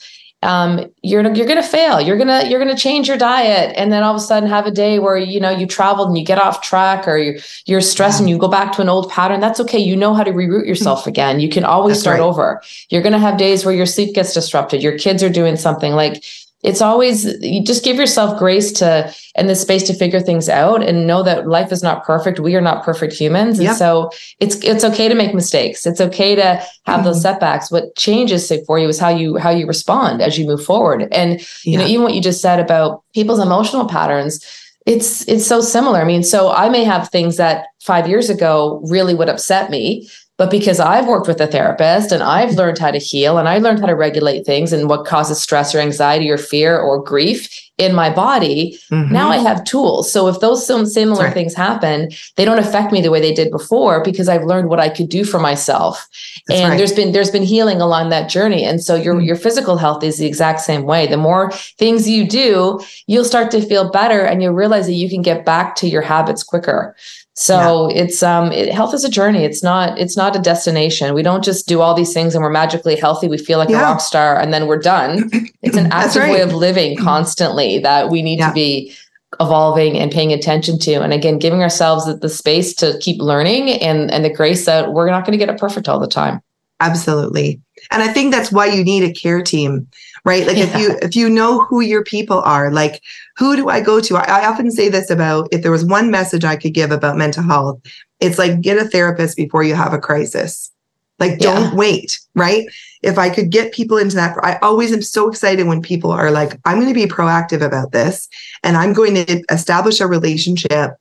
um, 0.46 0.92
you're 1.02 1.22
you're 1.34 1.48
gonna 1.48 1.64
fail. 1.64 2.00
You're 2.00 2.18
gonna 2.18 2.48
you're 2.48 2.60
gonna 2.60 2.78
change 2.78 3.08
your 3.08 3.18
diet, 3.18 3.74
and 3.76 3.92
then 3.92 4.04
all 4.04 4.12
of 4.12 4.18
a 4.18 4.24
sudden 4.24 4.48
have 4.48 4.68
a 4.68 4.72
day 4.72 5.00
where 5.00 5.18
you 5.18 5.40
know 5.40 5.50
you 5.50 5.66
traveled 5.66 6.08
and 6.08 6.18
you 6.18 6.24
get 6.24 6.38
off 6.38 6.62
track, 6.62 7.08
or 7.08 7.18
you're 7.18 7.36
you're 7.66 7.82
stressed 7.82 8.20
yeah. 8.20 8.24
and 8.24 8.30
you 8.30 8.38
go 8.38 8.48
back 8.48 8.72
to 8.74 8.82
an 8.82 8.90
old 8.90 9.10
pattern. 9.10 9.40
That's 9.40 9.60
okay. 9.62 9.80
You 9.80 9.96
know 9.96 10.14
how 10.14 10.24
to 10.24 10.32
reroute 10.32 10.68
yourself 10.68 11.02
mm-hmm. 11.02 11.10
again. 11.10 11.40
You 11.40 11.50
can 11.50 11.66
always 11.66 11.96
That's 11.96 12.02
start 12.02 12.20
right. 12.20 12.26
over. 12.26 12.62
You're 12.90 13.02
gonna 13.02 13.20
have 13.20 13.38
days 13.38 13.66
where 13.66 13.74
your 13.74 13.88
sleep 13.88 14.14
gets 14.14 14.34
disrupted. 14.34 14.84
Your 14.84 14.98
kids 14.98 15.24
are 15.24 15.30
doing 15.30 15.58
something 15.58 15.94
like 15.94 16.24
it's 16.66 16.82
always 16.82 17.26
you 17.42 17.64
just 17.64 17.84
give 17.84 17.98
yourself 17.98 18.40
grace 18.40 18.72
to 18.74 19.14
and 19.36 19.48
the 19.48 19.56
space 19.56 19.84
to 19.84 19.94
figure 19.94 20.20
things 20.20 20.50
out 20.50 20.82
and 20.82 21.06
know 21.06 21.22
that 21.22 21.48
life 21.48 21.72
is 21.72 21.84
not 21.84 22.04
perfect. 22.04 22.40
We 22.40 22.56
are 22.56 22.62
not 22.62 22.84
perfect 22.84 23.14
humans. 23.14 23.60
And 23.60 23.76
so 23.76 24.10
it's 24.40 24.56
it's 24.58 24.84
okay 24.84 25.08
to 25.08 25.16
make 25.16 25.36
mistakes. 25.36 25.86
It's 25.86 26.02
okay 26.02 26.36
to 26.36 26.42
have 26.42 26.66
mm-hmm. 26.86 27.04
those 27.04 27.22
setbacks. 27.22 27.72
What 27.72 27.96
changes 27.96 28.52
for 28.66 28.80
you 28.80 28.88
is 28.88 29.00
how 29.00 29.10
you 29.10 29.38
how 29.38 29.52
you 29.52 29.68
respond 29.68 30.22
as 30.22 30.38
you 30.38 30.48
move 30.48 30.64
forward. 30.64 31.08
And 31.12 31.46
you 31.64 31.78
know 31.78 31.86
even 31.86 32.04
what 32.04 32.16
you 32.16 32.22
just 32.22 32.42
said 32.42 32.60
about 32.60 33.04
people's 33.14 33.40
emotional 33.40 33.88
patterns 33.88 34.44
it's 34.86 35.28
it's 35.28 35.48
so 35.48 35.62
similar. 35.62 36.00
I 36.00 36.06
mean, 36.06 36.24
so 36.24 36.52
I 36.52 36.70
may 36.70 36.84
have 36.84 37.10
things 37.10 37.38
that 37.38 37.66
5 37.82 38.08
years 38.08 38.30
ago 38.30 38.82
really 38.84 39.16
would 39.16 39.30
upset 39.30 39.72
me 39.72 40.08
but 40.38 40.52
because 40.52 40.80
I've 40.80 41.08
worked 41.08 41.28
with 41.28 41.40
a 41.40 41.48
therapist 41.48 42.12
and 42.12 42.22
I've 42.22 42.56
learned 42.56 42.78
how 42.78 42.92
to 42.92 42.98
heal 42.98 43.38
and 43.38 43.48
I 43.48 43.58
learned 43.58 43.80
how 43.80 43.86
to 43.86 43.96
regulate 43.96 44.46
things 44.46 44.74
and 44.74 44.90
what 44.90 45.06
causes 45.06 45.42
stress 45.42 45.74
or 45.74 45.80
anxiety 45.80 46.30
or 46.30 46.38
fear 46.38 46.78
or 46.78 47.02
grief 47.02 47.50
in 47.78 47.94
my 47.94 48.10
body, 48.10 48.80
mm-hmm. 48.90 49.12
now 49.12 49.30
I 49.30 49.38
have 49.38 49.64
tools. 49.66 50.10
So 50.10 50.28
if 50.28 50.40
those 50.40 50.66
similar 50.66 51.26
right. 51.26 51.34
things 51.34 51.54
happen, 51.54 52.10
they 52.38 52.46
don't 52.46 52.60
affect 52.60 52.94
me 52.94 53.02
the 53.02 53.12
way 53.12 53.20
they 53.20 53.34
did 53.34 53.52
before 53.52 54.02
because 54.02 54.30
I've 54.30 54.46
learned 54.46 54.70
what 54.70 54.80
I 54.80 54.88
could 54.88 55.10
do 55.10 55.26
for 55.26 55.40
myself. 55.40 56.08
That's 56.48 56.62
and 56.62 56.70
right. 56.70 56.78
there's 56.78 56.94
been 56.94 57.12
there's 57.12 57.32
been 57.32 57.44
healing 57.44 57.82
along 57.82 58.10
that 58.10 58.30
journey. 58.30 58.64
And 58.64 58.82
so 58.82 58.96
your 58.96 59.16
mm-hmm. 59.16 59.26
your 59.26 59.36
physical 59.36 59.78
health 59.78 60.04
is 60.04 60.18
the 60.18 60.26
exact 60.26 60.62
same 60.62 60.84
way. 60.84 61.06
The 61.06 61.18
more 61.18 61.52
things 61.78 62.08
you 62.08 62.28
do, 62.28 62.80
you'll 63.08 63.26
start 63.26 63.52
to 63.52 63.62
feel 63.62 63.92
better 63.92 64.22
and 64.22 64.42
you'll 64.42 64.54
realize 64.54 64.86
that 64.86 64.94
you 64.94 65.10
can 65.10 65.22
get 65.22 65.46
back 65.46 65.76
to 65.78 65.88
your 65.88 66.02
habits 66.02 66.44
quicker. 66.44 66.96
So 67.38 67.90
yeah. 67.90 68.04
it's 68.04 68.24
um 68.24 68.52
it, 68.54 68.74
health 68.74 68.94
is 68.94 69.04
a 69.04 69.10
journey. 69.10 69.44
It's 69.44 69.62
not 69.62 70.00
it's 70.00 70.16
not 70.16 70.36
a 70.36 70.40
destination. 70.40 71.14
We 71.14 71.22
don't 71.22 71.44
just 71.44 71.68
do 71.68 71.82
all 71.82 71.94
these 71.94 72.14
things 72.14 72.34
and 72.34 72.42
we're 72.42 72.50
magically 72.50 72.96
healthy. 72.96 73.28
We 73.28 73.38
feel 73.38 73.60
like 73.60 73.70
yeah. 73.70 73.80
a 73.80 73.84
rock 73.84 74.00
star 74.00 74.40
and 74.40 74.54
then 74.54 74.68
we're 74.68 74.80
done. 74.80 75.30
It's 75.66 75.78
an 75.78 75.92
active 75.92 76.22
right. 76.22 76.32
way 76.32 76.42
of 76.42 76.54
living 76.54 76.96
constantly 76.96 77.80
that 77.80 78.12
we 78.12 78.22
need 78.22 78.38
yeah. 78.38 78.50
to 78.50 78.54
be 78.54 78.96
evolving 79.40 79.98
and 79.98 80.12
paying 80.12 80.32
attention 80.32 80.78
to. 80.78 81.02
And 81.02 81.12
again, 81.12 81.40
giving 81.40 81.64
ourselves 81.64 82.06
the, 82.06 82.14
the 82.14 82.30
space 82.30 82.72
to 82.76 83.00
keep 83.02 83.20
learning 83.20 83.72
and 83.82 84.12
and 84.12 84.24
the 84.24 84.30
grace 84.30 84.66
that 84.68 84.94
we're 84.94 85.10
not 85.10 85.26
going 85.26 85.32
to 85.32 85.44
get 85.44 85.54
it 85.54 85.60
perfect 85.60 85.90
all 85.90 86.00
the 86.00 86.08
time. 86.08 86.40
Absolutely. 86.80 87.62
And 87.92 88.04
I 88.04 88.10
think 88.10 88.34
that's 88.34 88.52
why 88.52 88.68
you 88.68 88.84
need 88.84 89.04
a 89.04 89.14
care 89.14 89.42
team 89.42 89.88
right 90.26 90.46
like 90.46 90.58
yeah. 90.58 90.64
if 90.64 90.76
you 90.76 90.98
if 91.02 91.16
you 91.16 91.30
know 91.30 91.64
who 91.66 91.80
your 91.80 92.04
people 92.04 92.42
are 92.42 92.72
like 92.72 93.02
who 93.38 93.56
do 93.56 93.70
i 93.70 93.80
go 93.80 94.02
to 94.02 94.18
I, 94.18 94.42
I, 94.42 94.48
often 94.48 94.72
say 94.72 94.90
this 94.90 95.10
about 95.10 95.48
if 95.52 95.62
there 95.62 95.72
was 95.72 95.86
one 95.86 96.12
message 96.12 96.44
i 96.44 96.58
could 96.58 96.74
give 96.74 96.92
about 96.92 97.16
mental 97.16 97.44
health 97.44 97.80
it's 98.20 98.38
like 98.38 98.60
get 98.60 98.78
a 98.78 98.86
therapist 98.86 99.38
before 99.38 99.64
you 99.64 99.76
have 99.76 99.94
a 99.94 100.00
crisis 100.00 100.72
like 101.20 101.40
don't 101.40 101.62
yeah. 101.62 101.76
wait 101.76 102.20
right 102.34 102.68
if 103.04 103.18
i 103.18 103.30
could 103.30 103.52
get 103.52 103.72
people 103.72 103.98
into 103.98 104.16
that 104.16 104.38
i 104.44 104.58
always 104.58 104.92
am 104.92 105.02
so 105.02 105.30
excited 105.30 105.68
when 105.68 105.82
people 105.82 106.12
are 106.12 106.32
like 106.32 106.60
i'm 106.66 106.80
going 106.80 106.88
to 106.88 106.94
be 106.94 107.06
proactive 107.06 107.62
about 107.62 107.92
this 107.92 108.28
and 108.64 108.76
i'm 108.76 108.94
going 108.94 109.14
to 109.14 109.44
establish 109.52 110.02
a 110.02 110.08
relationship 110.08 110.92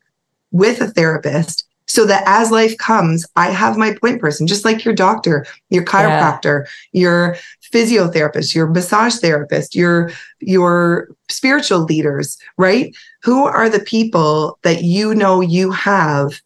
with 0.53 0.81
a 0.81 0.89
therapist 0.89 1.67
so 1.87 2.07
that 2.07 2.25
as 2.27 2.51
life 2.51 2.77
comes, 2.79 3.27
I 3.37 3.51
have 3.51 3.77
my 3.77 3.95
point 3.95 4.21
person, 4.21 4.47
just 4.47 4.65
like 4.65 4.85
your 4.85 4.95
doctor, 4.95 5.47
your 5.71 5.85
chiropractor, 5.85 6.67
yeah. 6.93 7.01
your 7.01 7.37
physiotherapist, 7.73 8.55
your 8.55 8.69
massage 8.69 9.17
therapist, 9.17 9.75
your 9.75 10.11
your 10.41 11.09
spiritual 11.31 11.81
leaders, 11.81 12.39
right? 12.57 12.95
Who 13.23 13.45
are 13.45 13.69
the 13.69 13.81
people 13.81 14.59
that 14.63 14.83
you 14.83 15.15
know 15.15 15.41
you 15.41 15.71
have 15.73 16.41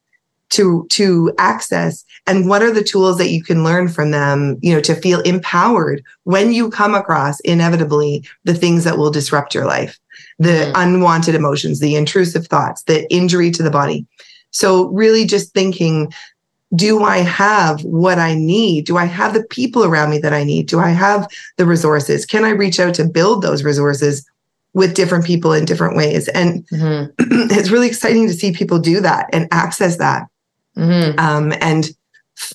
to 0.51 0.87
to 0.91 1.33
access 1.39 2.05
and 2.27 2.49
what 2.49 2.63
are 2.63 2.73
the 2.73 2.83
tools 2.83 3.19
that 3.19 3.31
you 3.31 3.43
can 3.43 3.65
learn 3.65 3.89
from 3.89 4.11
them 4.11 4.57
you 4.63 4.73
know 4.73 4.81
to 4.81 4.95
feel 4.95 5.21
empowered 5.21 6.03
when 6.25 6.53
you 6.53 6.71
come 6.71 6.95
across 6.95 7.39
inevitably 7.41 8.25
the 8.45 8.55
things 8.55 8.85
that 8.85 8.97
will 8.97 9.11
disrupt 9.11 9.55
your 9.55 9.67
life 9.67 9.99
the 10.39 10.49
mm. 10.49 10.73
unwanted 10.75 11.35
emotions 11.35 11.81
the 11.81 11.97
intrusive 11.97 12.47
thoughts 12.47 12.83
the 12.85 13.11
injury 13.13 13.51
to 13.51 13.63
the 13.63 13.71
body 13.71 14.07
so, 14.51 14.87
really 14.89 15.25
just 15.25 15.53
thinking, 15.53 16.13
do 16.75 17.03
I 17.03 17.19
have 17.19 17.83
what 17.83 18.19
I 18.19 18.35
need? 18.35 18.87
Do 18.87 18.97
I 18.97 19.07
have 19.07 19.35
the 19.35 19.45
people 19.45 19.85
around 19.85 20.11
me 20.11 20.19
that 20.19 20.35
I 20.35 20.45
need? 20.45 20.67
Do 20.67 20.79
I 20.81 20.91
have 20.91 21.29
the 21.57 21.67
resources? 21.67 22.27
Can 22.27 22.45
I 22.45 22.51
reach 22.51 22.79
out 22.79 22.95
to 22.95 23.05
build 23.05 23.43
those 23.43 23.65
resources 23.65 24.29
with 24.75 24.95
different 24.95 25.25
people 25.25 25.53
in 25.53 25.65
different 25.65 25.97
ways? 25.97 26.29
And 26.29 26.67
mm-hmm. 26.69 27.11
it's 27.51 27.71
really 27.71 27.87
exciting 27.87 28.27
to 28.27 28.35
see 28.35 28.53
people 28.53 28.79
do 28.79 29.01
that 29.01 29.29
and 29.33 29.49
access 29.51 29.97
that, 29.97 30.27
mm-hmm. 30.77 31.19
um, 31.19 31.53
and 31.61 31.91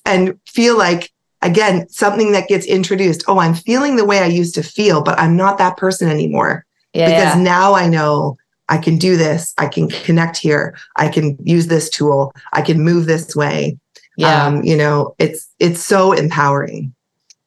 and 0.05 0.39
feel 0.47 0.77
like 0.77 1.11
again 1.41 1.89
something 1.89 2.33
that 2.33 2.47
gets 2.47 2.65
introduced. 2.67 3.23
Oh, 3.27 3.39
I'm 3.39 3.55
feeling 3.55 3.95
the 3.95 4.05
way 4.05 4.19
I 4.19 4.27
used 4.27 4.55
to 4.55 4.63
feel, 4.63 5.01
but 5.01 5.17
I'm 5.17 5.35
not 5.35 5.57
that 5.57 5.77
person 5.77 6.07
anymore 6.09 6.65
yeah, 6.93 7.07
because 7.07 7.35
yeah. 7.35 7.43
now 7.43 7.73
I 7.73 7.87
know 7.87 8.37
I 8.73 8.77
can 8.79 8.97
do 8.97 9.15
this. 9.15 9.53
I 9.59 9.67
can 9.67 9.87
connect 9.87 10.35
here. 10.35 10.75
I 10.95 11.07
can 11.07 11.37
use 11.43 11.67
this 11.67 11.91
tool. 11.91 12.33
I 12.53 12.63
can 12.63 12.81
move 12.81 13.05
this 13.05 13.35
way. 13.35 13.77
Yeah. 14.17 14.47
Um, 14.47 14.63
you 14.63 14.75
know, 14.75 15.13
it's 15.19 15.47
it's 15.59 15.79
so 15.79 16.11
empowering. 16.11 16.91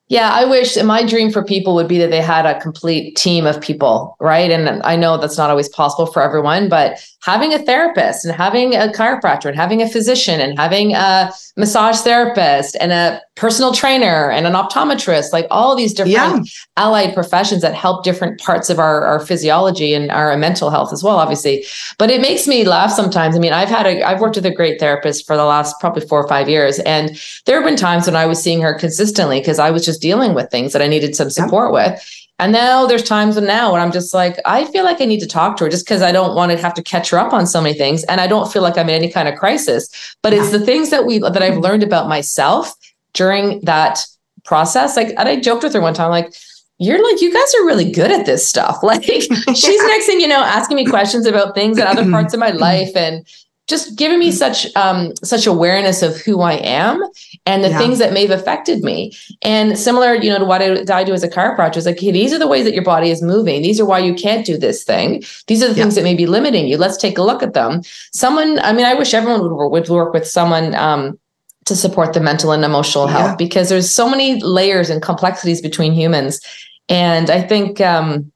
Yeah, 0.08 0.30
I 0.30 0.44
wish 0.44 0.80
my 0.84 1.04
dream 1.04 1.32
for 1.32 1.42
people 1.42 1.74
would 1.74 1.88
be 1.88 1.98
that 1.98 2.10
they 2.12 2.22
had 2.22 2.46
a 2.46 2.60
complete 2.60 3.16
team 3.16 3.44
of 3.44 3.60
people, 3.60 4.16
right? 4.20 4.52
And 4.52 4.80
I 4.84 4.94
know 4.94 5.18
that's 5.18 5.36
not 5.36 5.50
always 5.50 5.68
possible 5.68 6.06
for 6.06 6.22
everyone, 6.22 6.68
but 6.68 7.04
having 7.26 7.52
a 7.52 7.58
therapist 7.58 8.24
and 8.24 8.32
having 8.32 8.76
a 8.76 8.86
chiropractor 8.86 9.46
and 9.46 9.56
having 9.56 9.82
a 9.82 9.88
physician 9.88 10.38
and 10.40 10.56
having 10.56 10.94
a 10.94 11.28
massage 11.56 11.98
therapist 12.02 12.76
and 12.80 12.92
a 12.92 13.20
personal 13.34 13.72
trainer 13.72 14.30
and 14.30 14.46
an 14.46 14.52
optometrist, 14.52 15.32
like 15.32 15.44
all 15.50 15.74
these 15.74 15.92
different 15.92 16.14
yeah. 16.14 16.40
allied 16.76 17.12
professions 17.14 17.62
that 17.62 17.74
help 17.74 18.04
different 18.04 18.40
parts 18.40 18.70
of 18.70 18.78
our, 18.78 19.04
our 19.04 19.18
physiology 19.18 19.92
and 19.92 20.08
our 20.12 20.36
mental 20.36 20.70
health 20.70 20.92
as 20.92 21.02
well, 21.02 21.16
obviously. 21.16 21.64
But 21.98 22.10
it 22.10 22.20
makes 22.20 22.46
me 22.46 22.64
laugh 22.64 22.92
sometimes. 22.92 23.34
I 23.34 23.40
mean, 23.40 23.52
I've 23.52 23.68
had 23.68 23.86
a, 23.86 24.04
I've 24.04 24.20
worked 24.20 24.36
with 24.36 24.46
a 24.46 24.54
great 24.54 24.78
therapist 24.78 25.26
for 25.26 25.36
the 25.36 25.44
last 25.44 25.80
probably 25.80 26.06
four 26.06 26.22
or 26.22 26.28
five 26.28 26.48
years. 26.48 26.78
And 26.80 27.20
there 27.44 27.56
have 27.56 27.68
been 27.68 27.76
times 27.76 28.06
when 28.06 28.14
I 28.14 28.26
was 28.26 28.40
seeing 28.40 28.62
her 28.62 28.78
consistently 28.78 29.40
because 29.40 29.58
I 29.58 29.72
was 29.72 29.84
just 29.84 30.00
dealing 30.00 30.32
with 30.32 30.48
things 30.52 30.72
that 30.72 30.80
I 30.80 30.86
needed 30.86 31.16
some 31.16 31.30
support 31.30 31.74
yeah. 31.74 31.88
with. 31.88 32.25
And 32.38 32.52
now 32.52 32.86
there's 32.86 33.02
times 33.02 33.40
now 33.40 33.72
when 33.72 33.80
I'm 33.80 33.92
just 33.92 34.12
like, 34.12 34.38
I 34.44 34.66
feel 34.66 34.84
like 34.84 35.00
I 35.00 35.06
need 35.06 35.20
to 35.20 35.26
talk 35.26 35.56
to 35.56 35.64
her 35.64 35.70
just 35.70 35.86
because 35.86 36.02
I 36.02 36.12
don't 36.12 36.34
want 36.34 36.52
to 36.52 36.58
have 36.58 36.74
to 36.74 36.82
catch 36.82 37.10
her 37.10 37.18
up 37.18 37.32
on 37.32 37.46
so 37.46 37.62
many 37.62 37.74
things. 37.74 38.04
And 38.04 38.20
I 38.20 38.26
don't 38.26 38.52
feel 38.52 38.62
like 38.62 38.76
I'm 38.76 38.88
in 38.90 38.94
any 38.94 39.10
kind 39.10 39.26
of 39.26 39.38
crisis. 39.38 39.88
But 40.22 40.34
it's 40.34 40.50
the 40.50 40.60
things 40.60 40.90
that 40.90 41.06
we 41.06 41.18
that 41.18 41.42
I've 41.42 41.58
learned 41.58 41.82
about 41.82 42.08
myself 42.08 42.74
during 43.14 43.60
that 43.62 44.06
process. 44.44 44.96
Like 44.96 45.14
and 45.16 45.28
I 45.28 45.40
joked 45.40 45.62
with 45.62 45.72
her 45.72 45.80
one 45.80 45.94
time, 45.94 46.10
like, 46.10 46.34
you're 46.78 47.02
like, 47.02 47.22
you 47.22 47.32
guys 47.32 47.54
are 47.54 47.64
really 47.64 47.90
good 47.90 48.10
at 48.10 48.26
this 48.26 48.46
stuff. 48.46 48.80
Like 48.82 49.02
she's 49.04 49.30
next 49.30 50.06
thing 50.06 50.20
you 50.20 50.28
know, 50.28 50.42
asking 50.42 50.76
me 50.76 50.84
questions 50.84 51.26
about 51.26 51.54
things 51.54 51.78
in 51.78 51.86
other 51.86 52.08
parts 52.10 52.34
of 52.34 52.40
my 52.40 52.50
life. 52.50 52.94
And 52.94 53.26
just 53.66 53.96
giving 53.96 54.18
me 54.18 54.30
such 54.30 54.74
um, 54.76 55.14
such 55.16 55.46
awareness 55.46 56.02
of 56.02 56.16
who 56.20 56.40
I 56.40 56.54
am 56.54 57.02
and 57.46 57.64
the 57.64 57.70
yeah. 57.70 57.78
things 57.78 57.98
that 57.98 58.12
may 58.12 58.26
have 58.26 58.38
affected 58.38 58.82
me. 58.82 59.12
And 59.42 59.78
similar, 59.78 60.14
you 60.14 60.30
know, 60.30 60.38
to 60.38 60.44
what 60.44 60.62
I, 60.62 60.84
I 60.94 61.04
do 61.04 61.12
as 61.12 61.24
a 61.24 61.28
chiropractor 61.28 61.76
is 61.76 61.86
like, 61.86 61.98
hey, 61.98 62.12
these 62.12 62.32
are 62.32 62.38
the 62.38 62.46
ways 62.46 62.64
that 62.64 62.74
your 62.74 62.84
body 62.84 63.10
is 63.10 63.22
moving. 63.22 63.62
These 63.62 63.80
are 63.80 63.86
why 63.86 63.98
you 63.98 64.14
can't 64.14 64.46
do 64.46 64.56
this 64.56 64.84
thing. 64.84 65.24
These 65.46 65.62
are 65.62 65.68
the 65.68 65.74
yeah. 65.74 65.82
things 65.82 65.96
that 65.96 66.04
may 66.04 66.14
be 66.14 66.26
limiting 66.26 66.68
you. 66.68 66.76
Let's 66.76 66.96
take 66.96 67.18
a 67.18 67.22
look 67.22 67.42
at 67.42 67.54
them. 67.54 67.82
Someone, 68.12 68.58
I 68.60 68.72
mean, 68.72 68.86
I 68.86 68.94
wish 68.94 69.14
everyone 69.14 69.42
would, 69.42 69.70
would 69.70 69.88
work 69.88 70.12
with 70.12 70.26
someone 70.26 70.74
um, 70.74 71.18
to 71.64 71.74
support 71.74 72.12
the 72.12 72.20
mental 72.20 72.52
and 72.52 72.64
emotional 72.64 73.08
health 73.08 73.32
yeah. 73.32 73.36
because 73.36 73.68
there's 73.68 73.90
so 73.90 74.08
many 74.08 74.40
layers 74.42 74.90
and 74.90 75.02
complexities 75.02 75.60
between 75.60 75.92
humans. 75.92 76.40
And 76.88 77.30
I 77.30 77.42
think 77.42 77.80
um, 77.80 78.30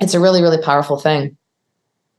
it's 0.00 0.14
a 0.14 0.20
really, 0.20 0.40
really 0.40 0.60
powerful 0.62 0.98
thing. 0.98 1.36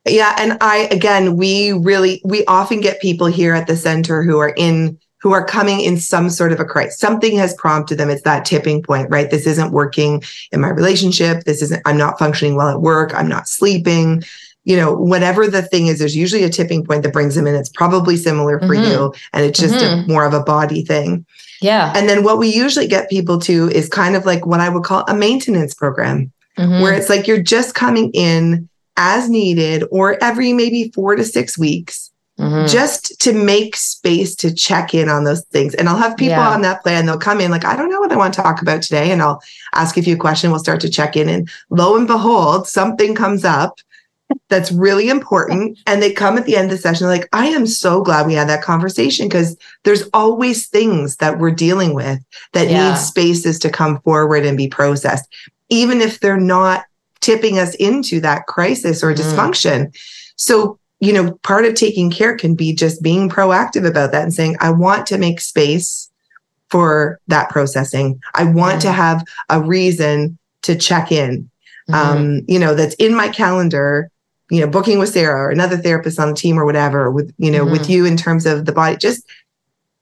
Yeah. 0.06 0.36
And 0.38 0.58
I, 0.62 0.88
again, 0.92 1.38
we 1.38 1.74
really, 1.74 2.22
we 2.24 2.44
often 2.46 2.82
get 2.82 3.02
people 3.02 3.28
here 3.28 3.54
at 3.54 3.68
the 3.68 3.76
center 3.76 4.24
who 4.24 4.40
are 4.40 4.54
in, 4.58 4.98
who 5.22 5.34
are 5.34 5.46
coming 5.46 5.82
in 5.82 5.98
some 5.98 6.32
sort 6.32 6.52
of 6.52 6.60
a 6.60 6.66
crisis. 6.66 6.98
Something 6.98 7.38
has 7.38 7.54
prompted 7.54 8.00
them. 8.00 8.10
It's 8.10 8.24
that 8.24 8.44
tipping 8.44 8.82
point, 8.82 9.10
right? 9.12 9.30
This 9.30 9.46
isn't 9.46 9.72
working 9.72 10.24
in 10.52 10.62
my 10.62 10.70
relationship. 10.70 11.44
This 11.44 11.62
isn't, 11.62 11.84
I'm 11.86 11.98
not 11.98 12.18
functioning 12.18 12.56
well 12.56 12.70
at 12.70 12.82
work. 12.82 13.14
I'm 13.14 13.28
not 13.28 13.48
sleeping. 13.48 14.24
You 14.64 14.78
know, 14.78 14.94
whatever 14.94 15.48
the 15.48 15.62
thing 15.62 15.88
is, 15.88 16.00
there's 16.00 16.16
usually 16.16 16.44
a 16.44 16.50
tipping 16.50 16.84
point 16.84 17.04
that 17.04 17.14
brings 17.14 17.36
them 17.36 17.46
in. 17.46 17.54
It's 17.54 17.70
probably 17.70 18.18
similar 18.18 18.60
for 18.60 18.70
mm-hmm. 18.70 18.92
you. 18.92 19.14
And 19.34 19.46
it's 19.46 19.60
just 19.60 19.76
mm-hmm. 19.76 20.06
a, 20.06 20.08
more 20.12 20.26
of 20.26 20.34
a 20.34 20.44
body 20.44 20.84
thing. 20.84 21.26
Yeah. 21.62 21.94
And 21.96 22.10
then 22.10 22.24
what 22.24 22.40
we 22.40 22.48
usually 22.48 22.88
get 22.88 23.08
people 23.08 23.38
to 23.42 23.70
is 23.70 23.88
kind 23.88 24.16
of 24.16 24.26
like 24.26 24.48
what 24.48 24.60
I 24.60 24.70
would 24.70 24.84
call 24.84 25.04
a 25.08 25.14
maintenance 25.14 25.76
program, 25.76 26.32
mm-hmm. 26.58 26.82
where 26.82 26.94
it's 26.94 27.10
like 27.10 27.28
you're 27.28 27.42
just 27.42 27.76
coming 27.76 28.10
in 28.16 28.68
as 28.98 29.30
needed 29.30 29.84
or 29.92 30.22
every 30.24 30.54
maybe 30.54 30.92
four 30.94 31.16
to 31.16 31.24
six 31.24 31.58
weeks 31.58 32.12
mm-hmm. 32.38 32.68
just 32.68 33.20
to 33.22 33.34
make 33.34 33.76
space 33.76 34.36
to 34.36 34.54
check 34.54 34.94
in 34.94 35.10
on 35.10 35.24
those 35.24 35.44
things. 35.46 35.76
And 35.76 35.88
I'll 35.88 35.98
have 35.98 36.18
people 36.18 36.38
yeah. 36.38 36.50
on 36.50 36.62
that 36.62 36.82
plan. 36.84 37.06
They'll 37.06 37.18
come 37.18 37.40
in 37.40 37.52
like, 37.52 37.66
I 37.66 37.76
don't 37.76 37.90
know 37.90 38.00
what 38.00 38.12
I 38.12 38.18
want 38.18 38.34
to 38.34 38.42
talk 38.42 38.62
about 38.62 38.82
today. 38.82 39.12
And 39.12 39.22
I'll 39.22 39.42
ask 39.74 39.98
a 39.98 40.02
few 40.02 40.18
questions. 40.18 40.52
We'll 40.52 40.60
start 40.60 40.82
to 40.82 40.90
check 40.90 41.16
in. 41.16 41.30
And 41.30 41.50
lo 41.70 41.96
and 41.96 42.08
behold, 42.08 42.68
something 42.68 43.16
comes 43.16 43.46
up 43.46 43.80
that's 44.50 44.72
really 44.72 45.10
important. 45.10 45.78
And 45.86 46.02
they 46.02 46.12
come 46.12 46.38
at 46.38 46.46
the 46.46 46.56
end 46.56 46.72
of 46.72 46.78
the 46.78 46.82
session, 46.82 47.08
like, 47.08 47.28
I 47.34 47.48
am 47.48 47.68
so 47.68 48.02
glad 48.02 48.28
we 48.28 48.34
had 48.34 48.50
that 48.50 48.64
conversation 48.64 49.28
because 49.28 49.58
there's 49.84 50.10
always 50.14 50.68
things 50.68 51.18
that 51.18 51.38
we're 51.38 51.52
dealing 51.52 51.94
with 51.94 52.20
that 52.54 52.70
yeah. 52.70 52.92
need 52.92 52.98
spaces 52.98 53.60
to 53.60 53.70
come 53.70 54.00
forward 54.02 54.46
and 54.46 54.58
be 54.58 54.70
processed, 54.70 55.28
even 55.70 56.00
if 56.02 56.20
they're 56.20 56.40
not 56.40 56.86
tipping 57.22 57.58
us 57.58 57.76
into 57.76 58.20
that 58.20 58.48
crisis 58.48 59.04
or 59.04 59.14
Mhm. 59.14 59.18
dysfunction. 59.18 59.96
So, 60.36 60.78
you 61.00 61.14
know, 61.14 61.32
part 61.44 61.66
of 61.66 61.76
taking 61.76 62.12
care 62.12 62.36
can 62.36 62.56
be 62.56 62.74
just 62.74 63.02
being 63.02 63.30
proactive 63.30 63.86
about 63.86 64.12
that 64.12 64.24
and 64.24 64.34
saying, 64.34 64.58
I 64.60 64.72
want 64.72 65.06
to 65.08 65.18
make 65.18 65.40
space 65.40 66.10
for 66.70 67.20
that 67.28 67.50
processing. 67.50 68.20
I 68.34 68.44
want 68.44 68.82
to 68.82 68.88
Mhm. 68.90 68.94
have 68.94 69.24
a 69.50 69.62
reason 69.62 70.38
to 70.64 70.76
check 70.76 71.12
in. 71.12 71.50
Mhm. 71.90 71.96
Um, 71.96 72.42
you 72.48 72.60
know, 72.60 72.76
that's 72.76 72.96
in 72.96 73.14
my 73.14 73.30
calendar, 73.30 74.10
you 74.50 74.60
know, 74.62 74.68
booking 74.68 75.00
with 75.00 75.10
Sarah 75.10 75.42
or 75.42 75.50
another 75.50 75.78
therapist 75.78 76.20
on 76.20 76.30
the 76.30 76.36
team 76.36 76.58
or 76.60 76.66
whatever, 76.66 77.10
with, 77.10 77.34
you 77.38 77.52
know, 77.52 77.66
with 77.66 77.90
you 77.90 78.06
in 78.06 78.16
terms 78.16 78.46
of 78.46 78.66
the 78.66 78.72
body. 78.72 78.96
Just 78.96 79.24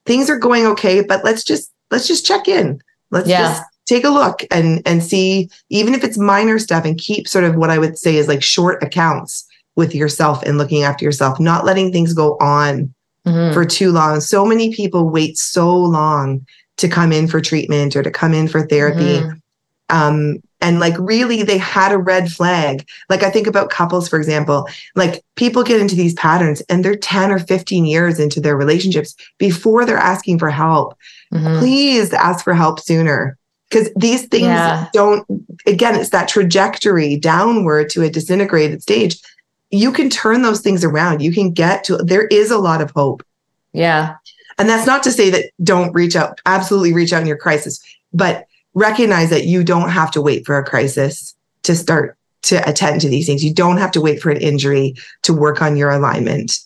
things 0.05 0.29
are 0.29 0.37
going 0.37 0.65
okay, 0.65 1.01
but 1.01 1.23
let's 1.23 1.43
just 1.43 1.71
let's 1.91 2.07
just 2.07 2.25
check 2.25 2.47
in. 2.47 2.81
Let's 3.09 3.27
Yeah. 3.29 3.47
just 3.47 3.63
take 3.89 4.03
a 4.05 4.09
look 4.09 4.43
and 4.51 4.81
and 4.85 5.03
see, 5.03 5.49
even 5.69 5.93
if 5.93 6.03
it's 6.03 6.17
minor 6.17 6.59
stuff, 6.59 6.85
and 6.85 6.97
keep 6.97 7.27
sort 7.27 7.43
of 7.43 7.55
what 7.55 7.69
I 7.71 7.79
would 7.79 7.97
say 7.97 8.15
is 8.15 8.27
like 8.27 8.43
short 8.43 8.81
accounts 8.83 9.45
with 9.75 9.95
yourself 9.95 10.43
and 10.43 10.57
looking 10.57 10.83
after 10.83 11.03
yourself, 11.05 11.39
not 11.39 11.65
letting 11.65 11.91
things 11.91 12.13
go 12.13 12.37
on 12.39 12.93
Mhm. 13.25 13.53
for 13.53 13.65
too 13.65 13.91
long. 13.91 14.21
So 14.21 14.45
many 14.45 14.73
people 14.73 15.09
wait 15.09 15.37
so 15.37 15.75
long 15.75 16.45
to 16.77 16.87
come 16.87 17.11
in 17.11 17.27
for 17.27 17.41
treatment 17.41 17.95
or 17.95 18.03
to 18.03 18.11
come 18.11 18.33
in 18.33 18.47
for 18.47 18.65
therapy. 18.65 19.19
Mhm. 19.19 19.41
Um, 19.89 20.37
and 20.61 20.79
like 20.79 20.95
really 20.99 21.43
they 21.43 21.57
had 21.57 21.91
a 21.91 21.97
red 21.97 22.31
flag. 22.31 22.85
Like 23.09 23.23
I 23.23 23.29
think 23.29 23.47
about 23.47 23.69
couples, 23.69 24.07
for 24.07 24.17
example, 24.17 24.67
like 24.95 25.23
people 25.35 25.63
get 25.63 25.81
into 25.81 25.95
these 25.95 26.13
patterns 26.13 26.61
and 26.69 26.83
they're 26.83 26.95
10 26.95 27.31
or 27.31 27.39
15 27.39 27.85
years 27.85 28.19
into 28.19 28.39
their 28.39 28.55
relationships 28.57 29.15
before 29.37 29.85
they're 29.85 29.97
asking 29.97 30.37
for 30.39 30.49
help. 30.49 30.95
Mhm. 31.33 31.59
Please 31.59 32.13
ask 32.13 32.43
for 32.43 32.53
help 32.53 32.79
sooner. 32.79 33.37
Because 33.69 33.89
these 33.95 34.25
things 34.25 34.45
Yeah. 34.45 34.87
don't, 34.93 35.25
again, 35.67 35.95
it's 35.95 36.09
that 36.09 36.27
trajectory 36.27 37.17
downward 37.17 37.89
to 37.91 38.01
a 38.01 38.09
disintegrated 38.09 38.81
stage. 38.81 39.19
You 39.69 39.91
can 39.91 40.09
turn 40.09 40.41
those 40.41 40.61
things 40.61 40.83
around. 40.83 41.21
You 41.21 41.31
can 41.31 41.51
get 41.51 41.83
to, 41.85 41.97
there 41.97 42.25
is 42.27 42.49
a 42.49 42.57
lot 42.57 42.81
of 42.81 42.91
hope. 42.91 43.23
Yeah. 43.71 44.15
And 44.57 44.67
that's 44.67 44.87
not 44.87 45.03
to 45.03 45.11
say 45.11 45.29
that 45.29 45.51
don't 45.63 45.93
reach 45.93 46.15
out, 46.15 46.41
absolutely 46.45 46.93
reach 46.93 47.13
out 47.13 47.21
in 47.21 47.27
your 47.27 47.37
crisis, 47.37 47.79
but 48.11 48.45
recognize 48.73 49.29
that 49.29 49.45
you 49.45 49.63
don't 49.63 49.89
have 49.89 50.11
to 50.11 50.21
wait 50.21 50.45
for 50.45 50.57
a 50.57 50.65
crisis 50.65 51.35
to 51.63 51.75
start 51.75 52.17
to 52.41 52.67
attend 52.67 53.01
to 53.01 53.09
these 53.09 53.25
things. 53.27 53.43
You 53.43 53.53
don't 53.53 53.77
have 53.77 53.91
to 53.91 54.01
wait 54.01 54.21
for 54.21 54.31
an 54.31 54.37
injury 54.37 54.95
to 55.23 55.33
work 55.33 55.61
on 55.61 55.77
your 55.77 55.91
alignment. 55.91 56.59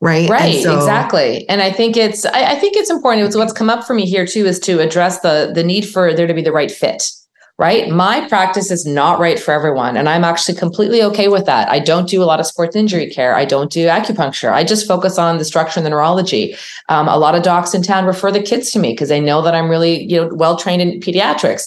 Right. 0.00 0.28
Right, 0.28 0.54
And 0.56 0.62
so- 0.62 0.76
exactly. 0.76 1.48
And 1.48 1.62
I 1.62 1.72
think 1.72 1.96
it's 1.96 2.26
I, 2.26 2.52
I 2.52 2.54
think 2.56 2.76
it's 2.76 2.90
important. 2.90 3.26
It's 3.26 3.36
what's 3.36 3.52
come 3.52 3.70
up 3.70 3.86
for 3.86 3.94
me 3.94 4.04
here 4.04 4.26
too 4.26 4.44
is 4.46 4.58
to 4.60 4.80
address 4.80 5.20
the 5.20 5.50
the 5.54 5.64
need 5.64 5.88
for 5.88 6.12
there 6.14 6.26
to 6.26 6.34
be 6.34 6.42
the 6.42 6.52
right 6.52 6.70
fit. 6.70 7.10
Right. 7.58 7.88
My 7.88 8.28
practice 8.28 8.70
is 8.70 8.84
not 8.84 9.18
right 9.18 9.38
for 9.40 9.52
everyone. 9.52 9.96
And 9.96 10.10
I'm 10.10 10.24
actually 10.24 10.58
completely 10.58 11.02
okay 11.04 11.28
with 11.28 11.46
that. 11.46 11.70
I 11.70 11.78
don't 11.78 12.06
do 12.06 12.22
a 12.22 12.26
lot 12.26 12.38
of 12.38 12.44
sports 12.44 12.76
injury 12.76 13.08
care. 13.08 13.34
I 13.34 13.46
don't 13.46 13.72
do 13.72 13.86
acupuncture. 13.86 14.52
I 14.52 14.62
just 14.62 14.86
focus 14.86 15.16
on 15.16 15.38
the 15.38 15.44
structure 15.46 15.78
and 15.80 15.86
the 15.86 15.90
neurology. 15.90 16.54
Um, 16.90 17.08
a 17.08 17.16
lot 17.16 17.34
of 17.34 17.42
docs 17.42 17.72
in 17.72 17.80
town 17.80 18.04
refer 18.04 18.30
the 18.30 18.42
kids 18.42 18.70
to 18.72 18.78
me 18.78 18.92
because 18.92 19.08
they 19.08 19.20
know 19.20 19.40
that 19.40 19.54
I'm 19.54 19.70
really, 19.70 20.02
you 20.02 20.20
know, 20.20 20.34
well 20.34 20.56
trained 20.58 20.82
in 20.82 21.00
pediatrics. 21.00 21.62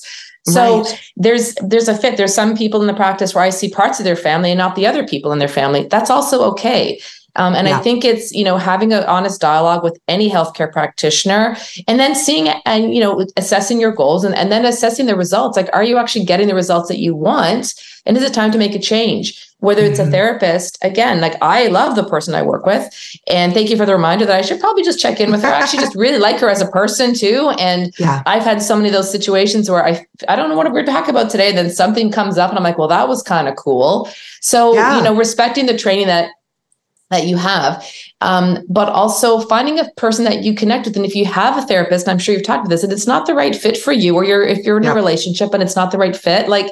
So 0.46 0.84
Right. 0.84 1.02
there's 1.18 1.56
there's 1.56 1.88
a 1.88 1.98
fit. 1.98 2.18
There's 2.18 2.36
some 2.36 2.56
people 2.56 2.82
in 2.82 2.88
the 2.88 2.94
practice 2.94 3.34
where 3.34 3.44
I 3.44 3.50
see 3.50 3.68
parts 3.72 3.98
of 4.00 4.06
their 4.06 4.16
family 4.16 4.52
and 4.52 4.60
not 4.60 4.76
the 4.76 4.86
other 4.86 5.04
people 5.08 5.32
in 5.32 5.40
their 5.40 5.48
family. 5.48 5.88
That's 5.90 6.12
also 6.12 6.44
okay. 6.52 7.02
Um, 7.40 7.56
and 7.56 7.68
Yeah. 7.68 7.78
I 7.80 7.82
think 7.82 8.04
it's 8.04 8.32
you 8.34 8.44
know 8.44 8.58
having 8.58 8.92
an 8.94 9.04
honest 9.06 9.40
dialogue 9.42 9.82
with 9.84 9.98
any 10.08 10.30
healthcare 10.30 10.72
practitioner, 10.72 11.56
and 11.88 12.00
then 12.00 12.14
seeing 12.14 12.50
and 12.66 12.94
you 12.94 13.00
know 13.02 13.26
assessing 13.38 13.80
your 13.80 13.92
goals 13.94 14.24
and, 14.26 14.36
and 14.36 14.52
then 14.52 14.66
assessing 14.66 15.06
the 15.08 15.16
results. 15.16 15.56
Like, 15.58 15.70
are 15.74 15.84
you 15.84 15.98
actually 15.98 16.26
getting 16.26 16.48
the 16.48 16.56
results 16.56 16.90
that 16.90 17.00
you 17.00 17.16
want? 17.16 17.74
And 18.06 18.18
is 18.18 18.24
it 18.24 18.34
time 18.34 18.52
to 18.52 18.58
make 18.58 18.76
a 18.76 18.80
change? 18.80 19.46
Whether 19.62 19.84
it's 19.84 20.00
Mhm. 20.00 20.08
a 20.08 20.12
therapist, 20.12 20.78
again, 20.82 21.20
like 21.20 21.36
I 21.42 21.68
love 21.68 21.96
the 21.98 22.04
person 22.14 22.34
I 22.34 22.42
work 22.42 22.66
with, 22.66 22.84
and 23.30 23.54
thank 23.54 23.70
you 23.70 23.78
for 23.78 23.86
the 23.86 23.94
reminder 23.94 24.26
that 24.26 24.38
I 24.40 24.42
should 24.42 24.60
probably 24.60 24.84
just 24.84 25.00
check 25.00 25.20
in 25.20 25.32
with 25.32 25.42
her. 25.44 25.50
I 25.50 25.60
actually 25.62 25.80
just 25.86 25.96
really 26.06 26.18
like 26.28 26.40
her 26.40 26.50
as 26.50 26.62
a 26.62 26.68
person 26.80 27.14
too, 27.14 27.52
and 27.60 27.94
Yeah. 28.00 28.22
I've 28.26 28.44
had 28.44 28.62
so 28.62 28.76
many 28.78 28.88
of 28.90 28.96
those 28.96 29.12
situations 29.12 29.70
where 29.70 29.86
I 29.86 30.06
I 30.28 30.36
don't 30.38 30.50
know 30.50 30.56
what 30.58 30.72
we're 30.74 30.86
talking 30.86 31.10
about 31.16 31.30
today. 31.30 31.50
And 31.50 31.58
then 31.58 31.70
something 31.70 32.12
comes 32.12 32.38
up 32.38 32.50
and 32.50 32.58
I'm 32.60 32.64
like, 32.70 32.78
well, 32.78 32.88
that 32.90 33.08
was 33.08 33.22
kind 33.24 33.48
of 33.50 33.56
cool. 33.56 34.10
So, 34.42 34.74
Yeah. 34.74 34.98
you 34.98 35.04
know, 35.04 35.14
respecting 35.26 35.66
the 35.66 35.78
training 35.78 36.08
that 36.08 36.30
that 37.10 37.26
you 37.28 37.38
have, 37.38 37.86
um, 38.22 38.60
but 38.70 38.90
also 38.90 39.40
finding 39.42 39.80
a 39.80 39.90
person 39.98 40.26
that 40.26 40.44
you 40.44 40.54
connect 40.54 40.86
with. 40.86 40.96
And 40.96 41.06
if 41.06 41.16
you 41.16 41.26
have 41.26 41.58
a 41.58 41.66
therapist, 41.66 42.06
and 42.06 42.12
I'm 42.12 42.20
sure 42.20 42.34
you've 42.36 42.44
talked 42.44 42.60
about 42.66 42.70
this, 42.70 42.84
and 42.84 42.94
it's 42.94 43.08
not 43.08 43.26
the 43.26 43.34
right 43.34 43.56
fit 43.56 43.78
for 43.78 43.92
you, 43.92 44.16
or 44.16 44.24
you're 44.24 44.44
if 44.44 44.60
you're 44.66 44.78
in 44.78 44.84
Yeah. 44.84 44.92
a 44.92 44.96
relationship 44.96 45.54
and 45.54 45.64
it's 45.64 45.76
not 45.76 45.92
the 45.92 45.98
right 45.98 46.16
fit, 46.16 46.48
like 46.50 46.72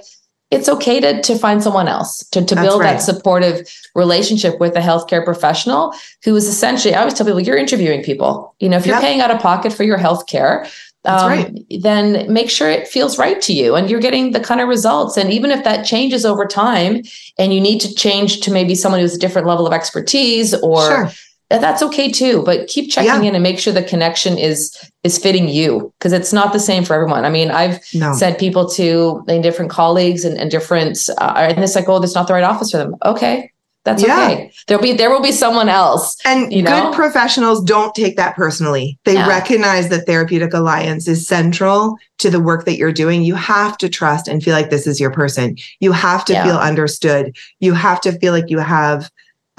it's 0.50 0.70
okay 0.70 1.00
to 1.02 1.22
to 1.24 1.38
find 1.38 1.62
someone 1.62 1.88
else 1.90 2.20
to 2.30 2.46
to 2.46 2.56
build 2.56 2.80
right. 2.82 2.94
that 2.94 3.02
supportive 3.02 3.68
relationship 3.96 4.60
with 4.60 4.76
a 4.78 4.80
healthcare 4.80 5.24
professional 5.26 5.94
who 6.24 6.36
is 6.36 6.48
essentially. 6.48 6.94
I 6.94 7.00
always 7.00 7.16
tell 7.16 7.26
people 7.26 7.42
you're 7.42 7.58
interviewing 7.58 8.04
people. 8.04 8.56
You 8.60 8.70
know, 8.70 8.78
if 8.78 8.86
you're 8.86 8.96
Yep. 8.96 9.04
paying 9.04 9.22
out 9.22 9.32
of 9.32 9.40
pocket 9.42 9.74
for 9.74 9.84
your 9.84 9.98
healthcare, 9.98 10.66
um, 11.08 11.28
right. 11.30 11.66
then 11.82 12.32
make 12.32 12.50
sure 12.50 12.70
it 12.70 12.88
feels 12.88 13.18
right 13.18 13.42
to 13.42 13.54
you 13.54 13.76
and 13.76 13.90
you're 13.90 14.00
getting 14.00 14.32
the 14.32 14.40
kind 14.40 14.62
of 14.62 14.68
results. 14.68 15.18
And 15.18 15.32
even 15.32 15.52
if 15.52 15.64
that 15.64 15.86
changes 15.86 16.26
over 16.26 16.46
time 16.46 17.02
and 17.40 17.54
you 17.54 17.62
need 17.62 17.80
to 17.82 17.94
change 17.96 18.42
to 18.42 18.52
maybe 18.52 18.76
someone 18.76 19.00
who's 19.02 19.16
a 19.16 19.20
different 19.20 19.48
level 19.48 19.66
of 19.66 19.74
expertise 19.74 20.54
or 20.56 20.82
Sure. 20.82 21.12
that's 21.50 21.82
okay 21.82 22.12
too. 22.12 22.44
But 22.44 22.68
keep 22.68 22.92
checking 22.92 23.24
Yeah. 23.24 23.30
in 23.30 23.36
and 23.36 23.44
make 23.44 23.60
sure 23.60 23.74
the 23.74 23.84
connection 23.84 24.38
is 24.38 24.76
is 25.04 25.18
fitting 25.18 25.48
you 25.48 25.94
because 25.98 26.12
it's 26.12 26.34
not 26.34 26.52
the 26.52 26.60
same 26.60 26.84
for 26.84 26.94
everyone. 26.94 27.24
I 27.24 27.30
mean, 27.30 27.50
I've 27.52 27.80
No. 27.94 28.14
sent 28.14 28.38
people 28.40 28.68
to 28.72 29.24
different 29.42 29.72
colleagues 29.72 30.26
and, 30.26 30.38
and 30.38 30.52
different 30.52 31.00
uh, 31.20 31.34
and 31.38 31.64
it's 31.64 31.76
like, 31.76 31.88
oh, 31.88 32.00
that's 32.00 32.16
not 32.16 32.28
the 32.28 32.34
right 32.34 32.44
office 32.44 32.72
for 32.72 32.78
them. 32.78 32.96
Okay. 33.06 33.50
That's 33.88 34.04
Yeah. 34.04 34.26
okay. 34.32 34.52
There'll 34.68 34.84
be 34.84 34.92
there 34.92 35.10
will 35.10 35.22
be 35.22 35.32
someone 35.32 35.70
else. 35.70 36.18
And 36.26 36.52
you 36.52 36.62
know? 36.62 36.90
good 36.90 36.94
professionals 36.94 37.64
don't 37.64 37.96
take 37.96 38.18
that 38.18 38.36
personally. 38.36 39.00
They 39.06 39.14
Yeah. 39.14 39.30
recognize 39.30 39.88
that 39.88 40.06
Therapeutic 40.06 40.54
Alliance 40.54 41.08
is 41.08 41.26
central 41.26 41.96
to 42.18 42.30
the 42.30 42.42
work 42.42 42.66
that 42.66 42.76
you're 42.78 42.92
doing. 42.92 43.24
You 43.24 43.36
have 43.36 43.78
to 43.78 43.88
trust 43.88 44.28
and 44.28 44.44
feel 44.44 44.54
like 44.54 44.70
this 44.72 44.88
is 44.88 45.00
your 45.00 45.10
person. 45.12 45.56
You 45.80 45.94
have 45.94 46.26
to 46.26 46.34
Yeah. 46.34 46.44
feel 46.44 46.58
understood. 46.58 47.34
You 47.62 47.74
have 47.76 48.02
to 48.02 48.12
feel 48.20 48.34
like 48.34 48.50
you 48.50 48.60
have 48.60 49.10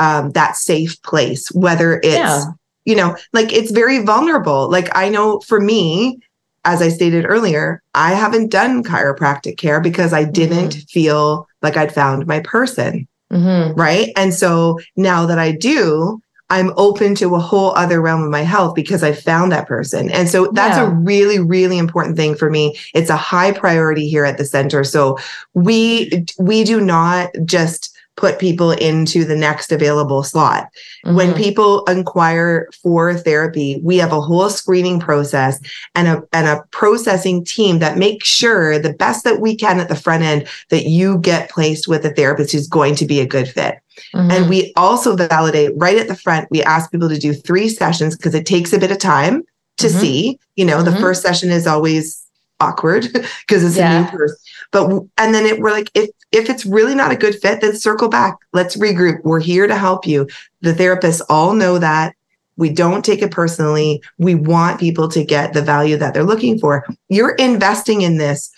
um, 0.01 0.31
that 0.33 0.57
safe 0.57 1.01
place, 1.03 1.49
whether 1.53 1.95
it's, 2.05 2.15
Yeah. 2.15 2.45
you 2.85 2.95
know, 2.95 3.17
like 3.33 3.53
it's 3.53 3.73
very 3.73 3.99
vulnerable. 4.05 4.71
Like 4.71 4.91
I 4.95 5.09
know 5.09 5.41
for 5.41 5.59
me, 5.59 6.19
as 6.67 6.81
I 6.83 6.89
stated 6.91 7.25
earlier, 7.27 7.83
I 7.95 8.13
haven't 8.13 8.51
done 8.51 8.85
chiropractic 8.85 9.57
care 9.57 9.81
because 9.81 10.13
I 10.13 10.23
didn't 10.25 10.75
feel 10.89 11.49
like 11.63 11.77
I'd 11.79 11.93
found 11.95 12.27
my 12.29 12.39
person 12.41 13.09
Mhm. 13.33 13.77
right? 13.77 14.11
And 14.17 14.33
so 14.33 14.79
now 14.97 15.27
that 15.27 15.39
I 15.39 15.53
do, 15.53 16.21
I'm 16.51 16.73
open 16.79 17.15
to 17.17 17.35
a 17.35 17.39
whole 17.39 17.73
other 17.77 18.01
realm 18.01 18.23
of 18.23 18.31
my 18.31 18.41
health 18.41 18.75
because 18.75 19.03
I 19.03 19.13
found 19.13 19.53
that 19.53 19.67
person. 19.69 20.11
And 20.11 20.31
so 20.31 20.49
that's 20.55 20.79
Yeah. 20.79 20.87
a 20.87 20.91
really, 20.95 21.39
really 21.39 21.77
important 21.77 22.17
thing 22.17 22.35
for 22.35 22.49
me. 22.49 22.75
It's 22.95 23.11
a 23.11 23.17
high 23.17 23.53
priority 23.53 24.09
here 24.09 24.25
at 24.25 24.39
the 24.39 24.47
center. 24.47 24.83
So 24.83 25.19
we 25.53 26.25
we 26.39 26.65
do 26.65 26.81
not 26.81 27.31
just 27.45 27.95
put 28.19 28.41
people 28.41 28.73
into 28.73 29.25
the 29.25 29.37
next 29.37 29.71
available 29.71 30.25
slot. 30.25 30.67
When 31.05 31.33
Mhm. 31.33 31.37
people 31.37 31.85
inquire 31.85 32.69
for 32.83 33.15
therapy, 33.15 33.81
we 33.85 33.97
have 33.99 34.13
a 34.13 34.21
whole 34.21 34.51
screening 34.51 34.99
process 34.99 35.61
and 35.95 36.09
a 36.09 36.23
and 36.33 36.49
a 36.49 36.65
processing 36.73 37.45
team 37.45 37.79
that 37.79 37.97
makes 37.97 38.27
sure 38.27 38.77
the 38.79 38.93
best 38.93 39.23
that 39.23 39.41
we 39.41 39.55
can 39.55 39.79
at 39.79 39.89
the 39.89 39.95
front 39.95 40.25
end 40.25 40.47
that 40.71 40.87
you 40.87 41.19
get 41.19 41.49
placed 41.49 41.87
with 41.87 42.05
a 42.05 42.11
therapist 42.11 42.53
who's 42.53 42.67
going 42.67 42.97
to 42.97 43.07
be 43.07 43.21
a 43.21 43.27
good 43.27 43.49
fit. 43.49 43.77
Mhm. 44.15 44.33
And 44.33 44.49
we 44.51 44.73
also 44.77 45.15
validate 45.15 45.71
right 45.77 45.97
at 45.97 46.09
the 46.09 46.17
front. 46.17 46.49
We 46.51 46.63
ask 46.65 46.91
people 46.91 47.09
to 47.09 47.19
do 47.19 47.33
three 47.33 47.69
sessions 47.69 48.17
because 48.17 48.35
it 48.35 48.47
takes 48.47 48.73
a 48.73 48.79
bit 48.79 48.91
of 48.91 48.99
time 48.99 49.45
to 49.79 49.87
Mhm. 49.87 50.01
see. 50.01 50.39
You 50.57 50.65
know, 50.65 50.83
the 50.83 50.91
Mhm. 50.91 51.01
first 51.01 51.23
session 51.23 51.51
is 51.53 51.69
always 51.69 52.21
awkward 52.61 53.03
because 53.47 53.63
it's 53.63 53.77
a 53.79 54.01
new 54.01 54.07
person. 54.11 54.37
But 54.73 54.91
and 55.17 55.33
then 55.35 55.47
it, 55.47 55.61
we're 55.61 55.71
like, 55.71 55.91
if 55.95 56.11
if 56.33 56.51
it's 56.51 56.67
really 56.67 56.95
not 56.95 57.13
a 57.13 57.17
good 57.17 57.35
fit, 57.41 57.61
then 57.61 57.75
circle 57.77 58.09
back. 58.09 58.37
Let's 58.53 58.77
regroup. 58.77 59.23
We're 59.25 59.41
here 59.41 59.67
to 59.67 59.77
help 59.77 60.07
you. 60.07 60.29
The 60.61 60.73
therapists 60.73 61.23
all 61.29 61.55
know 61.55 61.79
that. 61.79 62.15
We 62.57 62.71
don't 62.71 63.05
take 63.05 63.23
it 63.23 63.31
personally. 63.31 64.03
We 64.19 64.35
want 64.35 64.81
people 64.81 65.09
to 65.11 65.25
get 65.25 65.53
the 65.53 65.63
value 65.63 65.97
that 65.97 66.13
they're 66.13 66.25
looking 66.25 66.59
for. 66.59 66.85
You're 67.09 67.35
investing 67.37 68.03
in 68.03 68.19
this 68.19 68.51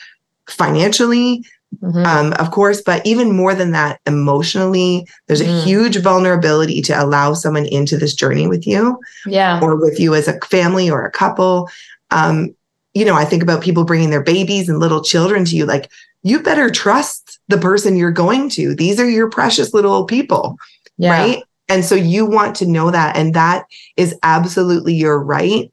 financially, 0.49 1.45
Mhm. 1.83 2.05
um, 2.05 2.33
of 2.33 2.51
course, 2.51 2.81
but 2.81 3.05
even 3.07 3.37
more 3.37 3.55
than 3.55 3.71
that, 3.73 4.01
emotionally, 4.07 5.07
there's 5.29 5.41
a 5.41 5.45
Mm. 5.45 5.63
huge 5.63 5.97
vulnerability 5.99 6.83
to 6.83 6.93
allow 6.93 7.35
someone 7.35 7.67
into 7.67 7.97
this 7.97 8.15
journey 8.15 8.49
with 8.49 8.67
you 8.67 8.99
yeah. 9.27 9.61
or 9.63 9.77
with 9.77 10.01
you 10.01 10.15
as 10.15 10.27
a 10.27 10.39
family 10.51 10.91
or 10.91 11.05
a 11.05 11.11
couple. 11.11 11.69
Um, 12.11 12.53
you 12.95 13.05
know, 13.05 13.15
I 13.15 13.25
think 13.25 13.43
about 13.43 13.61
people 13.61 13.85
bringing 13.85 14.11
their 14.11 14.23
babies 14.23 14.69
and 14.69 14.81
little 14.81 15.03
children 15.03 15.45
to 15.45 15.55
you. 15.55 15.65
Like, 15.65 15.89
you 16.25 16.41
better 16.41 16.71
trust 16.71 17.30
the 17.51 17.59
person 17.59 17.97
you're 17.97 18.11
going 18.13 18.49
to. 18.51 18.75
These 18.75 18.99
are 19.01 19.09
your 19.09 19.29
precious 19.29 19.75
little 19.75 20.05
people, 20.05 20.57
Yeah. 20.99 21.11
right? 21.11 21.43
And 21.69 21.85
so 21.85 21.95
you 21.95 22.27
want 22.27 22.57
to 22.57 22.67
know 22.67 22.91
that. 22.91 23.17
And 23.17 23.35
that 23.35 23.65
is 23.97 24.15
absolutely 24.23 24.95
your 24.95 25.23
right 25.23 25.71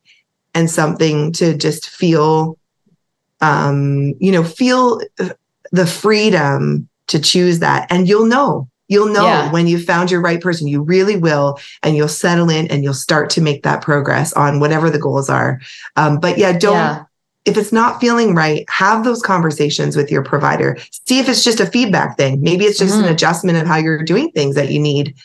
and 0.53 0.69
something 0.69 1.31
to 1.33 1.55
just 1.55 1.89
feel, 1.89 2.57
um, 3.41 4.13
you 4.19 4.31
know, 4.31 4.43
feel 4.43 5.01
uh, 5.19 5.29
the 5.71 5.85
freedom 5.85 6.87
to 7.07 7.19
choose 7.19 7.59
that. 7.59 7.87
And 7.91 8.07
you'll 8.07 8.25
know, 8.25 8.67
you'll 8.87 9.11
know 9.11 9.25
Yeah. 9.25 9.51
when 9.51 9.67
you 9.67 9.79
found 9.79 10.11
your 10.11 10.21
right 10.21 10.41
person. 10.41 10.67
You 10.67 10.81
really 10.81 11.17
will. 11.17 11.59
And 11.83 11.95
you'll 11.95 12.07
settle 12.07 12.49
in 12.49 12.67
and 12.67 12.83
you'll 12.83 12.93
start 12.93 13.29
to 13.31 13.41
make 13.41 13.63
that 13.63 13.81
progress 13.81 14.33
on 14.33 14.59
whatever 14.59 14.89
the 14.89 14.99
goals 14.99 15.29
are. 15.29 15.59
Um, 15.95 16.19
but 16.19 16.37
yeah, 16.37 16.53
don't, 16.57 16.73
Yeah. 16.73 17.03
If 17.47 17.57
it's 17.57 17.71
not 17.71 18.01
feeling 18.01 18.35
right, 18.35 18.65
have 18.69 19.03
those 19.03 19.21
conversations 19.21 19.95
with 19.95 20.11
your 20.11 20.21
provider. 20.23 20.77
See 21.07 21.19
if 21.19 21.29
it's 21.29 21.43
just 21.43 21.59
a 21.59 21.65
feedback 21.65 22.17
thing. 22.17 22.41
Maybe 22.41 22.65
it's 22.65 22.77
just 22.77 22.95
Mhm. 22.95 23.03
an 23.05 23.09
adjustment 23.13 23.57
of 23.57 23.65
how 23.65 23.77
you're 23.77 24.03
doing 24.03 24.31
things 24.31 24.55
that 24.55 24.69
you 24.69 24.79
need. 24.79 25.15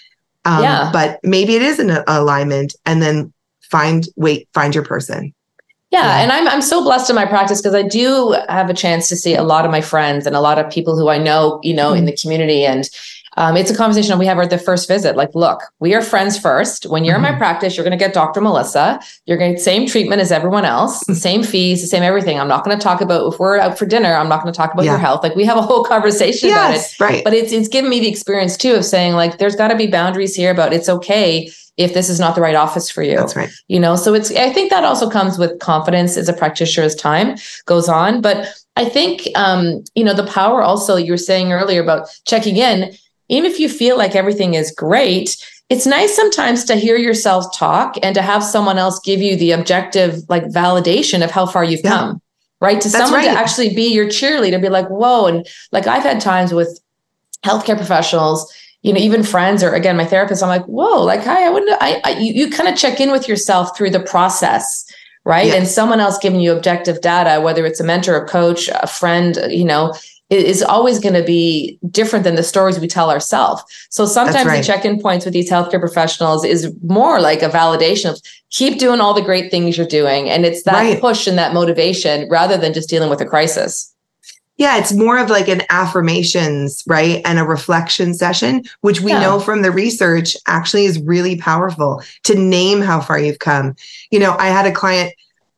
Um, 0.44 0.62
Yeah. 0.62 0.90
But 0.92 1.18
maybe 1.22 1.56
it 1.56 1.62
is 1.62 1.78
an 1.78 1.98
alignment 2.06 2.74
and 2.86 3.02
then 3.02 3.32
find, 3.70 4.08
wait, 4.16 4.48
find 4.54 4.74
your 4.74 4.84
person. 4.84 5.32
Yeah, 5.90 6.04
Yeah. 6.04 6.22
and 6.22 6.32
I'm 6.32 6.48
I'm 6.48 6.62
so 6.62 6.82
blessed 6.82 7.10
in 7.10 7.16
my 7.16 7.26
practice 7.26 7.60
because 7.60 7.74
I 7.74 7.82
do 7.82 8.36
have 8.48 8.70
a 8.70 8.74
chance 8.74 9.08
to 9.08 9.16
see 9.16 9.34
a 9.34 9.42
lot 9.42 9.64
of 9.64 9.70
my 9.70 9.80
friends 9.80 10.26
and 10.26 10.34
a 10.34 10.40
lot 10.40 10.58
of 10.58 10.70
people 10.70 10.96
who 10.96 11.08
I 11.08 11.18
know, 11.18 11.58
you 11.62 11.74
know, 11.74 11.92
in 11.92 12.04
the 12.06 12.16
community. 12.16 12.64
And 12.64 12.88
um, 13.38 13.56
it's 13.56 13.70
a 13.70 13.76
conversation 13.76 14.18
we 14.18 14.26
have 14.26 14.38
at 14.38 14.50
the 14.50 14.58
first 14.58 14.86
visit. 14.88 15.16
Like, 15.16 15.30
look, 15.34 15.60
we 15.80 15.94
are 15.94 16.02
friends 16.02 16.38
first. 16.38 16.84
When 16.84 17.02
you're 17.04 17.16
in 17.16 17.22
my 17.22 17.32
Mhm. 17.32 17.38
practice, 17.38 17.76
you're 17.76 17.84
going 17.84 17.96
to 17.98 18.04
get 18.04 18.12
Dr. 18.12 18.40
Melissa. 18.42 19.00
You're 19.24 19.38
going 19.38 19.52
to 19.52 19.54
get 19.54 19.58
the 19.60 19.64
same 19.64 19.86
treatment 19.86 20.20
as 20.20 20.30
everyone 20.30 20.64
else, 20.66 21.00
same 21.18 21.42
fees, 21.42 21.80
the 21.80 21.86
same 21.86 22.02
everything. 22.02 22.38
I'm 22.38 22.48
not 22.48 22.62
going 22.64 22.76
to 22.78 22.82
talk 22.82 23.00
about 23.00 23.32
if 23.32 23.38
we're 23.40 23.58
out 23.58 23.78
for 23.78 23.86
dinner. 23.86 24.14
I'm 24.14 24.28
not 24.28 24.42
going 24.42 24.52
to 24.52 24.56
talk 24.56 24.74
about 24.74 24.84
Yeah. 24.84 24.92
your 24.92 25.00
health. 25.00 25.22
Like, 25.22 25.34
we 25.34 25.44
have 25.46 25.56
a 25.56 25.62
whole 25.62 25.82
conversation 25.94 26.50
about 26.50 26.74
it 26.74 26.94
right. 27.00 27.24
but 27.24 27.32
it's 27.32 27.52
it's 27.52 27.68
given 27.68 27.88
me 27.88 28.00
the 28.00 28.08
experience 28.08 28.56
too 28.56 28.74
of 28.74 28.84
saying 28.84 29.14
like 29.14 29.38
there's 29.38 29.56
got 29.56 29.68
to 29.68 29.76
be 29.76 29.86
boundaries 29.86 30.34
here 30.34 30.50
about 30.50 30.72
it's 30.72 30.88
okay 30.88 31.50
if 31.78 31.94
this 31.94 32.10
is 32.10 32.20
not 32.20 32.34
the 32.34 32.40
right 32.42 32.54
office 32.54 32.90
for 32.90 33.02
you 33.02 33.16
That's 33.16 33.34
right. 33.34 33.48
you 33.68 33.80
know 33.80 33.96
so 33.96 34.12
it's 34.12 34.30
i 34.32 34.50
think 34.52 34.68
that 34.70 34.84
also 34.84 35.08
comes 35.08 35.38
with 35.38 35.58
confidence 35.58 36.16
as 36.18 36.28
a 36.28 36.32
practitioner 36.34 36.84
as 36.84 36.94
time 36.94 37.36
goes 37.66 37.88
on 37.88 38.20
but 38.20 38.46
i 38.76 38.84
think 38.84 39.26
um 39.36 39.82
you 39.94 40.04
know 40.04 40.12
the 40.14 40.26
power 40.26 40.60
also 40.62 40.96
you 40.96 41.12
were 41.12 41.16
saying 41.16 41.50
earlier 41.52 41.82
about 41.82 42.08
checking 42.26 42.56
in 42.58 42.92
even 43.32 43.50
if 43.50 43.58
you 43.58 43.68
feel 43.68 43.96
like 43.98 44.14
everything 44.14 44.54
is 44.54 44.70
great 44.72 45.36
it's 45.68 45.86
nice 45.86 46.14
sometimes 46.14 46.64
to 46.64 46.74
hear 46.76 46.96
yourself 46.96 47.46
talk 47.56 47.96
and 48.02 48.14
to 48.14 48.20
have 48.22 48.44
someone 48.44 48.76
else 48.78 49.00
give 49.00 49.20
you 49.22 49.36
the 49.36 49.52
objective 49.52 50.18
like 50.28 50.44
validation 50.46 51.24
of 51.24 51.30
how 51.30 51.46
far 51.46 51.64
you've 51.64 51.80
Yeah. 51.84 51.90
come 51.98 52.22
right 52.60 52.80
to 52.80 52.88
That's 52.88 53.04
someone 53.04 53.24
to 53.24 53.30
actually 53.30 53.74
be 53.74 53.92
your 53.92 54.06
cheerleader 54.06 54.60
be 54.60 54.68
like 54.68 54.88
whoa 54.88 55.26
and 55.26 55.46
like 55.72 55.86
i've 55.86 56.02
had 56.04 56.20
times 56.20 56.52
with 56.52 56.78
healthcare 57.44 57.76
professionals 57.76 58.52
you 58.82 58.92
know 58.92 59.00
even 59.00 59.22
friends 59.22 59.62
or 59.62 59.72
again 59.74 59.96
my 59.96 60.04
therapist 60.04 60.42
i'm 60.42 60.48
like 60.48 60.64
whoa 60.66 61.02
like 61.02 61.24
hi 61.24 61.46
i 61.46 61.50
wouldn't 61.50 61.76
i, 61.80 62.00
I 62.04 62.10
you, 62.18 62.32
you 62.34 62.50
kind 62.50 62.68
of 62.68 62.76
check 62.76 63.00
in 63.00 63.10
with 63.10 63.26
yourself 63.28 63.76
through 63.76 63.90
the 63.90 64.00
process 64.00 64.84
right 65.24 65.46
Yes. 65.46 65.56
and 65.56 65.66
someone 65.68 66.00
else 66.00 66.18
giving 66.18 66.40
you 66.40 66.52
objective 66.52 67.00
data 67.00 67.40
whether 67.40 67.64
it's 67.64 67.80
a 67.80 67.84
mentor 67.84 68.16
a 68.16 68.26
coach 68.28 68.68
a 68.68 68.86
friend 68.86 69.38
you 69.48 69.64
know 69.64 69.94
is 70.32 70.62
always 70.62 70.98
going 70.98 71.14
to 71.14 71.22
be 71.22 71.78
different 71.90 72.24
than 72.24 72.34
the 72.36 72.42
stories 72.42 72.78
we 72.80 72.88
tell 72.88 73.10
ourselves 73.10 73.62
so 73.90 74.06
sometimes 74.06 74.46
right. 74.46 74.58
the 74.58 74.64
check-in 74.64 75.00
points 75.00 75.24
with 75.24 75.34
these 75.34 75.50
healthcare 75.50 75.80
professionals 75.80 76.44
is 76.44 76.72
more 76.82 77.20
like 77.20 77.42
a 77.42 77.48
validation 77.48 78.10
of 78.10 78.20
keep 78.50 78.78
doing 78.78 79.00
all 79.00 79.14
the 79.14 79.22
great 79.22 79.50
things 79.50 79.76
you're 79.76 79.86
doing 79.86 80.28
and 80.30 80.44
it's 80.44 80.62
that 80.62 80.74
Right. 80.74 81.00
push 81.00 81.26
and 81.26 81.36
that 81.38 81.52
motivation 81.54 82.28
rather 82.30 82.56
than 82.56 82.72
just 82.72 82.88
dealing 82.88 83.10
with 83.10 83.20
a 83.20 83.26
crisis 83.26 83.88
Yeah, 84.58 84.76
it's 84.78 84.92
more 84.92 85.18
of 85.18 85.30
like 85.30 85.48
an 85.48 85.62
affirmations, 85.70 86.84
right? 86.86 87.22
And 87.24 87.38
a 87.38 87.44
reflection 87.44 88.12
session, 88.14 88.62
which 88.82 89.00
we 89.00 89.10
Yeah. 89.10 89.20
know 89.20 89.40
from 89.40 89.62
the 89.62 89.70
research 89.72 90.36
actually 90.46 90.84
is 90.84 91.00
really 91.00 91.36
powerful 91.36 92.02
to 92.24 92.34
name 92.34 92.82
how 92.82 93.00
far 93.00 93.18
you've 93.18 93.38
come. 93.38 93.74
You 94.10 94.20
know, 94.20 94.36
I 94.38 94.48
had 94.48 94.66
a 94.66 94.72
client 94.72 95.14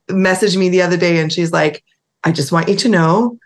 message 0.08 0.56
me 0.56 0.68
the 0.68 0.80
other 0.82 0.96
day 0.96 1.18
and 1.18 1.32
she's 1.32 1.50
like, 1.52 1.82
I 2.22 2.30
just 2.30 2.52
want 2.52 2.68
you 2.68 2.76
to 2.76 2.88
know 2.88 3.36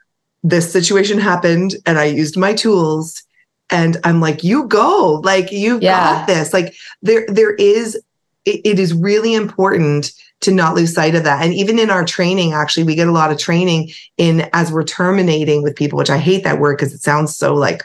this 0.48 0.72
situation 0.72 1.18
happened 1.18 1.76
and 1.86 1.98
I 1.98 2.04
used 2.04 2.36
my 2.36 2.54
tools. 2.54 3.22
And 3.70 3.98
I'm 4.04 4.20
like, 4.20 4.42
you 4.42 4.64
go, 4.64 5.20
like 5.24 5.52
you 5.52 5.78
Yeah. 5.80 5.90
got 6.16 6.26
this. 6.26 6.52
Like 6.52 6.74
there, 7.02 7.26
there 7.28 7.54
is, 7.54 7.96
it, 8.44 8.60
it 8.64 8.78
is 8.78 8.94
really 8.94 9.34
important 9.34 10.12
to 10.40 10.52
not 10.52 10.74
lose 10.74 10.94
sight 10.94 11.14
of 11.14 11.24
that. 11.24 11.44
And 11.44 11.52
even 11.52 11.78
in 11.78 11.90
our 11.90 12.04
training, 12.04 12.52
actually, 12.52 12.84
we 12.84 12.94
get 12.94 13.08
a 13.08 13.12
lot 13.12 13.30
of 13.32 13.38
training 13.38 13.90
in 14.16 14.48
as 14.52 14.72
we're 14.72 14.84
terminating 14.84 15.62
with 15.62 15.76
people, 15.76 15.98
which 15.98 16.10
I 16.10 16.18
hate 16.18 16.44
that 16.44 16.60
word 16.60 16.78
because 16.78 16.94
it 16.94 17.02
sounds 17.02 17.36
so 17.36 17.54
like 17.54 17.82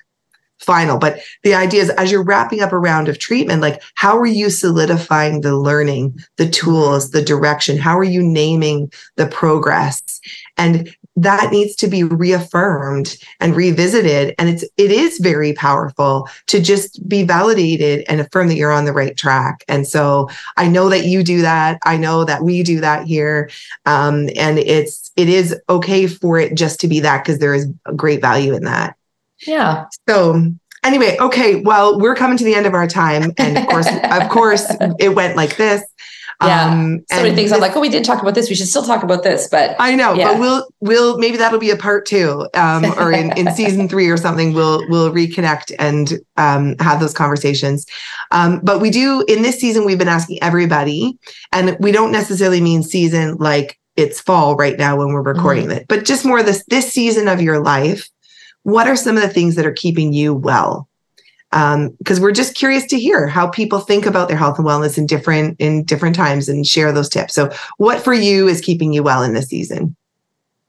final. 0.59 0.97
But 0.97 1.20
the 1.43 1.55
idea 1.55 1.82
is 1.82 1.89
as 1.89 2.11
you're 2.11 2.24
wrapping 2.24 2.61
up 2.61 2.72
a 2.72 2.78
round 2.78 3.09
of 3.09 3.20
treatment, 3.20 3.61
like 3.61 3.82
how 3.95 4.18
are 4.18 4.26
you 4.26 4.49
solidifying 4.49 5.41
the 5.41 5.57
learning, 5.57 6.18
the 6.38 6.47
tools, 6.47 7.11
the 7.11 7.24
direction? 7.24 7.78
How 7.78 7.97
are 7.97 8.03
you 8.03 8.24
naming 8.24 8.91
the 9.18 9.28
progress? 9.28 10.01
And 10.55 10.95
that 11.16 11.51
needs 11.51 11.76
to 11.76 11.88
be 11.88 12.03
reaffirmed 12.03 13.18
and 13.39 13.55
revisited. 13.55 14.34
And 14.39 14.49
it's 14.49 14.64
it 14.78 14.91
is 14.91 15.20
very 15.20 15.53
powerful 15.53 16.28
to 16.47 16.61
just 16.61 17.07
be 17.07 17.24
validated 17.24 18.05
and 18.07 18.20
affirm 18.20 18.47
that 18.47 18.55
you're 18.55 18.72
on 18.72 18.86
the 18.86 18.93
right 18.93 19.16
track. 19.16 19.64
And 19.68 19.88
so 19.88 20.30
I 20.57 20.68
know 20.68 20.89
that 20.89 21.05
you 21.05 21.24
do 21.24 21.41
that. 21.41 21.80
I 21.86 21.97
know 21.97 22.26
that 22.26 22.43
we 22.43 22.64
do 22.64 22.80
that 22.82 23.05
here. 23.05 23.49
Um, 23.86 24.30
and 24.36 24.57
it's 24.59 25.11
it 25.16 25.30
is 25.30 25.55
okay 25.70 26.07
for 26.07 26.39
it 26.39 26.55
just 26.55 26.80
to 26.82 26.88
be 26.88 26.99
that 27.01 27.24
because 27.24 27.39
there 27.39 27.53
is 27.53 27.68
a 27.86 27.93
great 27.93 28.22
value 28.22 28.53
in 28.53 28.64
that. 28.64 28.95
yeah 29.45 29.86
So 30.09 30.53
anyway, 30.84 31.18
okay, 31.20 31.57
well, 31.57 31.99
we're 31.99 32.16
coming 32.16 32.38
to 32.38 32.43
the 32.43 32.55
end 32.55 32.66
of 32.66 32.74
our 32.74 32.88
time. 32.88 33.34
And 33.38 33.57
of 33.57 33.68
course, 33.68 33.88
of 33.88 34.30
course, 34.30 34.72
it 34.99 35.09
went 35.09 35.36
like 35.36 35.57
this. 35.57 35.84
Yeah. 36.41 36.65
Um, 36.65 37.05
so 37.09 37.21
many 37.21 37.36
things 37.36 37.51
i'm 37.51 37.61
like 37.61 37.75
oh 37.75 37.79
we 37.79 37.89
did 37.89 38.03
talk 38.03 38.21
about 38.21 38.36
this 38.36 38.49
we 38.49 38.55
should 38.55 38.67
still 38.67 38.84
talk 38.84 39.03
about 39.03 39.23
this 39.23 39.47
but 39.47 39.75
I 39.79 39.95
know, 39.95 40.13
Yeah. 40.13 40.31
but 40.34 40.39
we'll 40.39 40.67
we'll 40.81 41.17
maybe 41.17 41.38
that'll 41.38 41.59
be 41.59 41.69
a 41.69 41.77
part 41.77 42.05
two, 42.05 42.47
um, 42.53 42.86
or 42.97 43.11
in, 43.11 43.38
in 43.38 43.53
season 43.55 43.88
three 43.88 44.09
or 44.09 44.17
something. 44.17 44.53
We'll 44.53 44.88
we'll 44.89 45.11
reconnect 45.11 45.73
and 45.79 46.13
um, 46.38 46.75
have 46.79 46.99
those 46.99 47.13
conversations. 47.13 47.86
Um, 48.31 48.59
but 48.63 48.81
we 48.81 48.89
do 48.89 49.23
in 49.27 49.41
this 49.41 49.59
season 49.59 49.86
we've 49.86 49.97
been 49.97 50.07
asking 50.07 50.41
everybody, 50.41 51.17
and 51.51 51.77
we 51.79 51.91
don't 51.91 52.11
necessarily 52.11 52.61
mean 52.61 52.84
season 52.84 53.36
like 53.38 53.79
it's 53.95 54.19
fall 54.19 54.55
right 54.55 54.77
now 54.77 54.95
when 54.95 55.09
we're 55.09 55.21
recording 55.21 55.69
it, 55.69 55.86
but 55.88 56.05
just 56.05 56.25
more 56.25 56.41
this 56.41 56.63
this 56.67 56.91
season 56.91 57.27
of 57.27 57.41
your 57.41 57.59
life. 57.61 58.09
What 58.63 58.88
are 58.88 58.95
some 58.95 59.17
of 59.17 59.23
the 59.23 59.29
things 59.29 59.55
that 59.55 59.65
are 59.65 59.73
keeping 59.73 60.13
you 60.13 60.34
well? 60.34 60.88
Because 61.97 62.19
we're 62.19 62.31
just 62.31 62.55
curious 62.55 62.85
to 62.87 62.99
hear 62.99 63.27
how 63.27 63.47
people 63.47 63.79
think 63.79 64.05
about 64.05 64.27
their 64.27 64.37
health 64.37 64.57
and 64.57 64.67
wellness 64.67 64.97
in 64.97 65.05
different 65.05 65.55
in 65.59 65.83
different 65.83 66.15
times 66.15 66.49
and 66.49 66.65
share 66.65 66.91
those 66.91 67.09
tips. 67.09 67.33
So, 67.33 67.51
what 67.77 68.01
for 68.01 68.13
you 68.13 68.47
is 68.47 68.59
keeping 68.61 68.91
you 68.93 69.03
well 69.03 69.23
in 69.23 69.33
this 69.33 69.47
season? 69.47 69.95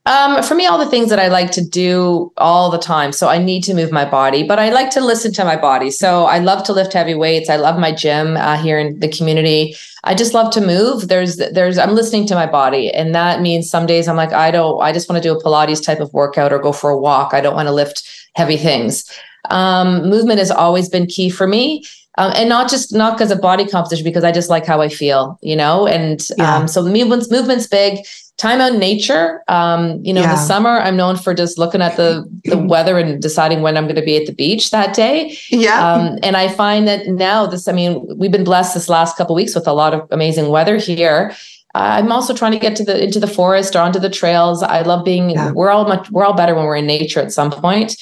Um, 0.06 0.42
for 0.42 0.54
me, 0.54 0.66
all 0.66 0.76
the 0.76 0.90
things 0.90 1.08
that 1.08 1.18
I 1.18 1.28
like 1.28 1.50
to 1.52 1.64
do 1.66 2.30
all 2.36 2.70
the 2.70 2.78
time. 2.78 3.10
So 3.10 3.28
I 3.28 3.38
need 3.38 3.64
to 3.64 3.74
move 3.74 3.90
my 3.90 4.04
body, 4.04 4.46
but 4.46 4.58
I 4.58 4.68
like 4.68 4.90
to 4.90 5.00
listen 5.00 5.32
to 5.32 5.46
my 5.46 5.56
body. 5.56 5.90
So 5.90 6.26
I 6.26 6.40
love 6.40 6.62
to 6.64 6.74
lift 6.74 6.92
heavy 6.92 7.14
weights. 7.14 7.48
I 7.48 7.56
love 7.56 7.78
my 7.78 7.90
gym 7.90 8.36
uh, 8.36 8.58
here 8.58 8.78
in 8.78 9.00
the 9.00 9.08
community. 9.08 9.74
I 10.04 10.14
just 10.14 10.34
love 10.34 10.52
to 10.52 10.60
move. 10.60 11.08
There's, 11.08 11.36
there's, 11.36 11.78
I'm 11.78 11.94
listening 11.94 12.26
to 12.26 12.34
my 12.34 12.44
body, 12.44 12.90
and 12.90 13.14
that 13.14 13.40
means 13.40 13.70
some 13.70 13.86
days 13.86 14.06
I'm 14.06 14.16
like, 14.16 14.34
I 14.34 14.50
don't, 14.50 14.78
I 14.82 14.92
just 14.92 15.08
want 15.08 15.22
to 15.22 15.26
do 15.26 15.34
a 15.34 15.42
Pilates 15.42 15.82
type 15.82 16.00
of 16.00 16.12
workout 16.12 16.52
or 16.52 16.58
go 16.58 16.72
for 16.72 16.90
a 16.90 16.98
walk. 16.98 17.32
I 17.32 17.40
don't 17.40 17.54
want 17.54 17.68
to 17.68 17.72
lift 17.72 18.06
heavy 18.34 18.58
things. 18.58 19.10
Um, 19.50 20.08
movement 20.08 20.38
has 20.38 20.50
always 20.50 20.88
been 20.88 21.06
key 21.06 21.30
for 21.30 21.46
me. 21.46 21.84
Um, 22.16 22.32
and 22.36 22.48
not 22.48 22.70
just 22.70 22.94
not 22.94 23.18
because 23.18 23.32
of 23.32 23.40
body 23.40 23.66
composition, 23.66 24.04
because 24.04 24.22
I 24.22 24.30
just 24.30 24.48
like 24.48 24.64
how 24.64 24.80
I 24.80 24.88
feel, 24.88 25.36
you 25.42 25.56
know. 25.56 25.86
And 25.88 26.24
Yeah. 26.38 26.56
um, 26.58 26.68
so 26.68 26.80
movements, 26.82 27.28
movement's 27.28 27.66
big 27.66 27.98
time 28.36 28.60
out 28.60 28.72
in 28.74 28.78
nature. 28.78 29.42
Um, 29.48 29.98
you 30.04 30.12
know, 30.12 30.20
in 30.22 30.28
Yeah. 30.28 30.36
the 30.36 30.40
summer, 30.40 30.78
I'm 30.78 30.96
known 30.96 31.16
for 31.16 31.34
just 31.34 31.58
looking 31.58 31.82
at 31.82 31.96
the 31.96 32.24
the 32.44 32.56
weather 32.56 32.98
and 32.98 33.20
deciding 33.20 33.62
when 33.62 33.76
I'm 33.76 33.84
going 33.84 33.96
to 33.96 34.02
be 34.02 34.16
at 34.16 34.26
the 34.26 34.32
beach 34.32 34.70
that 34.70 34.94
day. 34.94 35.36
Yeah. 35.50 35.92
Um, 35.92 36.18
and 36.22 36.36
I 36.36 36.46
find 36.48 36.86
that 36.86 37.08
now, 37.08 37.46
this, 37.46 37.66
I 37.66 37.72
mean, 37.72 38.06
we've 38.16 38.30
been 38.32 38.44
blessed 38.44 38.74
this 38.74 38.88
last 38.88 39.16
couple 39.16 39.34
weeks 39.34 39.54
with 39.56 39.66
a 39.66 39.72
lot 39.72 39.92
of 39.92 40.02
amazing 40.12 40.50
weather 40.50 40.76
here. 40.76 41.34
I'm 41.74 42.12
also 42.12 42.32
trying 42.32 42.52
to 42.52 42.58
get 42.60 42.76
to 42.76 42.84
the 42.84 43.02
into 43.02 43.18
the 43.18 43.26
forest 43.26 43.74
or 43.74 43.80
onto 43.80 43.98
the 43.98 44.08
trails. 44.10 44.62
I 44.62 44.82
love 44.82 45.04
being. 45.04 45.30
Yeah. 45.30 45.50
We're 45.50 45.70
all 45.70 45.84
much. 45.88 46.08
We're 46.12 46.24
all 46.24 46.34
better 46.34 46.54
when 46.54 46.64
we're 46.64 46.76
in 46.76 46.86
nature 46.86 47.18
at 47.20 47.32
some 47.32 47.50
point. 47.50 47.96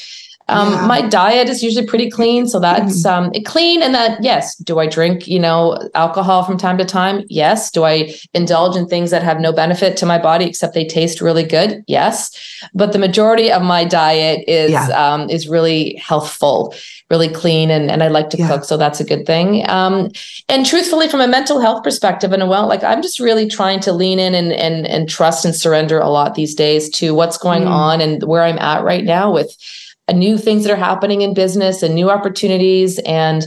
Um, 0.49 0.73
Yeah. 0.73 0.87
My 0.87 1.01
diet 1.03 1.49
is 1.49 1.63
usually 1.63 1.87
pretty 1.87 2.11
clean, 2.11 2.47
so 2.47 2.59
that's 2.61 3.05
um, 3.05 3.31
clean. 3.45 3.83
And 3.83 3.95
that 3.95 4.23
yes, 4.23 4.57
do 4.57 4.79
I 4.79 4.87
drink 4.87 5.27
you 5.29 5.39
know 5.39 5.79
alcohol 5.95 6.43
from 6.45 6.57
time 6.59 6.79
to 6.79 6.85
time? 6.85 7.25
Yes. 7.29 7.71
Do 7.71 7.85
I 7.85 8.15
indulge 8.35 8.77
in 8.77 8.87
things 8.87 9.11
that 9.11 9.23
have 9.23 9.41
no 9.41 9.53
benefit 9.53 9.97
to 9.99 10.07
my 10.07 10.19
body 10.19 10.45
except 10.47 10.75
they 10.75 10.85
taste 10.87 11.21
really 11.21 11.45
good? 11.45 11.85
Yes. 11.87 12.31
But 12.75 12.93
the 12.93 12.99
majority 12.99 13.51
of 13.53 13.63
my 13.63 13.85
diet 13.85 14.45
is 14.49 14.71
Yeah. 14.73 14.89
um, 14.89 15.31
is 15.31 15.49
really 15.49 15.95
healthful, 15.97 16.75
really 17.11 17.29
clean, 17.29 17.71
and 17.71 17.91
and 17.91 18.03
I 18.03 18.09
like 18.09 18.31
to 18.31 18.37
Yeah. 18.39 18.49
cook, 18.49 18.65
so 18.65 18.77
that's 18.77 19.01
a 19.01 19.05
good 19.05 19.25
thing. 19.27 19.69
Um, 19.69 20.11
and 20.49 20.67
truthfully, 20.67 21.09
from 21.09 21.21
a 21.21 21.29
mental 21.29 21.61
health 21.61 21.83
perspective, 21.83 22.33
and 22.33 22.43
a 22.43 22.47
well, 22.47 22.67
like 22.67 22.83
I'm 22.85 23.01
just 23.03 23.21
really 23.21 23.47
trying 23.49 23.81
to 23.81 23.93
lean 23.93 24.19
in 24.19 24.35
and 24.35 24.53
and 24.53 24.87
and 24.87 25.09
trust 25.09 25.45
and 25.45 25.55
surrender 25.55 25.99
a 26.01 26.09
lot 26.11 26.35
these 26.35 26.55
days 26.55 26.91
to 26.99 27.15
what's 27.15 27.39
going 27.39 27.65
Mm. 27.65 27.71
on 27.71 28.01
and 28.01 28.23
where 28.25 28.43
I'm 28.43 28.59
at 28.59 28.83
right 28.85 29.05
now 29.05 29.33
with 29.33 29.57
new 30.13 30.39
things 30.39 30.65
that 30.65 30.73
are 30.73 30.77
happening 30.77 31.23
in 31.23 31.35
business 31.35 31.83
and 31.83 31.95
new 31.95 32.11
opportunities. 32.11 32.99
And 33.01 33.47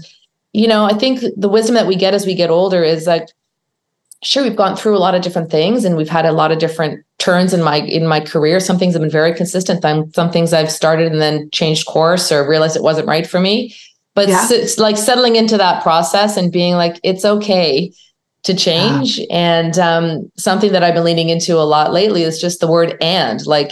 you 0.54 0.68
know, 0.68 0.86
I 0.86 0.94
think 0.94 1.22
the 1.36 1.50
wisdom 1.50 1.76
that 1.76 1.88
we 1.88 1.96
get 1.96 2.14
as 2.14 2.26
we 2.26 2.34
get 2.34 2.50
older 2.50 2.82
is 2.82 3.08
like, 3.08 3.28
sure, 4.24 4.44
we've 4.44 4.56
gone 4.56 4.78
through 4.78 4.96
a 4.96 5.00
lot 5.00 5.14
of 5.14 5.22
different 5.22 5.52
things 5.52 5.84
and 5.84 5.98
we've 5.98 6.10
had 6.10 6.26
a 6.26 6.32
lot 6.32 6.52
of 6.52 6.60
different 6.60 7.06
turns 7.18 7.54
in 7.54 7.62
my 7.62 7.78
in 7.78 8.08
my 8.08 8.20
career. 8.20 8.60
Some 8.60 8.80
things 8.80 8.94
have 8.94 9.02
been 9.02 9.10
very 9.12 9.34
consistent. 9.34 9.82
Some 9.82 10.12
some 10.14 10.32
things 10.32 10.54
I've 10.54 10.72
started 10.72 11.12
and 11.12 11.22
then 11.22 11.50
changed 11.52 11.88
course 11.88 12.32
or 12.32 12.48
realized 12.48 12.76
it 12.76 12.84
wasn't 12.84 13.08
right 13.08 13.28
for 13.28 13.40
me. 13.40 13.76
But 14.14 14.30
yeah. 14.30 14.48
it's 14.50 14.78
like 14.78 14.98
settling 14.98 15.36
into 15.36 15.58
that 15.58 15.84
process 15.84 16.38
and 16.38 16.52
being 16.52 16.76
like, 16.76 17.00
it's 17.04 17.26
okay 17.26 17.92
to 18.44 18.54
change. 18.54 19.18
Yeah. 19.18 19.26
And 19.32 19.78
um, 19.78 20.32
something 20.38 20.72
that 20.72 20.84
I've 20.84 20.94
been 20.94 21.04
leaning 21.04 21.30
into 21.30 21.58
a 21.58 21.68
lot 21.68 21.92
lately 21.92 22.24
is 22.24 22.40
just 22.40 22.62
the 22.62 22.68
word 22.68 22.96
and. 23.02 23.46
Like, 23.46 23.72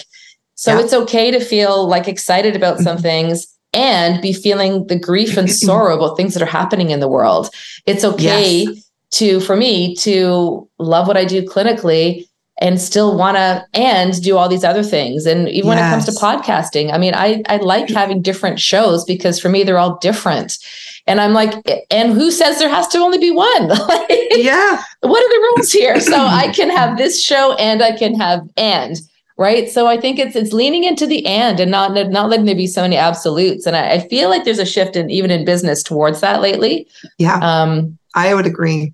so 0.56 0.74
yeah. 0.74 0.84
it's 0.84 0.94
okay 0.94 1.32
to 1.32 1.40
feel 1.40 1.88
like 1.88 2.08
excited 2.08 2.56
about 2.56 2.80
some 2.80 2.98
mm-hmm. 2.98 3.04
things 3.04 3.48
and 3.74 4.22
be 4.22 4.34
feeling 4.34 4.86
the 4.88 5.00
grief 5.00 5.38
and 5.38 5.52
sorrow 5.52 5.98
about 5.98 6.16
things 6.16 6.34
that 6.34 6.44
are 6.44 6.48
happening 6.48 6.92
in 6.92 7.00
the 7.00 7.08
world. 7.08 7.50
It's 7.86 8.04
okay 8.04 8.64
yes. 8.64 8.90
to, 9.12 9.40
for 9.40 9.56
me, 9.56 9.96
to 9.98 10.70
love 10.78 11.08
what 11.08 11.18
I 11.18 11.26
do 11.26 11.42
clinically 11.44 12.28
and 12.60 12.80
still 12.80 13.18
want 13.18 13.36
to 13.36 13.66
and 13.74 14.22
do 14.22 14.38
all 14.38 14.48
these 14.48 14.64
other 14.64 14.84
things 14.84 15.26
and 15.26 15.50
even 15.50 15.56
yes. 15.56 15.66
when 15.66 15.78
it 15.78 15.90
comes 15.90 16.06
to 16.06 16.12
podcasting 16.12 16.94
i 16.94 17.00
mean 17.00 17.14
i 17.16 17.42
i 17.48 17.58
like 17.58 17.90
having 18.02 18.22
different 18.22 18.60
shows 18.60 19.04
because 19.06 19.40
for 19.40 19.50
me 19.50 19.64
they're 19.64 19.80
all 19.80 19.98
different 19.98 20.60
and 21.08 21.20
i'm 21.20 21.34
like 21.34 21.54
and 21.90 22.14
who 22.14 22.30
says 22.30 22.60
there 22.60 22.70
has 22.70 22.88
to 22.88 23.00
only 23.00 23.18
be 23.18 23.32
one 23.32 23.68
like, 23.68 24.08
yeah 24.36 24.84
what 25.02 25.24
are 25.24 25.30
the 25.30 25.48
rules 25.56 25.72
here 25.72 26.00
so 26.00 26.16
i 26.16 26.48
can 26.54 26.70
have 26.70 26.96
this 26.96 27.22
show 27.22 27.56
and 27.56 27.82
i 27.82 27.92
can 27.92 28.14
have 28.14 28.48
and 28.56 28.98
right 29.38 29.70
so 29.70 29.88
i 29.88 30.00
think 30.00 30.20
it's 30.20 30.36
it's 30.36 30.54
leaning 30.54 30.84
into 30.84 31.08
the 31.08 31.26
and 31.26 31.60
and 31.60 31.72
not 31.72 31.92
not 32.10 32.30
letting 32.30 32.46
there 32.46 32.56
be 32.56 32.68
so 32.68 32.82
many 32.82 32.98
absolutes 32.98 33.66
and 33.66 33.76
I, 33.76 33.94
I 33.94 34.08
feel 34.08 34.30
like 34.30 34.44
there's 34.44 34.60
a 34.60 34.66
shift 34.66 34.96
in 34.96 35.10
even 35.10 35.32
in 35.32 35.46
business 35.46 35.84
towards 35.84 36.22
that 36.22 36.42
lately 36.42 36.88
yeah 37.18 37.40
um 37.42 37.98
i 38.16 38.34
would 38.34 38.46
agree 38.46 38.94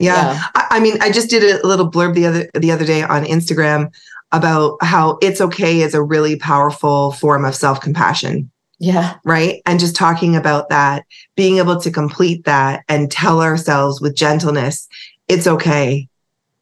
yeah. 0.00 0.32
yeah. 0.32 0.42
I, 0.54 0.66
I, 0.72 0.80
mean, 0.80 1.00
I 1.00 1.10
just 1.10 1.30
did 1.30 1.42
a 1.42 1.66
little 1.66 1.90
blurb 1.90 2.14
the 2.14 2.26
other 2.26 2.48
the 2.54 2.70
other 2.70 2.84
day 2.84 3.02
on 3.02 3.24
Instagram 3.24 3.92
about 4.32 4.76
how 4.82 5.18
it's 5.22 5.40
okay 5.40 5.80
is 5.80 5.94
a 5.94 6.02
really 6.02 6.36
powerful 6.36 7.12
form 7.12 7.44
of 7.44 7.54
self-compassion. 7.54 8.50
Yeah. 8.78 9.14
Right. 9.24 9.62
And 9.66 9.80
just 9.80 9.96
talking 9.96 10.36
about 10.36 10.68
that, 10.68 11.04
being 11.34 11.58
able 11.58 11.80
to 11.80 11.90
complete 11.90 12.44
that 12.44 12.84
and 12.88 13.10
tell 13.10 13.40
ourselves 13.40 14.00
with 14.00 14.14
gentleness, 14.14 14.86
it's 15.26 15.46
okay 15.46 16.08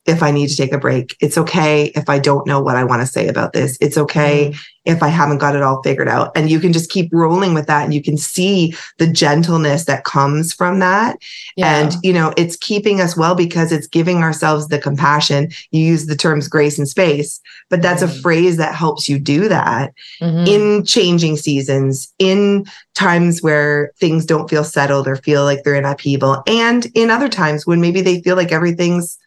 if 0.07 0.23
I 0.23 0.31
need 0.31 0.49
to 0.49 0.57
take 0.57 0.73
a 0.73 0.79
break. 0.79 1.17
It's 1.21 1.37
okay 1.37 1.87
if 1.95 2.09
I 2.09 2.19
don't 2.19 2.47
know 2.47 2.61
what 2.61 2.77
I 2.77 2.85
want 2.85 3.03
to 3.03 3.07
say 3.07 3.29
about 3.29 3.53
this. 3.53 3.77
It's 3.81 3.99
okay 3.99 4.51
mm. 4.51 4.59
if 4.85 5.03
I 5.03 5.09
haven't 5.09 5.39
got 5.39 5.57
it 5.57 5.63
all 5.63 5.83
figured 5.83 6.09
out. 6.09 6.31
And 6.37 6.49
you 6.51 6.61
can 6.61 6.73
just 6.73 6.91
keep 6.91 7.13
rolling 7.13 7.55
with 7.55 7.67
that 7.67 7.85
and 7.85 7.93
you 7.93 8.03
can 8.03 8.17
see 8.17 8.75
the 8.99 9.07
gentleness 9.07 9.85
that 9.87 10.05
comes 10.05 10.53
from 10.53 10.79
that. 10.79 11.19
Yeah. 11.57 11.81
And, 11.81 11.95
you 12.03 12.13
know, 12.13 12.33
it's 12.37 12.57
keeping 12.57 13.01
us 13.01 13.17
well 13.17 13.35
because 13.35 13.73
it's 13.73 13.89
giving 13.89 14.19
ourselves 14.19 14.69
the 14.69 14.79
compassion. 14.79 15.51
You 15.73 15.85
use 15.85 16.07
the 16.07 16.17
terms 16.17 16.47
grace 16.47 16.79
and 16.79 16.89
space, 16.89 17.41
but 17.69 17.83
that's 17.83 18.03
mm. 18.03 18.09
a 18.09 18.21
phrase 18.23 18.57
that 18.59 18.75
helps 18.75 19.09
you 19.09 19.19
do 19.19 19.49
that 19.49 19.93
mm-hmm. 20.21 20.47
in 20.47 20.85
changing 20.85 21.37
seasons, 21.37 22.13
in 22.19 22.65
times 22.95 23.43
where 23.43 23.93
things 23.99 24.25
don't 24.25 24.49
feel 24.49 24.65
settled 24.65 25.07
or 25.07 25.17
feel 25.17 25.45
like 25.45 25.65
they're 25.65 25.75
in 25.75 25.85
upheaval, 25.85 26.43
and 26.47 26.87
in 26.95 27.11
other 27.11 27.29
times 27.29 27.67
when 27.67 27.81
maybe 27.81 28.01
they 28.01 28.23
feel 28.23 28.37
like 28.37 28.53
everything's 28.53 29.19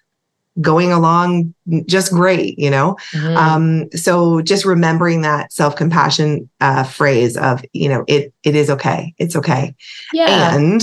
going 0.61 0.91
along 0.91 1.53
just 1.85 2.11
great, 2.11 2.57
you 2.57 2.69
know? 2.69 2.97
Mm-hmm. 3.13 3.37
Um, 3.37 3.91
so 3.91 4.41
just 4.41 4.65
remembering 4.65 5.21
that 5.21 5.53
self-compassion 5.53 6.49
uh, 6.59 6.83
phrase 6.83 7.37
of, 7.37 7.63
you 7.73 7.89
know, 7.89 8.03
it 8.07 8.33
it 8.43 8.55
is 8.55 8.69
okay. 8.69 9.13
It's 9.17 9.35
okay. 9.35 9.75
Yeah. 10.13 10.55
And 10.55 10.81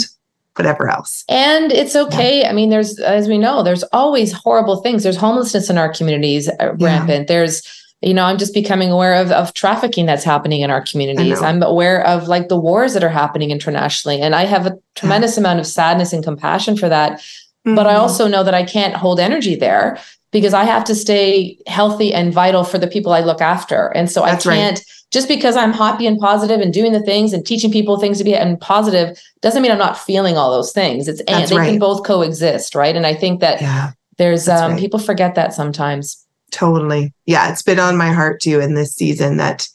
whatever 0.55 0.89
else. 0.89 1.25
And 1.29 1.73
it's 1.73 1.95
okay. 1.95 2.41
Yeah. 2.41 2.51
I 2.51 2.53
mean, 2.53 2.71
there's 2.71 2.99
as 3.01 3.29
we 3.29 3.39
know, 3.39 3.63
there's 3.63 3.85
always 3.93 4.33
horrible 4.33 4.83
things. 4.83 5.03
There's 5.03 5.17
homelessness 5.17 5.69
in 5.69 5.79
our 5.79 5.93
communities 5.93 6.49
uh, 6.49 6.75
rampant. 6.79 7.29
Yeah. 7.29 7.37
There's 7.37 7.63
you 8.03 8.13
know, 8.13 8.25
I'm 8.25 8.37
just 8.37 8.53
becoming 8.53 8.93
aware 8.93 9.15
of, 9.15 9.33
of 9.33 9.55
trafficking 9.55 10.05
that's 10.05 10.23
happening 10.23 10.61
in 10.61 10.71
our 10.71 10.83
communities. 10.83 11.41
I'm 11.41 11.63
aware 11.63 12.07
of 12.07 12.29
like 12.29 12.49
the 12.49 12.57
wars 12.57 12.93
that 12.93 13.03
are 13.03 13.09
happening 13.09 13.51
internationally. 13.51 14.21
And 14.21 14.35
I 14.35 14.45
have 14.45 14.67
a 14.67 14.79
tremendous 14.97 15.37
yeah. 15.37 15.41
amount 15.41 15.61
of 15.61 15.67
sadness 15.67 16.13
and 16.13 16.23
compassion 16.23 16.77
for 16.77 16.91
that. 16.91 17.23
Mm-hmm. 17.67 17.75
But 17.75 17.87
I 17.87 17.95
mm-hmm. 17.95 18.03
also 18.03 18.29
know 18.29 18.45
that 18.45 18.55
I 18.55 18.65
can't 18.65 18.95
hold 18.95 19.19
energy 19.19 19.57
there 19.57 19.99
because 20.31 20.55
I 20.55 20.65
have 20.65 20.85
to 20.85 20.95
stay 20.95 21.59
healthy 21.67 22.13
and 22.15 22.33
vital 22.33 22.63
for 22.63 22.79
the 22.79 22.87
people 22.87 23.13
I 23.13 23.21
look 23.21 23.41
after. 23.41 23.89
And 23.89 24.11
so 24.11 24.23
That's 24.23 24.47
I 24.47 24.55
can't 24.55 24.79
right. 24.79 24.87
just 25.11 25.29
because 25.29 25.57
I'm 25.57 25.73
happy 25.73 26.07
and 26.07 26.19
positive 26.19 26.61
and 26.61 26.73
doing 26.73 26.93
the 26.93 27.03
things 27.03 27.33
and 27.33 27.45
teaching 27.45 27.73
people 27.73 27.99
things 27.99 28.19
to 28.19 28.25
be 28.25 28.35
and 28.35 28.61
positive 28.61 29.21
doesn't 29.41 29.63
mean 29.63 29.73
I'm 29.73 29.79
not 29.79 29.99
feeling 29.99 30.37
all 30.37 30.51
those 30.51 30.73
things. 30.73 31.09
It's 31.09 31.21
and 31.23 31.49
they 31.49 31.57
right. 31.57 31.71
can 31.71 31.79
both 31.79 32.05
coexist, 32.05 32.75
right? 32.75 32.95
And 32.95 33.07
I 33.07 33.15
think 33.15 33.41
that 33.41 33.61
yeah, 33.61 33.93
there's 34.19 34.49
um 34.49 34.73
right. 34.73 34.81
people 34.81 35.01
forget 35.01 35.35
that 35.35 35.55
sometimes. 35.55 36.25
Totally. 36.53 37.13
Yeah, 37.25 37.51
it's 37.51 37.63
been 37.63 37.81
on 37.81 37.97
my 37.97 38.13
heart 38.13 38.41
too 38.41 38.61
in 38.61 38.75
this 38.75 38.95
season 38.95 39.39
that 39.39 39.69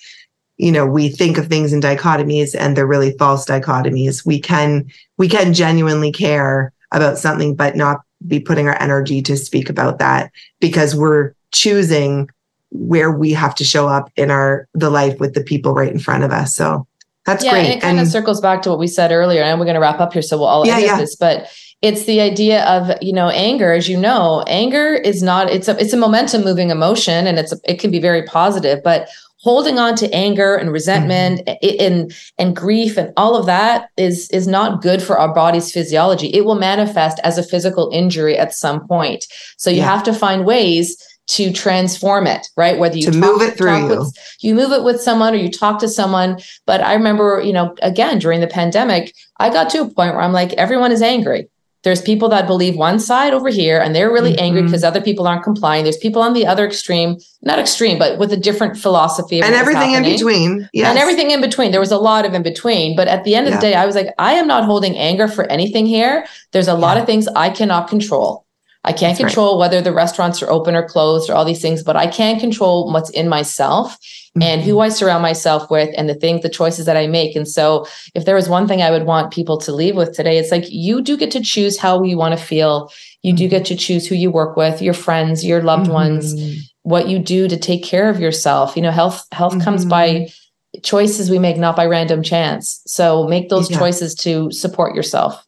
you 0.58 0.72
know 0.72 0.86
we 0.86 1.10
think 1.10 1.38
of 1.38 1.48
things 1.48 1.74
in 1.74 1.82
dichotomies 1.82 2.56
and 2.58 2.78
they're 2.78 2.88
really 2.88 3.18
false 3.18 3.46
dichotomies. 3.46 4.26
We 4.26 4.40
can 4.40 4.90
we 5.18 5.28
can 5.28 5.54
genuinely 5.54 6.12
care 6.12 6.72
about 6.92 7.18
something, 7.18 7.56
but 7.56 7.76
not 7.76 8.02
be 8.28 8.40
putting 8.40 8.68
our 8.68 8.80
energy 8.82 9.22
to 9.22 9.38
speak 9.38 9.70
about 9.70 10.00
that 10.00 10.32
because 10.60 10.96
we're 10.96 11.34
choosing 11.52 12.30
where 12.72 13.12
we 13.12 13.32
have 13.34 13.56
to 13.56 13.64
show 13.64 13.88
up 13.88 14.10
in 14.16 14.32
our 14.32 14.68
the 14.74 14.90
life 14.90 15.20
with 15.20 15.34
the 15.34 15.44
people 15.44 15.74
right 15.74 15.92
in 15.92 16.00
front 16.00 16.24
of 16.24 16.32
us. 16.32 16.56
So 16.56 16.88
that's 17.26 17.44
yeah, 17.44 17.52
great. 17.52 17.66
And 17.66 17.74
it 17.74 17.82
kind 17.82 17.98
and, 17.98 18.08
of 18.08 18.12
circles 18.12 18.42
back 18.42 18.62
to 18.64 18.70
what 18.70 18.80
we 18.80 18.88
said 18.88 19.12
earlier. 19.12 19.44
And 19.44 19.60
we're 19.60 19.66
going 19.66 19.76
to 19.76 19.82
wrap 19.82 20.00
up 20.00 20.14
here, 20.14 20.22
so 20.22 20.38
we'll 20.38 20.48
all 20.48 20.66
yeah, 20.66 20.76
end 20.76 20.86
yeah. 20.86 20.98
this. 20.98 21.16
But 21.16 21.52
it's 21.82 22.06
the 22.06 22.22
idea 22.22 22.64
of 22.66 22.92
you 23.02 23.14
know 23.14 23.30
anger 23.30 23.72
as 23.72 23.90
you 23.90 23.98
know 23.98 24.44
anger 24.48 24.94
is 24.94 25.24
not 25.24 25.50
it's 25.50 25.68
a 25.68 25.78
it's 25.80 25.94
a 25.94 25.98
momentum 25.98 26.44
moving 26.44 26.70
emotion 26.70 27.28
and 27.28 27.40
it's 27.40 27.52
a, 27.52 27.58
it 27.66 27.80
can 27.80 27.90
be 27.90 28.00
very 28.00 28.24
positive 28.24 28.84
but 28.84 29.10
holding 29.42 29.80
on 29.80 29.96
to 29.96 30.14
anger 30.14 30.56
and 30.56 30.72
resentment 30.72 31.42
mm-hmm. 31.46 31.82
and 31.84 32.16
and 32.38 32.56
grief 32.56 32.98
and 32.98 33.12
all 33.18 33.36
of 33.36 33.46
that 33.46 33.90
is 33.98 34.30
is 34.30 34.48
not 34.48 34.82
good 34.82 35.02
for 35.02 35.18
our 35.18 35.34
body's 35.34 35.72
physiology 35.72 36.28
it 36.28 36.46
will 36.46 36.56
manifest 36.56 37.20
as 37.24 37.38
a 37.38 37.44
physical 37.44 37.90
injury 37.94 38.38
at 38.38 38.54
some 38.54 38.88
point 38.88 39.26
so 39.58 39.70
you 39.70 39.78
yeah. 39.78 39.86
have 39.86 40.04
to 40.04 40.14
find 40.14 40.46
ways 40.46 40.98
to 41.28 41.52
transform 41.54 42.28
it 42.28 42.48
right 42.58 42.80
whether 42.80 42.98
you 42.98 43.06
to 43.06 43.12
talk, 43.12 43.22
move 43.22 43.42
it 43.42 43.58
through 43.58 43.78
you. 43.78 43.88
With, 43.88 44.38
you 44.42 44.56
move 44.56 44.72
it 44.72 44.84
with 44.84 45.02
someone 45.02 45.34
or 45.34 45.38
you 45.38 45.50
talk 45.50 45.80
to 45.80 45.88
someone 45.88 46.40
but 46.66 46.82
i 46.82 46.94
remember 46.94 47.42
you 47.44 47.54
know 47.54 47.76
again 47.82 48.20
during 48.20 48.42
the 48.42 48.48
pandemic 48.48 49.14
i 49.40 49.50
got 49.50 49.70
to 49.72 49.82
a 49.82 49.86
point 49.86 50.14
where 50.14 50.22
i'm 50.22 50.34
like 50.34 50.54
everyone 50.54 50.92
is 50.92 51.02
angry 51.02 51.48
there's 51.84 52.02
people 52.02 52.30
that 52.30 52.46
believe 52.46 52.76
one 52.76 53.00
side 53.00 53.34
over 53.34 53.50
here 53.50 53.80
and 53.80 53.96
they're 53.96 54.12
really 54.12 54.34
mm-hmm. 54.34 54.44
angry 54.44 54.62
because 54.64 54.84
other 54.84 55.02
people 55.02 55.28
aren't 55.28 55.44
complying. 55.44 55.84
There's 55.84 55.98
people 55.98 56.22
on 56.22 56.34
the 56.34 56.46
other 56.46 56.66
extreme, 56.66 57.18
not 57.42 57.58
extreme, 57.58 57.98
but 57.98 58.20
with 58.20 58.32
a 58.32 58.38
different 58.38 58.78
philosophy. 58.78 59.42
and 59.42 59.56
everything 59.56 59.94
in 59.94 60.04
between. 60.04 60.70
Yes. 60.74 60.90
And 60.90 61.00
everything 61.00 61.32
in 61.32 61.42
between. 61.42 61.72
There 61.72 61.80
was 61.80 61.92
a 61.92 61.98
lot 61.98 62.26
of 62.26 62.34
in 62.34 62.44
between. 62.44 62.96
But 62.96 63.08
at 63.08 63.24
the 63.24 63.36
end 63.36 63.48
of 63.48 63.54
yeah. 63.54 63.60
the 63.60 63.68
day, 63.68 63.74
I 63.74 63.86
was 63.86 63.96
like, 63.96 64.14
I 64.20 64.34
am 64.34 64.48
not 64.48 64.66
holding 64.66 64.96
anger 64.96 65.28
for 65.28 65.46
anything 65.46 65.88
here. 65.88 66.26
There's 66.52 66.68
a 66.68 66.72
yeah. 66.72 66.78
lot 66.78 66.98
of 66.98 67.06
things 67.06 67.28
I 67.30 67.50
cannot 67.50 67.88
control. 67.88 68.46
I 68.84 68.94
can't 68.94 69.18
That's 69.18 69.20
control 69.20 69.54
right. 69.54 69.60
whether 69.60 69.82
the 69.82 69.94
restaurants 69.94 70.42
are 70.42 70.50
open 70.50 70.76
or 70.76 70.88
closed 70.88 71.30
or 71.30 71.36
all 71.36 71.46
these 71.46 71.62
things, 71.62 71.84
but 71.84 71.96
I 71.96 72.08
can 72.08 72.40
control 72.40 72.92
what's 72.92 73.12
in 73.12 73.30
myself 73.30 73.94
mm-hmm. 73.94 74.42
and 74.42 74.62
who 74.62 74.72
mm-hmm. 74.72 74.82
I 74.82 74.90
surround 74.90 75.22
myself 75.22 75.70
with 75.70 75.94
and 75.96 76.10
the 76.10 76.16
things, 76.16 76.42
the 76.42 76.50
choices 76.50 76.88
that 76.88 76.98
I 76.98 77.06
make. 77.06 77.36
And 77.36 77.48
so, 77.48 77.86
if 78.16 78.26
there 78.26 78.36
was 78.36 78.50
one 78.50 78.68
thing 78.68 78.82
I 78.82 78.90
would 78.90 79.06
want 79.06 79.34
people 79.34 79.58
to 79.60 79.72
leave 79.72 79.96
with 79.96 80.16
today, 80.16 80.40
it's 80.40 80.52
like 80.52 80.66
you 80.68 81.02
do 81.02 81.16
get 81.16 81.30
to 81.32 81.42
choose 81.42 81.78
how 81.78 82.04
you 82.04 82.18
want 82.18 82.38
to 82.38 82.44
feel. 82.44 82.92
You 83.22 83.34
do 83.34 83.44
mm-hmm. 83.44 83.52
get 83.52 83.66
to 83.66 83.76
choose 83.76 84.08
who 84.08 84.16
you 84.16 84.32
work 84.32 84.58
with, 84.58 84.82
your 84.82 84.96
friends, 84.96 85.46
your 85.46 85.62
loved 85.62 85.84
mm-hmm. 85.84 85.94
ones, 85.94 86.72
what 86.82 87.08
you 87.08 87.20
do 87.20 87.48
to 87.48 87.58
take 87.58 87.84
care 87.84 88.10
of 88.10 88.20
yourself. 88.20 88.76
You 88.76 88.82
know, 88.82 88.92
health 88.92 89.28
health 89.32 89.64
comes 89.64 89.86
by 89.86 90.10
mm-hmm. 90.10 90.82
choices 90.82 91.30
we 91.30 91.38
make, 91.38 91.58
not 91.58 91.76
by 91.76 91.86
random 91.86 92.24
chance. 92.24 92.82
So 92.88 93.28
make 93.28 93.50
those 93.50 93.70
yeah. 93.70 93.78
choices 93.78 94.16
to 94.16 94.52
support 94.52 94.96
yourself. 94.96 95.46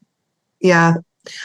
Yeah, 0.62 0.94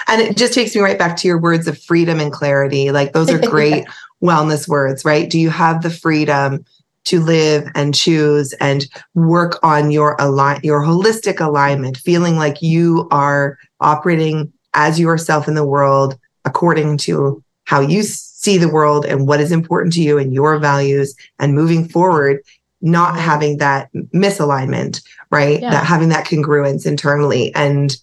and 0.06 0.20
it 0.20 0.36
just 0.36 0.54
takes 0.54 0.74
me 0.74 0.80
right 0.80 0.98
back 0.98 1.16
to 1.18 1.28
your 1.28 1.38
words 1.38 1.66
of 1.66 1.80
freedom 1.80 2.20
and 2.20 2.32
clarity. 2.32 2.90
Like 2.90 3.12
those 3.12 3.30
are 3.30 3.38
great 3.50 3.86
wellness 4.22 4.68
words, 4.68 5.04
right? 5.04 5.28
Do 5.28 5.38
you 5.38 5.50
have 5.50 5.82
the 5.82 5.90
freedom 5.90 6.64
to 7.04 7.20
live 7.20 7.66
and 7.74 7.94
choose 7.94 8.52
and 8.54 8.86
work 9.14 9.58
on 9.62 9.90
your 9.90 10.16
align 10.18 10.60
your 10.62 10.82
holistic 10.82 11.40
alignment, 11.40 11.96
feeling 11.96 12.36
like 12.36 12.60
you 12.60 13.08
are 13.10 13.58
operating 13.80 14.52
as 14.74 15.00
yourself 15.00 15.48
in 15.48 15.54
the 15.54 15.66
world 15.66 16.18
according 16.44 16.98
to 16.98 17.42
how 17.64 17.80
you 17.80 18.02
see 18.02 18.58
the 18.58 18.68
world 18.68 19.04
and 19.04 19.26
what 19.26 19.40
is 19.40 19.52
important 19.52 19.92
to 19.94 20.02
you 20.02 20.18
and 20.18 20.32
your 20.32 20.58
values 20.58 21.14
and 21.38 21.54
moving 21.54 21.88
forward 21.88 22.40
not 22.80 23.18
having 23.18 23.58
that 23.58 23.92
misalignment 24.14 25.02
right 25.30 25.60
yeah. 25.60 25.70
that 25.70 25.84
having 25.84 26.08
that 26.08 26.24
congruence 26.24 26.86
internally 26.86 27.52
and 27.54 27.96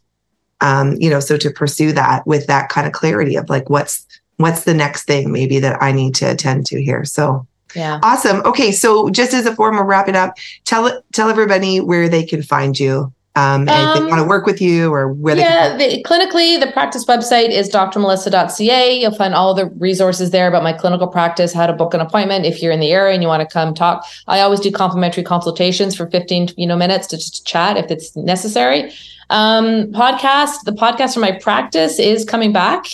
um, 0.62 0.95
you 0.99 1.10
know 1.10 1.20
so 1.20 1.38
to 1.38 1.49
pursue 1.49 1.91
that 1.91 2.26
with 2.26 2.47
that 2.47 2.70
kind 2.70 2.88
of 2.88 2.93
clarity 2.93 3.36
of 3.36 3.49
like 3.49 3.70
what's 3.70 4.06
what's 4.38 4.64
the 4.64 4.74
next 4.74 5.03
thing 5.03 5.32
maybe 5.32 5.60
that 5.60 5.82
i 5.82 5.91
need 5.91 6.16
to 6.16 6.26
attend 6.26 6.66
to 6.66 6.82
here? 6.82 7.06
So 7.06 7.47
yeah. 7.76 7.99
awesome. 8.03 8.41
Okay 8.45 8.72
so 8.72 9.10
just 9.10 9.34
as 9.34 9.45
a 9.45 9.56
form 9.56 9.78
of 9.78 9.86
wrapping 9.86 10.16
up 10.16 10.38
tell 10.64 11.01
tell 11.12 11.30
everybody 11.30 11.82
where 11.82 12.08
they 12.08 12.24
can 12.26 12.41
find 12.41 12.80
you 12.80 13.14
um, 13.38 13.62
and 13.62 13.70
um, 13.70 13.90
if 13.90 13.96
they 13.96 14.06
want 14.06 14.20
to 14.20 14.22
um, 14.24 14.28
work 14.30 14.46
with 14.46 14.62
you 14.62 14.94
or 14.94 15.12
where 15.12 15.36
yeah, 15.36 15.76
they 15.76 15.98
the, 15.98 16.04
clinically, 16.04 16.58
the 16.58 16.72
practice 16.72 17.04
website 17.06 17.50
is 17.50 17.70
drmelissa.ca. 17.70 18.98
You'll 19.00 19.14
find 19.14 19.34
all 19.34 19.54
the 19.54 19.66
resources 19.78 20.32
there 20.32 20.48
about 20.48 20.64
my 20.64 20.72
clinical 20.72 21.08
practice, 21.08 21.54
how 21.54 21.68
to 21.68 21.74
book 21.74 21.94
an 21.94 22.00
appointment 22.00 22.46
if 22.46 22.62
you're 22.62 22.72
in 22.72 22.80
the 22.80 22.92
area 22.94 23.14
and 23.14 23.22
you 23.22 23.28
want 23.28 23.48
to 23.48 23.54
come 23.54 23.74
talk. 23.74 24.06
I 24.28 24.40
always 24.40 24.62
do 24.62 24.72
complimentary 24.72 25.24
consultations 25.24 25.96
for 25.96 26.10
15 26.10 26.50
you 26.56 26.66
know 26.66 26.78
minutes 26.78 27.08
to 27.08 27.18
just 27.18 27.46
chat 27.46 27.76
if 27.76 27.92
it's 27.92 28.16
necessary. 28.16 28.92
Um, 29.30 29.92
podcast, 29.92 30.64
the 30.64 30.72
podcast 30.72 31.16
for 31.16 31.20
my 31.20 31.34
practice 31.34 32.00
is 32.00 32.24
coming 32.24 32.54
back. 32.54 32.86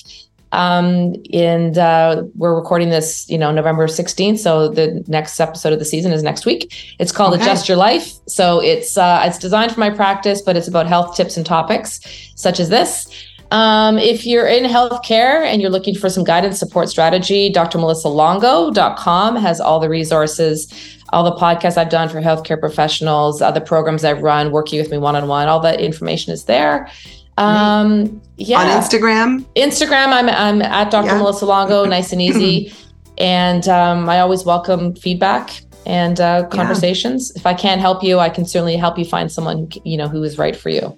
Um, 0.51 1.15
and 1.33 1.77
uh, 1.77 2.23
we're 2.35 2.55
recording 2.55 2.89
this, 2.89 3.29
you 3.29 3.37
know, 3.37 3.51
November 3.51 3.87
16th. 3.87 4.39
So 4.39 4.67
the 4.67 5.03
next 5.07 5.39
episode 5.39 5.73
of 5.73 5.79
the 5.79 5.85
season 5.85 6.11
is 6.11 6.23
next 6.23 6.45
week. 6.45 6.95
It's 6.99 7.11
called 7.11 7.33
okay. 7.33 7.43
Adjust 7.43 7.67
Your 7.69 7.77
Life. 7.77 8.13
So 8.27 8.61
it's 8.61 8.97
uh, 8.97 9.23
it's 9.25 9.37
designed 9.37 9.71
for 9.71 9.79
my 9.79 9.89
practice, 9.89 10.41
but 10.41 10.57
it's 10.57 10.67
about 10.67 10.87
health 10.87 11.15
tips 11.15 11.37
and 11.37 11.45
topics 11.45 11.99
such 12.35 12.59
as 12.59 12.69
this. 12.69 13.07
Um, 13.51 13.97
if 13.97 14.25
you're 14.25 14.47
in 14.47 14.63
healthcare 14.63 15.43
and 15.43 15.61
you're 15.61 15.71
looking 15.71 15.93
for 15.93 16.09
some 16.09 16.23
guidance 16.23 16.57
support 16.57 16.87
strategy, 16.87 17.51
drmelissalongo.com 17.51 19.35
has 19.35 19.59
all 19.59 19.79
the 19.81 19.89
resources, 19.89 20.73
all 21.09 21.25
the 21.25 21.35
podcasts 21.35 21.77
I've 21.77 21.89
done 21.89 22.07
for 22.07 22.21
healthcare 22.21 22.57
professionals, 22.57 23.41
other 23.41 23.59
programs 23.59 24.05
I've 24.05 24.21
run, 24.21 24.51
working 24.51 24.79
with 24.79 24.89
me 24.89 24.97
one 24.97 25.17
on 25.17 25.27
one. 25.27 25.49
All 25.49 25.59
that 25.61 25.81
information 25.81 26.31
is 26.31 26.45
there. 26.45 26.89
Um, 27.37 28.21
yeah. 28.37 28.59
On 28.59 28.81
Instagram? 28.81 29.45
Instagram, 29.55 30.07
I'm, 30.07 30.29
I'm 30.29 30.61
at 30.61 30.91
Dr. 30.91 31.07
Yeah. 31.07 31.17
Melissa 31.17 31.45
Longo, 31.45 31.85
nice 31.97 32.11
and 32.11 32.21
easy. 32.21 32.73
and 33.17 33.67
um, 33.67 34.09
I 34.09 34.19
always 34.19 34.45
welcome 34.45 34.95
feedback 34.95 35.61
and 35.85 36.19
uh, 36.19 36.47
conversations. 36.47 37.31
Yeah. 37.33 37.39
If 37.39 37.45
I 37.45 37.53
can't 37.53 37.81
help 37.81 38.03
you, 38.03 38.19
I 38.19 38.29
can 38.29 38.45
certainly 38.45 38.77
help 38.77 38.97
you 38.97 39.05
find 39.05 39.31
someone, 39.31 39.69
you 39.83 39.97
know, 39.97 40.07
who 40.07 40.23
is 40.23 40.37
right 40.37 40.55
for 40.55 40.69
you. 40.69 40.97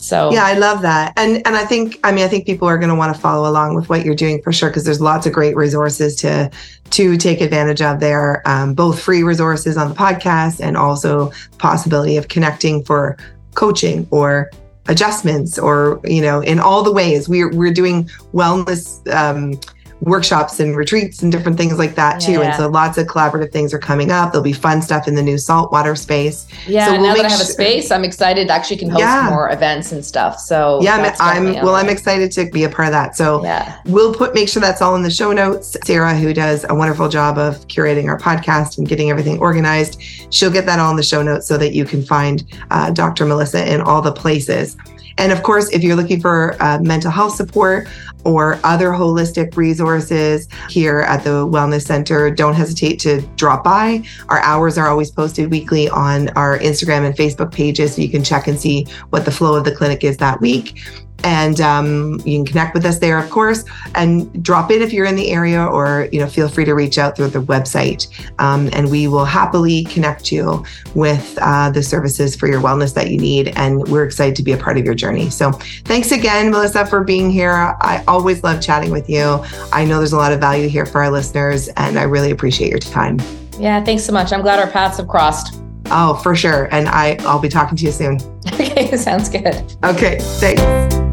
So 0.00 0.32
yeah, 0.32 0.46
I 0.46 0.54
love 0.54 0.82
that, 0.82 1.12
and 1.16 1.44
and 1.44 1.56
I 1.56 1.64
think 1.64 1.98
I 2.04 2.12
mean 2.12 2.24
I 2.24 2.28
think 2.28 2.46
people 2.46 2.68
are 2.68 2.78
going 2.78 2.88
to 2.88 2.94
want 2.94 3.14
to 3.14 3.20
follow 3.20 3.50
along 3.50 3.74
with 3.74 3.88
what 3.88 4.04
you're 4.04 4.14
doing 4.14 4.40
for 4.42 4.52
sure 4.52 4.70
because 4.70 4.84
there's 4.84 5.00
lots 5.00 5.26
of 5.26 5.32
great 5.32 5.56
resources 5.56 6.14
to 6.16 6.50
to 6.90 7.16
take 7.16 7.40
advantage 7.40 7.82
of 7.82 7.98
there, 7.98 8.42
um, 8.46 8.74
both 8.74 9.00
free 9.00 9.22
resources 9.22 9.76
on 9.76 9.88
the 9.88 9.94
podcast 9.94 10.60
and 10.60 10.76
also 10.76 11.32
possibility 11.58 12.16
of 12.16 12.28
connecting 12.28 12.84
for 12.84 13.16
coaching 13.54 14.06
or 14.10 14.50
adjustments 14.88 15.58
or 15.58 16.00
you 16.04 16.20
know 16.22 16.40
in 16.40 16.58
all 16.58 16.82
the 16.82 16.92
ways. 16.92 17.28
We're 17.28 17.54
we're 17.54 17.72
doing 17.72 18.04
wellness 18.32 19.06
um, 19.14 19.60
workshops 20.00 20.60
and 20.60 20.76
retreats 20.76 21.22
and 21.22 21.32
different 21.32 21.56
things 21.56 21.78
like 21.78 21.94
that 21.96 22.20
too. 22.20 22.32
Yeah. 22.32 22.40
And 22.42 22.54
so 22.54 22.68
lots 22.68 22.98
of 22.98 23.06
collaborative 23.06 23.52
things 23.52 23.74
are 23.74 23.78
coming 23.78 24.10
up. 24.10 24.32
There'll 24.32 24.44
be 24.44 24.52
fun 24.52 24.80
stuff 24.82 25.08
in 25.08 25.14
the 25.14 25.22
new 25.22 25.38
saltwater 25.38 25.96
space. 25.96 26.46
Yeah, 26.66 26.86
so 26.86 26.92
we'll 26.92 27.02
now 27.02 27.14
that 27.14 27.26
I 27.26 27.30
have 27.30 27.40
a 27.40 27.44
space, 27.44 27.90
I'm 27.90 28.04
excited. 28.04 28.50
Actually, 28.50 28.78
can 28.78 28.90
host 28.90 29.00
yeah. 29.00 29.26
more 29.28 29.50
events 29.50 29.92
and 29.92 30.04
stuff. 30.04 30.38
So 30.38 30.80
yeah, 30.82 31.14
I'm 31.20 31.54
well. 31.64 31.74
I'm 31.74 31.88
excited 31.88 32.30
to 32.32 32.50
be 32.50 32.64
a 32.64 32.68
part 32.68 32.88
of 32.88 32.92
that. 32.92 33.16
So 33.16 33.42
yeah, 33.42 33.80
we'll 33.86 34.14
put 34.14 34.34
make 34.34 34.48
sure 34.48 34.60
that's 34.60 34.82
all 34.82 34.94
in 34.94 35.02
the 35.02 35.10
show 35.10 35.32
notes. 35.32 35.76
Sarah, 35.84 36.16
who 36.16 36.32
does 36.32 36.64
a 36.68 36.74
wonderful 36.74 37.08
job 37.08 37.38
of 37.38 37.66
curating 37.68 38.06
our 38.06 38.18
podcast 38.18 38.78
and 38.78 38.88
getting 38.88 39.10
everything 39.10 39.38
organized, 39.40 40.00
she'll 40.30 40.50
get 40.50 40.66
that 40.66 40.78
all 40.78 40.90
in 40.90 40.96
the 40.96 41.02
show 41.02 41.22
notes 41.22 41.46
so 41.46 41.58
that 41.58 41.74
you 41.74 41.84
can 41.84 42.02
find 42.02 42.44
uh, 42.70 42.90
Dr. 42.90 43.26
Melissa 43.26 43.72
in 43.72 43.80
all 43.80 44.02
the 44.02 44.12
places. 44.12 44.76
And 45.18 45.32
of 45.32 45.42
course, 45.42 45.68
if 45.70 45.82
you're 45.82 45.96
looking 45.96 46.20
for 46.20 46.56
uh, 46.62 46.78
mental 46.80 47.10
health 47.10 47.34
support 47.34 47.88
or 48.24 48.58
other 48.64 48.90
holistic 48.90 49.56
resources 49.56 50.48
here 50.68 51.00
at 51.00 51.24
the 51.24 51.46
Wellness 51.46 51.86
Center, 51.86 52.30
don't 52.30 52.54
hesitate 52.54 52.98
to 53.00 53.20
drop 53.36 53.64
by. 53.64 54.02
Our 54.28 54.40
hours 54.40 54.78
are 54.78 54.88
always 54.88 55.10
posted 55.10 55.50
weekly 55.50 55.88
on 55.88 56.28
our 56.30 56.58
Instagram 56.60 57.04
and 57.04 57.16
Facebook 57.16 57.52
pages, 57.52 57.96
so 57.96 58.02
you 58.02 58.08
can 58.08 58.24
check 58.24 58.46
and 58.46 58.58
see 58.58 58.86
what 59.10 59.24
the 59.24 59.30
flow 59.30 59.54
of 59.54 59.64
the 59.64 59.74
clinic 59.74 60.04
is 60.04 60.16
that 60.18 60.40
week 60.40 60.80
and 61.24 61.60
um, 61.60 62.20
you 62.24 62.38
can 62.38 62.46
connect 62.46 62.74
with 62.74 62.84
us 62.84 62.98
there 62.98 63.18
of 63.18 63.30
course. 63.30 63.64
And 63.94 64.42
drop 64.42 64.70
in 64.70 64.82
if 64.82 64.92
you're 64.92 65.06
in 65.06 65.16
the 65.16 65.30
area 65.30 65.64
or 65.64 66.08
you 66.12 66.20
know 66.20 66.26
feel 66.26 66.48
free 66.48 66.64
to 66.64 66.74
reach 66.74 66.98
out 66.98 67.16
through 67.16 67.28
the 67.28 67.40
website. 67.40 68.08
Um, 68.38 68.68
and 68.72 68.90
we 68.90 69.08
will 69.08 69.24
happily 69.24 69.84
connect 69.84 70.30
you 70.30 70.64
with 70.94 71.38
uh, 71.40 71.70
the 71.70 71.82
services 71.82 72.36
for 72.36 72.48
your 72.48 72.60
wellness 72.60 72.94
that 72.94 73.10
you 73.10 73.18
need. 73.18 73.48
And 73.56 73.86
we're 73.88 74.04
excited 74.04 74.36
to 74.36 74.42
be 74.42 74.52
a 74.52 74.56
part 74.56 74.78
of 74.78 74.84
your 74.84 74.94
journey. 74.94 75.30
So 75.30 75.52
thanks 75.84 76.12
again 76.12 76.50
melissa 76.50 76.86
for 76.86 77.02
being 77.02 77.30
here. 77.30 77.76
I 77.80 78.04
always 78.06 78.42
love 78.42 78.60
chatting 78.60 78.90
with 78.90 79.08
you. 79.08 79.44
I 79.72 79.84
know 79.84 79.98
there's 79.98 80.12
a 80.12 80.16
lot 80.16 80.32
of 80.32 80.40
value 80.40 80.68
here 80.68 80.86
for 80.86 81.02
our 81.02 81.10
listeners 81.10 81.68
and 81.76 81.98
i 81.98 82.02
really 82.02 82.30
appreciate 82.30 82.70
your 82.70 82.78
time. 82.78 83.18
Yeah 83.58 83.84
thanks 83.84 84.04
so 84.04 84.12
much. 84.12 84.32
I'm 84.32 84.42
glad 84.42 84.58
our 84.58 84.70
paths 84.70 84.98
have 84.98 85.08
crossed. 85.08 85.60
Oh 85.86 86.14
for 86.22 86.36
sure. 86.36 86.68
And 86.72 86.88
i 86.88 87.16
i'll 87.20 87.40
be 87.40 87.48
talking 87.48 87.76
to 87.76 87.84
you 87.84 87.92
soon. 87.92 88.18
Okay 88.58 88.96
sounds 88.96 89.28
good. 89.28 89.76
Okay 89.84 90.18
thanks 90.20 91.07